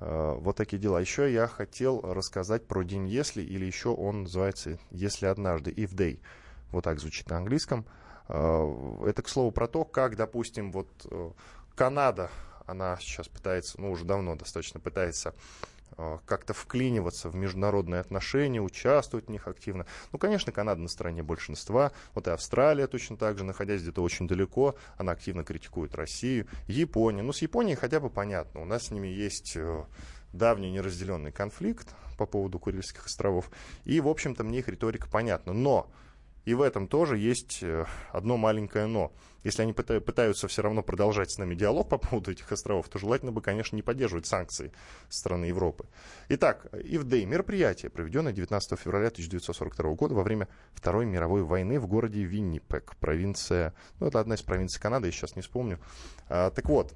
Вот 0.00 0.56
такие 0.56 0.82
дела. 0.82 1.00
Еще 1.00 1.32
я 1.32 1.46
хотел 1.46 2.00
рассказать 2.02 2.66
про 2.66 2.82
день 2.82 3.06
если, 3.06 3.40
или 3.40 3.64
еще 3.64 3.90
он 3.90 4.22
называется 4.22 4.80
«Если 4.90 5.26
однажды», 5.26 5.70
«If 5.70 5.94
Day». 5.94 6.18
Вот 6.72 6.82
так 6.82 6.98
звучит 6.98 7.30
на 7.30 7.36
английском. 7.36 7.86
Э, 8.28 9.04
это, 9.06 9.22
к 9.22 9.28
слову, 9.28 9.50
про 9.50 9.66
то, 9.66 9.84
как, 9.84 10.16
допустим, 10.16 10.72
вот 10.72 10.88
э, 11.10 11.30
Канада, 11.74 12.30
она 12.66 12.96
сейчас 13.00 13.28
пытается, 13.28 13.80
ну, 13.80 13.90
уже 13.90 14.04
давно 14.04 14.36
достаточно 14.36 14.80
пытается 14.80 15.34
э, 15.96 16.18
как-то 16.26 16.52
вклиниваться 16.52 17.30
в 17.30 17.34
международные 17.34 18.00
отношения, 18.00 18.60
участвовать 18.60 19.26
в 19.26 19.30
них 19.30 19.48
активно. 19.48 19.86
Ну, 20.12 20.18
конечно, 20.18 20.52
Канада 20.52 20.80
на 20.80 20.88
стороне 20.88 21.22
большинства. 21.22 21.92
Вот 22.14 22.26
и 22.28 22.30
Австралия 22.30 22.86
точно 22.86 23.16
так 23.16 23.38
же, 23.38 23.44
находясь 23.44 23.82
где-то 23.82 24.02
очень 24.02 24.28
далеко, 24.28 24.74
она 24.98 25.12
активно 25.12 25.44
критикует 25.44 25.94
Россию. 25.94 26.46
Япония. 26.66 27.22
Ну, 27.22 27.32
с 27.32 27.40
Японией 27.40 27.76
хотя 27.76 28.00
бы 28.00 28.10
понятно. 28.10 28.60
У 28.60 28.64
нас 28.64 28.86
с 28.86 28.90
ними 28.90 29.08
есть 29.08 29.56
давний 30.34 30.70
неразделенный 30.70 31.32
конфликт 31.32 31.94
по 32.18 32.26
поводу 32.26 32.58
Курильских 32.58 33.06
островов. 33.06 33.50
И, 33.84 34.00
в 34.00 34.08
общем-то, 34.08 34.44
мне 34.44 34.58
их 34.58 34.68
риторика 34.68 35.08
понятна. 35.08 35.54
Но 35.54 35.90
и 36.44 36.54
в 36.54 36.62
этом 36.62 36.88
тоже 36.88 37.18
есть 37.18 37.62
э, 37.62 37.84
одно 38.12 38.36
маленькое 38.36 38.86
«но». 38.86 39.12
Если 39.44 39.62
они 39.62 39.72
пытаются 39.72 40.48
все 40.48 40.62
равно 40.62 40.82
продолжать 40.82 41.30
с 41.30 41.38
нами 41.38 41.54
диалог 41.54 41.88
по 41.88 41.96
поводу 41.96 42.32
этих 42.32 42.50
островов, 42.50 42.88
то 42.88 42.98
желательно 42.98 43.32
бы, 43.32 43.40
конечно, 43.40 43.76
не 43.76 43.82
поддерживать 43.82 44.26
санкции 44.26 44.72
страны 45.08 45.46
Европы. 45.46 45.86
Итак, 46.28 46.66
ИВД 46.72 47.24
мероприятие, 47.24 47.90
проведенное 47.90 48.32
19 48.32 48.78
февраля 48.78 49.08
1942 49.08 49.94
года 49.94 50.14
во 50.14 50.22
время 50.22 50.48
Второй 50.74 51.06
мировой 51.06 51.42
войны 51.42 51.78
в 51.78 51.86
городе 51.86 52.24
Виннипек, 52.24 52.96
провинция, 52.96 53.74
ну, 54.00 54.08
это 54.08 54.18
одна 54.18 54.34
из 54.34 54.42
провинций 54.42 54.80
Канады, 54.80 55.06
я 55.06 55.12
сейчас 55.12 55.36
не 55.36 55.42
вспомню. 55.42 55.78
А, 56.28 56.50
так 56.50 56.68
вот, 56.68 56.94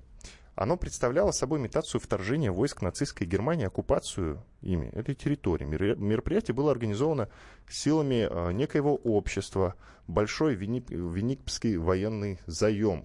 оно 0.55 0.76
представляло 0.76 1.30
собой 1.30 1.61
имитацию 1.61 2.00
вторжения 2.00 2.50
войск 2.50 2.82
нацистской 2.82 3.26
Германии, 3.26 3.66
оккупацию 3.66 4.42
ими 4.61 4.88
этой 4.88 5.14
территории. 5.14 5.64
Мероприятие 5.64 6.55
было 6.55 6.70
организовано 6.70 7.28
силами 7.68 8.28
а, 8.30 8.50
некоего 8.50 8.96
общества, 8.96 9.74
Большой 10.09 10.55
Винникский 10.55 11.76
военный 11.76 12.38
заем, 12.46 13.05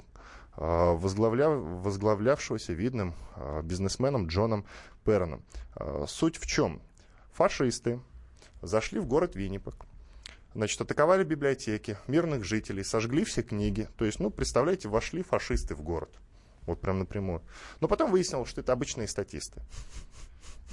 а, 0.55 0.93
возглавля, 0.93 1.49
возглавлявшегося 1.49 2.73
видным 2.73 3.13
а, 3.35 3.61
бизнесменом 3.61 4.27
Джоном 4.27 4.65
Перроном. 5.05 5.43
Суть 6.07 6.37
в 6.37 6.45
чем? 6.47 6.81
Фашисты 7.31 8.01
зашли 8.61 8.99
в 8.99 9.05
город 9.05 9.35
Виннипек, 9.35 9.75
Значит, 10.53 10.81
атаковали 10.81 11.23
библиотеки, 11.23 11.97
мирных 12.07 12.43
жителей, 12.43 12.83
сожгли 12.83 13.23
все 13.23 13.43
книги. 13.43 13.87
То 13.95 14.05
есть, 14.05 14.19
ну, 14.19 14.31
представляете, 14.31 14.89
вошли 14.89 15.21
фашисты 15.21 15.75
в 15.75 15.83
город. 15.83 16.09
Вот 16.67 16.79
прям 16.79 16.99
напрямую. 16.99 17.41
Но 17.79 17.87
потом 17.87 18.11
выяснилось, 18.11 18.49
что 18.49 18.61
это 18.61 18.73
обычные 18.73 19.07
статисты. 19.07 19.61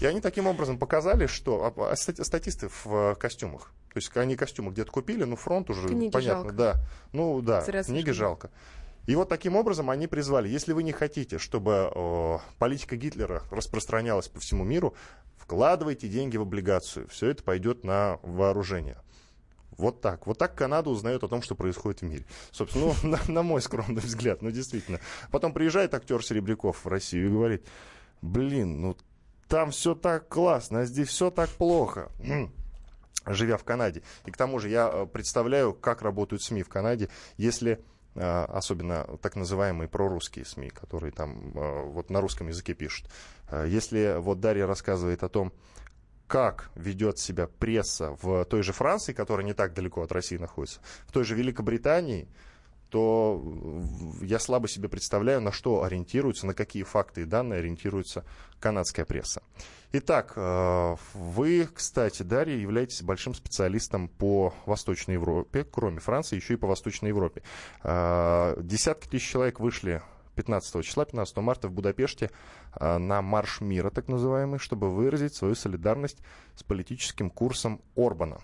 И 0.01 0.07
они 0.07 0.20
таким 0.20 0.47
образом 0.47 0.78
показали, 0.78 1.26
что 1.26 1.72
а, 1.76 1.92
а, 1.92 1.97
статисты 1.97 2.68
в 2.68 3.12
э, 3.12 3.14
костюмах. 3.14 3.70
То 3.92 3.99
есть 3.99 4.14
они 4.16 4.34
костюмы 4.34 4.72
где-то 4.72 4.90
купили, 4.90 5.22
ну 5.22 5.36
фронт 5.36 5.70
уже 5.70 5.86
книги 5.86 6.11
понятно, 6.11 6.42
жалко. 6.42 6.53
да. 6.53 6.74
Ну 7.12 7.40
да, 7.40 7.61
Зря 7.61 7.84
книги 7.84 8.07
слишком. 8.07 8.14
жалко. 8.14 8.51
И 9.07 9.14
вот 9.14 9.28
таким 9.28 9.55
образом 9.55 9.90
они 9.90 10.09
призвали, 10.09 10.49
если 10.49 10.72
вы 10.72 10.82
не 10.82 10.92
хотите, 10.92 11.38
чтобы 11.38 11.92
о, 11.95 12.40
политика 12.59 12.97
Гитлера 12.97 13.45
распространялась 13.51 14.28
по 14.28 14.40
всему 14.40 14.64
миру, 14.64 14.95
вкладывайте 15.36 16.09
деньги 16.09 16.36
в 16.38 16.42
облигацию. 16.42 17.07
Все 17.09 17.28
это 17.28 17.45
пойдет 17.45 17.84
на 17.84 18.18
вооружение. 18.22 18.99
Вот 19.77 20.01
так. 20.01 20.27
Вот 20.27 20.39
так 20.39 20.55
Канада 20.55 20.91
узнает 20.91 21.25
о 21.25 21.29
том, 21.29 21.43
что 21.43 21.55
происходит 21.55 22.01
в 22.01 22.05
мире. 22.05 22.25
Собственно, 22.51 22.87
ну, 22.87 22.95
на, 23.11 23.20
на 23.29 23.43
мой 23.43 23.61
скромный 23.61 24.03
взгляд, 24.03 24.43
ну, 24.43 24.51
действительно. 24.51 25.01
Потом 25.31 25.53
приезжает 25.53 25.95
актер 25.95 26.25
Серебряков 26.25 26.85
в 26.85 26.89
Россию 26.89 27.27
и 27.27 27.33
говорит, 27.33 27.66
блин, 28.22 28.81
ну, 28.81 28.97
там 29.49 29.70
все 29.70 29.95
так 29.95 30.29
классно, 30.29 30.81
а 30.81 30.85
здесь 30.85 31.09
все 31.09 31.31
так 31.31 31.51
плохо 31.51 32.11
живя 33.27 33.57
в 33.57 33.64
Канаде. 33.64 34.03
И 34.27 34.31
к 34.31 34.37
тому 34.37 34.59
же 34.59 34.68
я 34.68 34.91
э, 34.93 35.07
представляю, 35.07 35.72
как 35.72 36.03
работают 36.03 36.43
СМИ 36.43 36.62
в 36.62 36.68
Канаде, 36.68 37.09
если 37.37 37.81
э, 38.14 38.45
особенно 38.45 39.18
так 39.22 39.37
называемые 39.37 39.89
прорусские 39.89 40.45
СМИ, 40.45 40.70
которые 40.70 41.12
там 41.12 41.53
э, 41.55 41.83
вот 41.85 42.11
на 42.11 42.20
русском 42.20 42.49
языке 42.49 42.75
пишут. 42.75 43.09
Если 43.66 44.16
вот 44.18 44.41
Дарья 44.41 44.66
рассказывает 44.66 45.22
о 45.22 45.29
том, 45.29 45.53
как 46.35 46.72
ведет 46.74 47.20
себя 47.20 47.47
пресса 47.47 48.18
в 48.20 48.45
той 48.47 48.64
же 48.64 48.72
Франции, 48.72 49.12
которая 49.12 49.47
не 49.47 49.53
так 49.53 49.72
далеко 49.72 50.03
от 50.03 50.11
России 50.11 50.37
находится, 50.37 50.80
в 51.07 51.12
той 51.12 51.22
же 51.22 51.37
Великобритании, 51.37 52.26
то 52.91 53.41
я 54.20 54.41
слабо 54.41 54.66
себе 54.66 54.89
представляю, 54.89 55.41
на 55.41 55.53
что 55.53 55.85
ориентируется, 55.85 56.49
на 56.49 56.53
какие 56.53 56.82
факты 56.82 57.22
и 57.22 57.24
данные 57.24 57.61
ориентируется 57.61 58.24
канадская 58.59 59.05
пресса. 59.05 59.45
Итак, 59.93 60.32
э, 60.35 60.97
вы, 61.14 61.68
кстати, 61.72 62.24
Дарья, 62.24 62.57
являетесь 62.57 63.03
большим 63.03 63.32
специалистом 63.35 64.09
по 64.09 64.53
Восточной 64.66 65.14
Европе, 65.14 65.62
кроме 65.62 66.01
Франции, 66.01 66.35
еще 66.35 66.55
и 66.55 66.57
по 66.57 66.66
Восточной 66.66 67.11
Европе. 67.11 67.45
Э, 67.85 68.57
десятки 68.61 69.07
тысяч 69.07 69.30
человек 69.30 69.61
вышли 69.61 70.03
15 70.35 70.85
числа, 70.85 71.05
15 71.05 71.37
марта 71.39 71.68
в 71.68 71.72
Будапеште 71.72 72.30
а, 72.72 72.99
на 72.99 73.22
Марш 73.22 73.61
мира, 73.61 73.91
так 73.91 74.09
называемый, 74.09 74.59
чтобы 74.59 74.91
выразить 74.91 75.35
свою 75.35 75.55
солидарность 75.55 76.18
с 76.55 76.62
политическим 76.62 77.30
курсом 77.30 77.80
Орбана. 77.97 78.41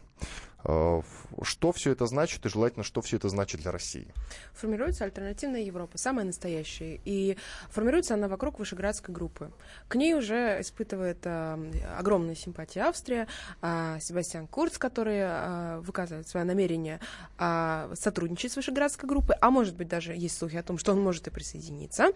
Э, 0.64 1.02
что 1.42 1.72
все 1.72 1.92
это 1.92 2.06
значит 2.06 2.44
и 2.46 2.48
желательно, 2.48 2.84
что 2.84 3.00
все 3.00 3.16
это 3.16 3.28
значит 3.28 3.60
для 3.60 3.70
России? 3.70 4.12
Формируется 4.52 5.04
альтернативная 5.04 5.62
Европа, 5.62 5.98
самая 5.98 6.24
настоящая. 6.24 7.00
И 7.04 7.36
формируется 7.70 8.14
она 8.14 8.28
вокруг 8.28 8.58
Вышеградской 8.58 9.14
группы. 9.14 9.50
К 9.88 9.94
ней 9.94 10.14
уже 10.14 10.60
испытывает 10.60 11.18
э, 11.24 11.58
огромную 11.98 12.36
симпатию 12.36 12.84
Австрия, 12.84 13.26
э, 13.62 13.98
Себастьян 14.00 14.46
Курц, 14.46 14.78
который 14.78 15.18
э, 15.20 15.80
выказывает 15.80 16.28
свое 16.28 16.44
намерение 16.44 17.00
э, 17.38 17.92
сотрудничать 17.94 18.52
с 18.52 18.56
Вышеградской 18.56 19.08
группой, 19.08 19.36
а 19.40 19.50
может 19.50 19.76
быть 19.76 19.88
даже 19.88 20.12
есть 20.12 20.36
слухи 20.36 20.56
о 20.56 20.62
том, 20.62 20.78
что 20.78 20.92
он 20.92 21.00
может 21.00 21.26
и 21.26 21.30
присоединиться. 21.30 22.08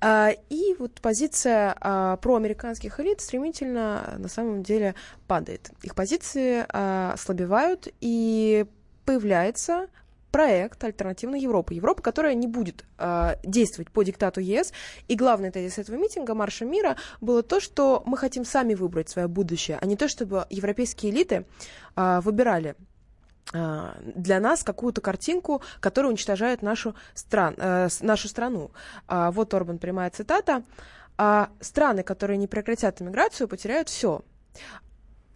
Э, 0.00 0.30
и 0.50 0.76
вот 0.78 1.00
позиция 1.00 1.76
э, 1.80 2.16
проамериканских 2.20 3.00
элит 3.00 3.20
стремительно 3.20 4.14
на 4.18 4.28
самом 4.28 4.62
деле 4.62 4.94
падает. 5.26 5.70
Их 5.82 5.94
позиции 5.94 6.64
э, 6.68 7.10
ослабевают, 7.12 7.77
умирают, 7.78 7.88
и 8.00 8.66
появляется 9.04 9.88
проект 10.30 10.84
альтернативной 10.84 11.40
Европы. 11.40 11.74
Европа, 11.74 12.02
которая 12.02 12.34
не 12.34 12.46
будет 12.46 12.84
э, 12.98 13.36
действовать 13.42 13.90
по 13.90 14.02
диктату 14.02 14.40
ЕС. 14.40 14.72
И 15.08 15.16
главный 15.16 15.50
тезис 15.50 15.78
этого 15.78 15.96
митинга, 15.96 16.34
Марша 16.34 16.66
мира, 16.66 16.96
было 17.22 17.42
то, 17.42 17.60
что 17.60 18.02
мы 18.04 18.18
хотим 18.18 18.44
сами 18.44 18.74
выбрать 18.74 19.08
свое 19.08 19.26
будущее, 19.26 19.78
а 19.80 19.86
не 19.86 19.96
то, 19.96 20.06
чтобы 20.06 20.46
европейские 20.50 21.12
элиты 21.12 21.46
э, 21.96 22.20
выбирали 22.20 22.74
для 23.50 24.40
нас 24.40 24.62
какую-то 24.62 25.00
картинку, 25.00 25.62
которая 25.80 26.10
уничтожает 26.10 26.60
нашу, 26.60 26.94
стран, 27.14 27.54
э, 27.56 27.88
нашу 28.02 28.28
страну. 28.28 28.70
Э, 29.08 29.30
вот 29.32 29.54
Орбан, 29.54 29.78
прямая 29.78 30.10
цитата. 30.10 30.62
«Страны, 31.60 32.04
которые 32.04 32.36
не 32.36 32.46
прекратят 32.46 33.02
иммиграцию, 33.02 33.48
потеряют 33.48 33.88
все. 33.88 34.22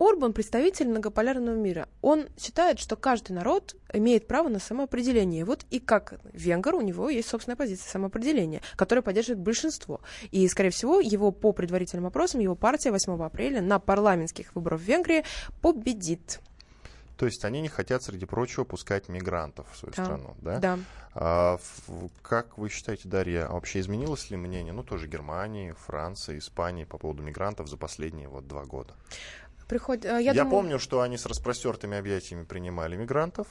Орбан 0.02 0.32
представитель 0.32 0.88
многополярного 0.88 1.54
мира. 1.54 1.88
Он 2.00 2.26
считает, 2.36 2.80
что 2.80 2.96
каждый 2.96 3.32
народ 3.32 3.76
имеет 3.92 4.26
право 4.26 4.48
на 4.48 4.58
самоопределение. 4.58 5.44
Вот 5.44 5.64
и 5.70 5.78
как 5.78 6.14
венгер, 6.32 6.74
у 6.74 6.80
него 6.80 7.08
есть 7.08 7.28
собственная 7.28 7.56
позиция 7.56 7.88
самоопределения, 7.88 8.62
которая 8.74 9.02
поддерживает 9.02 9.40
большинство. 9.40 10.00
И, 10.32 10.46
скорее 10.48 10.70
всего, 10.70 10.98
его 10.98 11.30
по 11.30 11.52
предварительным 11.52 12.06
опросам, 12.06 12.40
его 12.40 12.56
партия 12.56 12.90
8 12.90 13.22
апреля 13.22 13.62
на 13.62 13.78
парламентских 13.78 14.56
выборах 14.56 14.80
в 14.80 14.84
Венгрии 14.84 15.24
победит. 15.60 16.40
То 17.16 17.26
есть 17.26 17.44
они 17.44 17.60
не 17.60 17.68
хотят, 17.68 18.02
среди 18.02 18.26
прочего, 18.26 18.64
пускать 18.64 19.08
мигрантов 19.08 19.70
в 19.70 19.76
свою 19.76 19.94
да. 19.94 20.04
страну, 20.04 20.36
да? 20.40 20.58
Да. 20.58 20.78
А, 21.14 21.58
как 22.22 22.58
вы 22.58 22.68
считаете, 22.68 23.08
Дарья, 23.08 23.46
а 23.46 23.52
вообще 23.52 23.78
изменилось 23.78 24.30
ли 24.30 24.36
мнение, 24.36 24.72
ну, 24.72 24.82
тоже 24.82 25.06
Германии, 25.06 25.72
Франции, 25.86 26.38
Испании 26.38 26.82
по 26.82 26.98
поводу 26.98 27.22
мигрантов 27.22 27.68
за 27.68 27.76
последние 27.76 28.28
вот 28.28 28.48
два 28.48 28.64
года? 28.64 28.94
Приход... 29.72 30.04
Я, 30.04 30.18
я 30.18 30.32
я 30.32 30.44
думаю... 30.44 30.50
помню, 30.50 30.78
что 30.78 31.00
они 31.00 31.16
с 31.16 31.24
распростертыми 31.24 31.96
объятиями 31.96 32.44
принимали 32.44 32.94
мигрантов, 32.94 33.46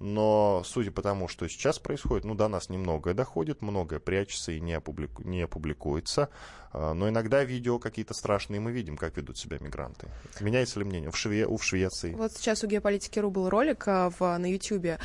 но 0.00 0.62
судя 0.64 0.90
по 0.90 1.02
тому, 1.02 1.28
что 1.28 1.48
сейчас 1.48 1.78
происходит, 1.78 2.24
ну, 2.24 2.34
до 2.34 2.48
нас 2.48 2.68
немногое 2.68 3.14
доходит, 3.14 3.62
многое 3.62 4.00
прячется 4.00 4.52
и 4.52 4.60
не, 4.60 4.74
опублику... 4.74 5.22
не 5.22 5.46
публикуется, 5.46 6.28
но 6.72 7.08
иногда 7.08 7.44
видео 7.44 7.78
какие-то 7.78 8.14
страшные 8.14 8.60
мы 8.60 8.72
видим, 8.72 8.96
как 8.96 9.16
ведут 9.16 9.38
себя 9.38 9.58
мигранты. 9.60 10.08
Меняется 10.40 10.80
ли 10.80 10.84
мнение 10.84 11.10
в, 11.10 11.16
Шве... 11.16 11.46
в 11.46 11.62
Швеции? 11.62 12.14
Вот 12.14 12.32
сейчас 12.32 12.64
у 12.64 12.66
Геополитики.ру 12.66 13.30
был 13.30 13.48
ролик 13.48 13.86
в... 13.86 14.18
на 14.20 14.50
YouTube, 14.50 14.98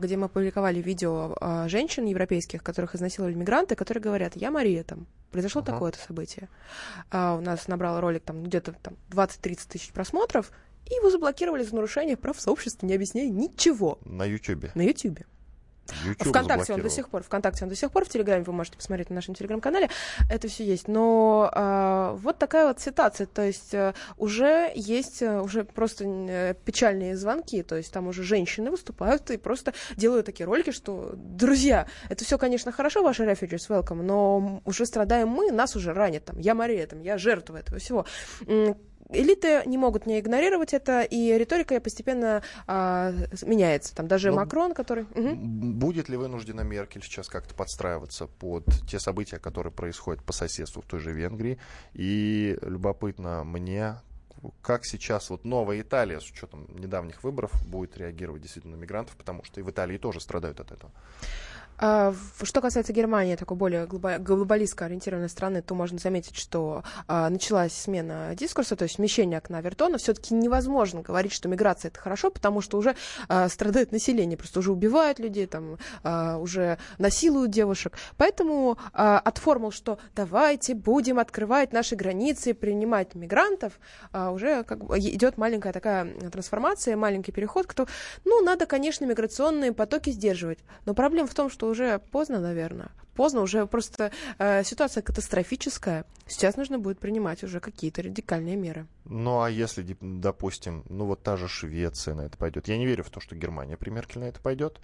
где 0.00 0.16
мы 0.16 0.28
публиковали 0.28 0.82
видео 0.82 1.34
женщин 1.66 2.04
европейских, 2.04 2.62
которых 2.62 2.94
изнасиловали 2.94 3.34
мигранты, 3.34 3.74
которые 3.74 4.02
говорят, 4.02 4.36
я 4.36 4.50
Мария 4.50 4.84
там, 4.84 5.06
произошло 5.34 5.62
uh-huh. 5.62 5.66
такое-то 5.66 5.98
событие. 5.98 6.48
А, 7.10 7.34
у 7.34 7.40
нас 7.40 7.66
набрал 7.66 8.00
ролик 8.00 8.22
там 8.22 8.44
где-то 8.44 8.72
там 8.72 8.94
20-30 9.10 9.68
тысяч 9.68 9.92
просмотров, 9.92 10.52
и 10.88 10.94
его 10.94 11.10
заблокировали 11.10 11.62
за 11.62 11.74
нарушение 11.74 12.16
прав 12.16 12.40
сообщества, 12.40 12.86
не 12.86 12.94
объясняя 12.94 13.28
ничего. 13.28 13.98
На 14.04 14.24
Ютьюбе? 14.24 14.70
На 14.74 14.82
Ютьюбе. 14.82 15.26
YouTube 16.04 16.28
ВКонтакте 16.28 16.72
он 16.72 16.80
до 16.80 16.90
сих 16.90 17.08
пор, 17.08 17.22
ВКонтакте 17.22 17.64
он 17.64 17.68
до 17.68 17.76
сих 17.76 17.90
пор, 17.90 18.04
в 18.04 18.08
Телеграме 18.08 18.44
вы 18.44 18.52
можете 18.52 18.76
посмотреть 18.76 19.10
на 19.10 19.16
нашем 19.16 19.34
Телеграм-канале, 19.34 19.90
это 20.30 20.48
все 20.48 20.64
есть. 20.64 20.88
Но 20.88 21.50
э, 21.54 22.16
вот 22.18 22.38
такая 22.38 22.68
вот 22.68 22.80
ситуация, 22.80 23.26
то 23.26 23.42
есть 23.42 23.74
э, 23.74 23.94
уже 24.16 24.72
есть 24.74 25.22
э, 25.22 25.40
уже 25.40 25.64
просто 25.64 26.04
э, 26.04 26.54
печальные 26.64 27.16
звонки, 27.16 27.62
то 27.62 27.76
есть 27.76 27.92
там 27.92 28.08
уже 28.08 28.22
женщины 28.22 28.70
выступают 28.70 29.30
и 29.30 29.36
просто 29.36 29.74
делают 29.96 30.26
такие 30.26 30.46
ролики, 30.46 30.70
что, 30.70 31.12
друзья, 31.16 31.86
это 32.08 32.24
все, 32.24 32.38
конечно, 32.38 32.72
хорошо, 32.72 33.02
ваши 33.02 33.24
refugees 33.24 33.68
welcome, 33.68 34.02
но 34.02 34.62
уже 34.64 34.86
страдаем 34.86 35.28
мы, 35.28 35.50
нас 35.50 35.76
уже 35.76 35.92
ранят, 35.92 36.24
там, 36.24 36.38
я 36.38 36.54
Мария, 36.54 36.86
там, 36.86 37.00
я 37.00 37.18
жертва 37.18 37.58
этого 37.58 37.78
всего 37.78 38.06
элиты 39.10 39.62
не 39.66 39.78
могут 39.78 40.06
не 40.06 40.20
игнорировать 40.20 40.74
это, 40.74 41.02
и 41.02 41.36
риторика 41.36 41.80
постепенно 41.80 42.42
а, 42.66 43.12
меняется. 43.42 43.94
Там 43.94 44.08
даже 44.08 44.30
Но 44.30 44.36
Макрон, 44.36 44.74
который... 44.74 45.04
Угу. 45.04 45.34
Будет 45.34 46.08
ли 46.08 46.16
вынуждена 46.16 46.62
Меркель 46.62 47.02
сейчас 47.02 47.28
как-то 47.28 47.54
подстраиваться 47.54 48.26
под 48.26 48.64
те 48.88 48.98
события, 48.98 49.38
которые 49.38 49.72
происходят 49.72 50.22
по 50.22 50.32
соседству 50.32 50.82
в 50.82 50.86
той 50.86 51.00
же 51.00 51.12
Венгрии? 51.12 51.58
И 51.92 52.58
любопытно 52.62 53.44
мне, 53.44 53.96
как 54.62 54.84
сейчас 54.84 55.30
вот 55.30 55.44
новая 55.44 55.80
Италия 55.80 56.20
с 56.20 56.30
учетом 56.30 56.66
недавних 56.68 57.22
выборов 57.22 57.52
будет 57.66 57.96
реагировать 57.96 58.42
действительно 58.42 58.76
на 58.76 58.80
мигрантов, 58.80 59.16
потому 59.16 59.44
что 59.44 59.60
и 59.60 59.62
в 59.62 59.70
Италии 59.70 59.98
тоже 59.98 60.20
страдают 60.20 60.60
от 60.60 60.72
этого. 60.72 60.92
А, 61.78 62.14
что 62.42 62.60
касается 62.60 62.92
Германии, 62.92 63.36
такой 63.36 63.56
более 63.56 63.86
глобалистско 63.86 64.84
ориентированной 64.84 65.28
страны, 65.28 65.62
то 65.62 65.74
можно 65.74 65.98
заметить, 65.98 66.36
что 66.36 66.82
а, 67.08 67.28
началась 67.30 67.72
смена 67.72 68.34
дискурса, 68.34 68.76
то 68.76 68.84
есть 68.84 68.96
смещение 68.96 69.38
окна 69.38 69.60
Вертона. 69.60 69.98
Все-таки 69.98 70.34
невозможно 70.34 71.02
говорить, 71.02 71.32
что 71.32 71.48
миграция 71.48 71.88
это 71.90 72.00
хорошо, 72.00 72.30
потому 72.30 72.60
что 72.60 72.78
уже 72.78 72.94
а, 73.28 73.48
страдает 73.48 73.92
население, 73.92 74.36
просто 74.36 74.60
уже 74.60 74.72
убивают 74.72 75.18
людей, 75.18 75.46
там, 75.46 75.78
уже 76.40 76.78
насилуют 76.98 77.50
девушек. 77.50 77.94
Поэтому 78.16 78.78
от 78.92 79.38
формул, 79.38 79.70
что 79.70 79.98
давайте 80.14 80.74
будем 80.74 81.18
открывать 81.18 81.72
наши 81.72 81.96
границы, 81.96 82.54
принимать 82.54 83.14
мигрантов, 83.14 83.74
уже 84.12 84.64
как 84.64 84.84
бы 84.84 84.98
идет 84.98 85.36
маленькая 85.38 85.72
такая 85.72 86.06
трансформация, 86.30 86.96
маленький 86.96 87.32
переход, 87.32 87.66
кто, 87.66 87.86
ну, 88.24 88.42
надо, 88.42 88.66
конечно, 88.66 89.04
миграционные 89.04 89.72
потоки 89.72 90.10
сдерживать. 90.10 90.58
Но 90.86 90.94
проблема 90.94 91.28
в 91.28 91.34
том, 91.34 91.50
что 91.50 91.63
что 91.64 91.70
уже 91.70 91.98
поздно, 91.98 92.40
наверное. 92.40 92.90
Поздно, 93.14 93.40
уже 93.40 93.66
просто 93.66 94.10
э, 94.38 94.64
ситуация 94.64 95.02
катастрофическая. 95.02 96.04
Сейчас 96.26 96.56
нужно 96.56 96.78
будет 96.78 96.98
принимать 96.98 97.44
уже 97.44 97.60
какие-то 97.60 98.02
радикальные 98.02 98.56
меры. 98.56 98.86
Ну 99.04 99.40
а 99.40 99.48
если, 99.48 99.96
допустим, 100.00 100.84
ну 100.88 101.06
вот 101.06 101.22
та 101.22 101.36
же 101.36 101.48
Швеция 101.48 102.14
на 102.14 102.22
это 102.22 102.36
пойдет. 102.36 102.68
Я 102.68 102.76
не 102.76 102.86
верю 102.86 103.04
в 103.04 103.10
то, 103.10 103.20
что 103.20 103.36
Германия 103.36 103.76
при 103.76 103.90
Меркель 103.90 104.20
на 104.20 104.24
это 104.24 104.40
пойдет. 104.40 104.80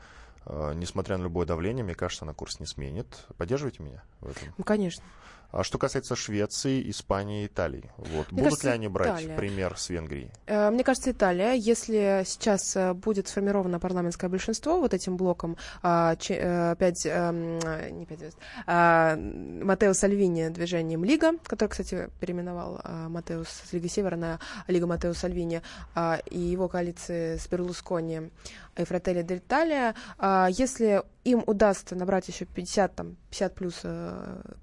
Э, 0.46 0.72
несмотря 0.74 1.16
на 1.18 1.24
любое 1.24 1.46
давление, 1.46 1.84
мне 1.84 1.94
кажется, 1.94 2.24
она 2.24 2.34
курс 2.34 2.60
не 2.60 2.66
сменит. 2.66 3.26
Поддерживаете 3.36 3.82
меня 3.82 4.02
в 4.20 4.30
этом? 4.30 4.54
Ну, 4.56 4.64
конечно. 4.64 5.04
А 5.52 5.64
что 5.64 5.78
касается 5.78 6.14
Швеции, 6.14 6.88
Испании, 6.90 7.46
Италии, 7.46 7.90
вот, 7.96 8.28
будут 8.30 8.44
кажется, 8.44 8.68
ли 8.68 8.72
они 8.72 8.88
брать 8.88 9.22
Италия. 9.22 9.36
пример 9.36 9.76
с 9.76 9.88
Венгрии? 9.88 10.30
Э, 10.46 10.70
мне 10.70 10.84
кажется, 10.84 11.10
Италия. 11.10 11.54
Если 11.54 12.22
сейчас 12.24 12.76
э, 12.76 12.94
будет 12.94 13.26
сформировано 13.26 13.80
парламентское 13.80 14.30
большинство 14.30 14.80
вот 14.80 14.94
этим 14.94 15.16
блоком, 15.16 15.56
а, 15.82 16.14
э, 16.28 16.76
пять, 16.78 17.04
эм, 17.04 17.58
не 17.98 18.06
пять 18.06 18.20
звезд, 18.20 18.38
а, 18.66 19.16
Матео 19.16 19.92
Сальвини 19.92 20.50
движением 20.50 21.04
Лига, 21.04 21.32
который, 21.42 21.70
кстати, 21.70 22.10
переименовал 22.20 22.80
а, 22.84 23.08
Матеус 23.08 23.48
с 23.48 23.72
Лига 23.72 23.88
Севера 23.88 24.16
на 24.16 24.38
Лига 24.68 24.86
Матео 24.86 25.14
Сальвини, 25.14 25.62
и 26.26 26.38
его 26.38 26.68
коалиции 26.68 27.36
с 27.36 27.48
Берлускони 27.48 28.30
и 28.82 28.84
Фрателли 28.84 29.22
Д'Италия, 29.22 29.94
если 30.50 31.02
им 31.24 31.44
удастся 31.46 31.94
набрать 31.94 32.28
еще 32.28 32.46
50, 32.46 32.94
там, 32.94 33.16
50 33.30 33.54
плюс 33.54 33.82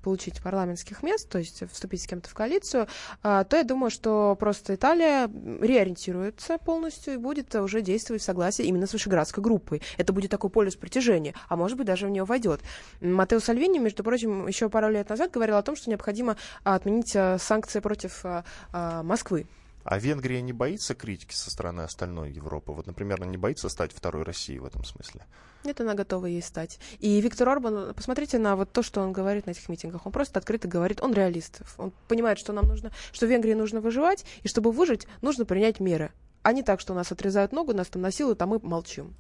получить 0.04 0.42
парламент 0.42 0.68
парламентских 0.68 1.04
мест, 1.04 1.30
то 1.30 1.38
есть 1.38 1.64
вступить 1.72 2.02
с 2.02 2.08
кем-то 2.08 2.30
в 2.30 2.34
коалицию, 2.34 2.88
а, 3.24 3.44
то 3.44 3.58
я 3.58 3.64
думаю, 3.64 3.90
что 3.90 4.36
просто 4.40 4.76
Италия 4.76 5.28
реориентируется 5.62 6.58
полностью 6.58 7.14
и 7.14 7.18
будет 7.18 7.56
уже 7.56 7.82
действовать 7.82 8.22
в 8.22 8.26
согласии 8.26 8.66
именно 8.66 8.86
с 8.86 8.94
Вышеградской 8.94 9.44
группой. 9.44 9.82
Это 9.98 10.14
будет 10.14 10.32
такой 10.32 10.50
полюс 10.50 10.76
притяжения, 10.76 11.34
а 11.48 11.56
может 11.56 11.78
быть 11.78 11.88
даже 11.88 12.08
в 12.08 12.10
него 12.10 12.26
войдет. 12.26 12.62
Матео 13.02 13.40
Сальвини, 13.40 13.80
между 13.80 14.04
прочим, 14.04 14.48
еще 14.48 14.70
пару 14.70 14.90
лет 14.90 15.10
назад 15.10 15.32
говорил 15.32 15.56
о 15.56 15.62
том, 15.62 15.76
что 15.76 15.90
необходимо 15.90 16.38
отменить 16.64 17.16
а, 17.16 17.38
санкции 17.38 17.80
против 17.80 18.22
а, 18.24 18.44
Москвы. 19.04 19.48
А 19.90 20.00
Венгрия 20.00 20.42
не 20.42 20.52
боится 20.52 20.96
критики 20.96 21.34
со 21.34 21.50
стороны 21.50 21.80
остальной 21.80 22.30
Европы? 22.30 22.74
Вот, 22.74 22.88
например, 22.88 23.22
она 23.22 23.32
не 23.32 23.38
боится 23.38 23.70
стать 23.70 23.94
второй 23.94 24.24
Россией 24.24 24.60
в 24.60 24.66
этом 24.66 24.84
смысле? 24.84 25.26
Нет, 25.64 25.80
она 25.80 25.94
готова 25.94 26.26
ей 26.26 26.42
стать. 26.42 26.78
И 27.00 27.22
Виктор 27.22 27.48
Орбан, 27.48 27.94
посмотрите 27.94 28.38
на 28.38 28.58
вот 28.58 28.70
то, 28.70 28.84
что 28.84 29.00
он 29.00 29.14
говорит 29.14 29.46
на 29.46 29.52
этих 29.52 29.70
митингах. 29.70 30.06
Он 30.06 30.12
просто 30.12 30.40
открыто 30.40 30.68
говорит, 30.68 31.02
он 31.02 31.14
реалист. 31.14 31.62
Он 31.78 31.94
понимает, 32.10 32.38
что 32.38 32.52
нам 32.52 32.66
нужно, 32.66 32.92
что 33.14 33.28
Венгрии 33.28 33.54
нужно 33.54 33.80
выживать, 33.80 34.26
и 34.44 34.50
чтобы 34.50 34.74
выжить, 34.74 35.08
нужно 35.22 35.46
принять 35.46 35.80
меры. 35.80 36.12
А 36.42 36.52
не 36.52 36.64
так, 36.64 36.82
что 36.82 36.92
у 36.92 36.96
нас 36.98 37.14
отрезают 37.14 37.54
ногу, 37.54 37.74
нас 37.74 37.88
там 37.88 38.02
насилуют, 38.02 38.42
а 38.42 38.46
мы 38.46 38.60
молчим. 38.60 39.16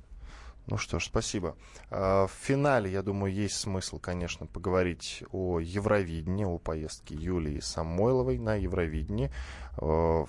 Ну 0.68 0.78
что 0.78 1.00
ж, 1.00 1.06
спасибо. 1.06 1.56
А, 1.90 2.28
в 2.28 2.32
финале, 2.32 2.92
я 2.92 3.02
думаю, 3.02 3.34
есть 3.34 3.56
смысл, 3.56 4.00
конечно, 4.00 4.48
поговорить 4.48 5.24
о 5.32 5.62
Евровидении, 5.62 6.44
о 6.44 6.58
поездке 6.58 7.16
Юлии 7.16 7.62
Самойловой 7.62 8.38
на 8.38 8.56
Евровидении. 8.56 9.32
А, 9.78 10.26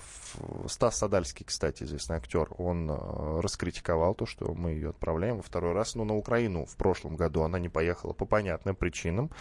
Стас 0.67 0.97
Садальский, 0.97 1.45
кстати, 1.45 1.83
известный 1.83 2.15
актер, 2.15 2.47
он 2.57 2.89
а, 2.89 3.41
раскритиковал 3.41 4.15
то, 4.15 4.25
что 4.25 4.53
мы 4.53 4.71
ее 4.71 4.91
отправляем 4.91 5.37
во 5.37 5.43
второй 5.43 5.73
раз, 5.73 5.95
но 5.95 6.05
на 6.05 6.15
Украину 6.15 6.65
в 6.65 6.77
прошлом 6.77 7.17
году 7.17 7.43
она 7.43 7.59
не 7.59 7.67
поехала 7.67 8.13
по 8.13 8.25
понятным 8.25 8.77
причинам. 8.77 9.31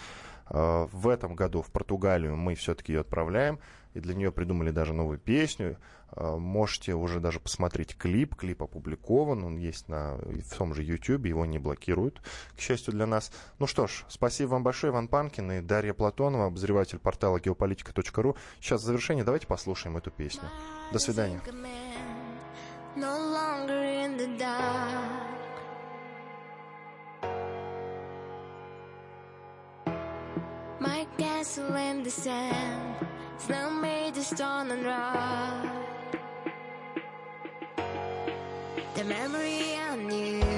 В 0.51 1.09
этом 1.09 1.35
году 1.35 1.63
в 1.63 1.71
Португалию 1.71 2.37
мы 2.37 2.55
все-таки 2.55 2.93
ее 2.93 3.01
отправляем, 3.01 3.59
и 3.95 4.01
для 4.01 4.15
нее 4.15 4.33
придумали 4.33 4.71
даже 4.71 4.93
новую 4.93 5.19
песню. 5.19 5.77
Можете 6.17 6.95
уже 6.95 7.21
даже 7.21 7.39
посмотреть 7.39 7.97
клип. 7.97 8.35
Клип 8.35 8.63
опубликован, 8.63 9.45
он 9.45 9.57
есть 9.57 9.89
на, 9.89 10.17
в 10.17 10.57
том 10.57 10.73
же 10.75 10.83
YouTube, 10.83 11.27
его 11.27 11.45
не 11.45 11.59
блокируют, 11.59 12.23
к 12.57 12.61
счастью 12.61 12.95
для 12.95 13.07
нас. 13.07 13.31
Ну 13.59 13.67
что 13.67 13.87
ж, 13.87 14.05
спасибо 14.09 14.51
вам 14.51 14.63
большое, 14.63 14.93
Иван 14.93 15.09
Панкин 15.09 15.53
и 15.53 15.61
Дарья 15.61 15.93
Платонова, 15.93 16.47
обозреватель 16.47 16.99
портала 16.99 17.39
geopolitika.ru. 17.39 18.37
Сейчас 18.61 18.83
в 18.83 18.85
завершение 18.85 19.25
давайте 19.25 19.47
послушаем 19.47 19.97
эту 19.97 20.11
песню. 20.11 20.49
До 20.93 20.99
свидания. 20.99 21.41
Castle 31.49 31.77
in 31.77 32.03
the 32.03 32.11
sand. 32.11 33.07
Snow 33.39 33.71
made 33.71 34.17
of 34.19 34.25
stone 34.25 34.71
and 34.71 34.85
rock. 34.85 35.67
The 38.95 39.05
memory 39.05 39.77
on 39.91 40.11
you 40.11 40.58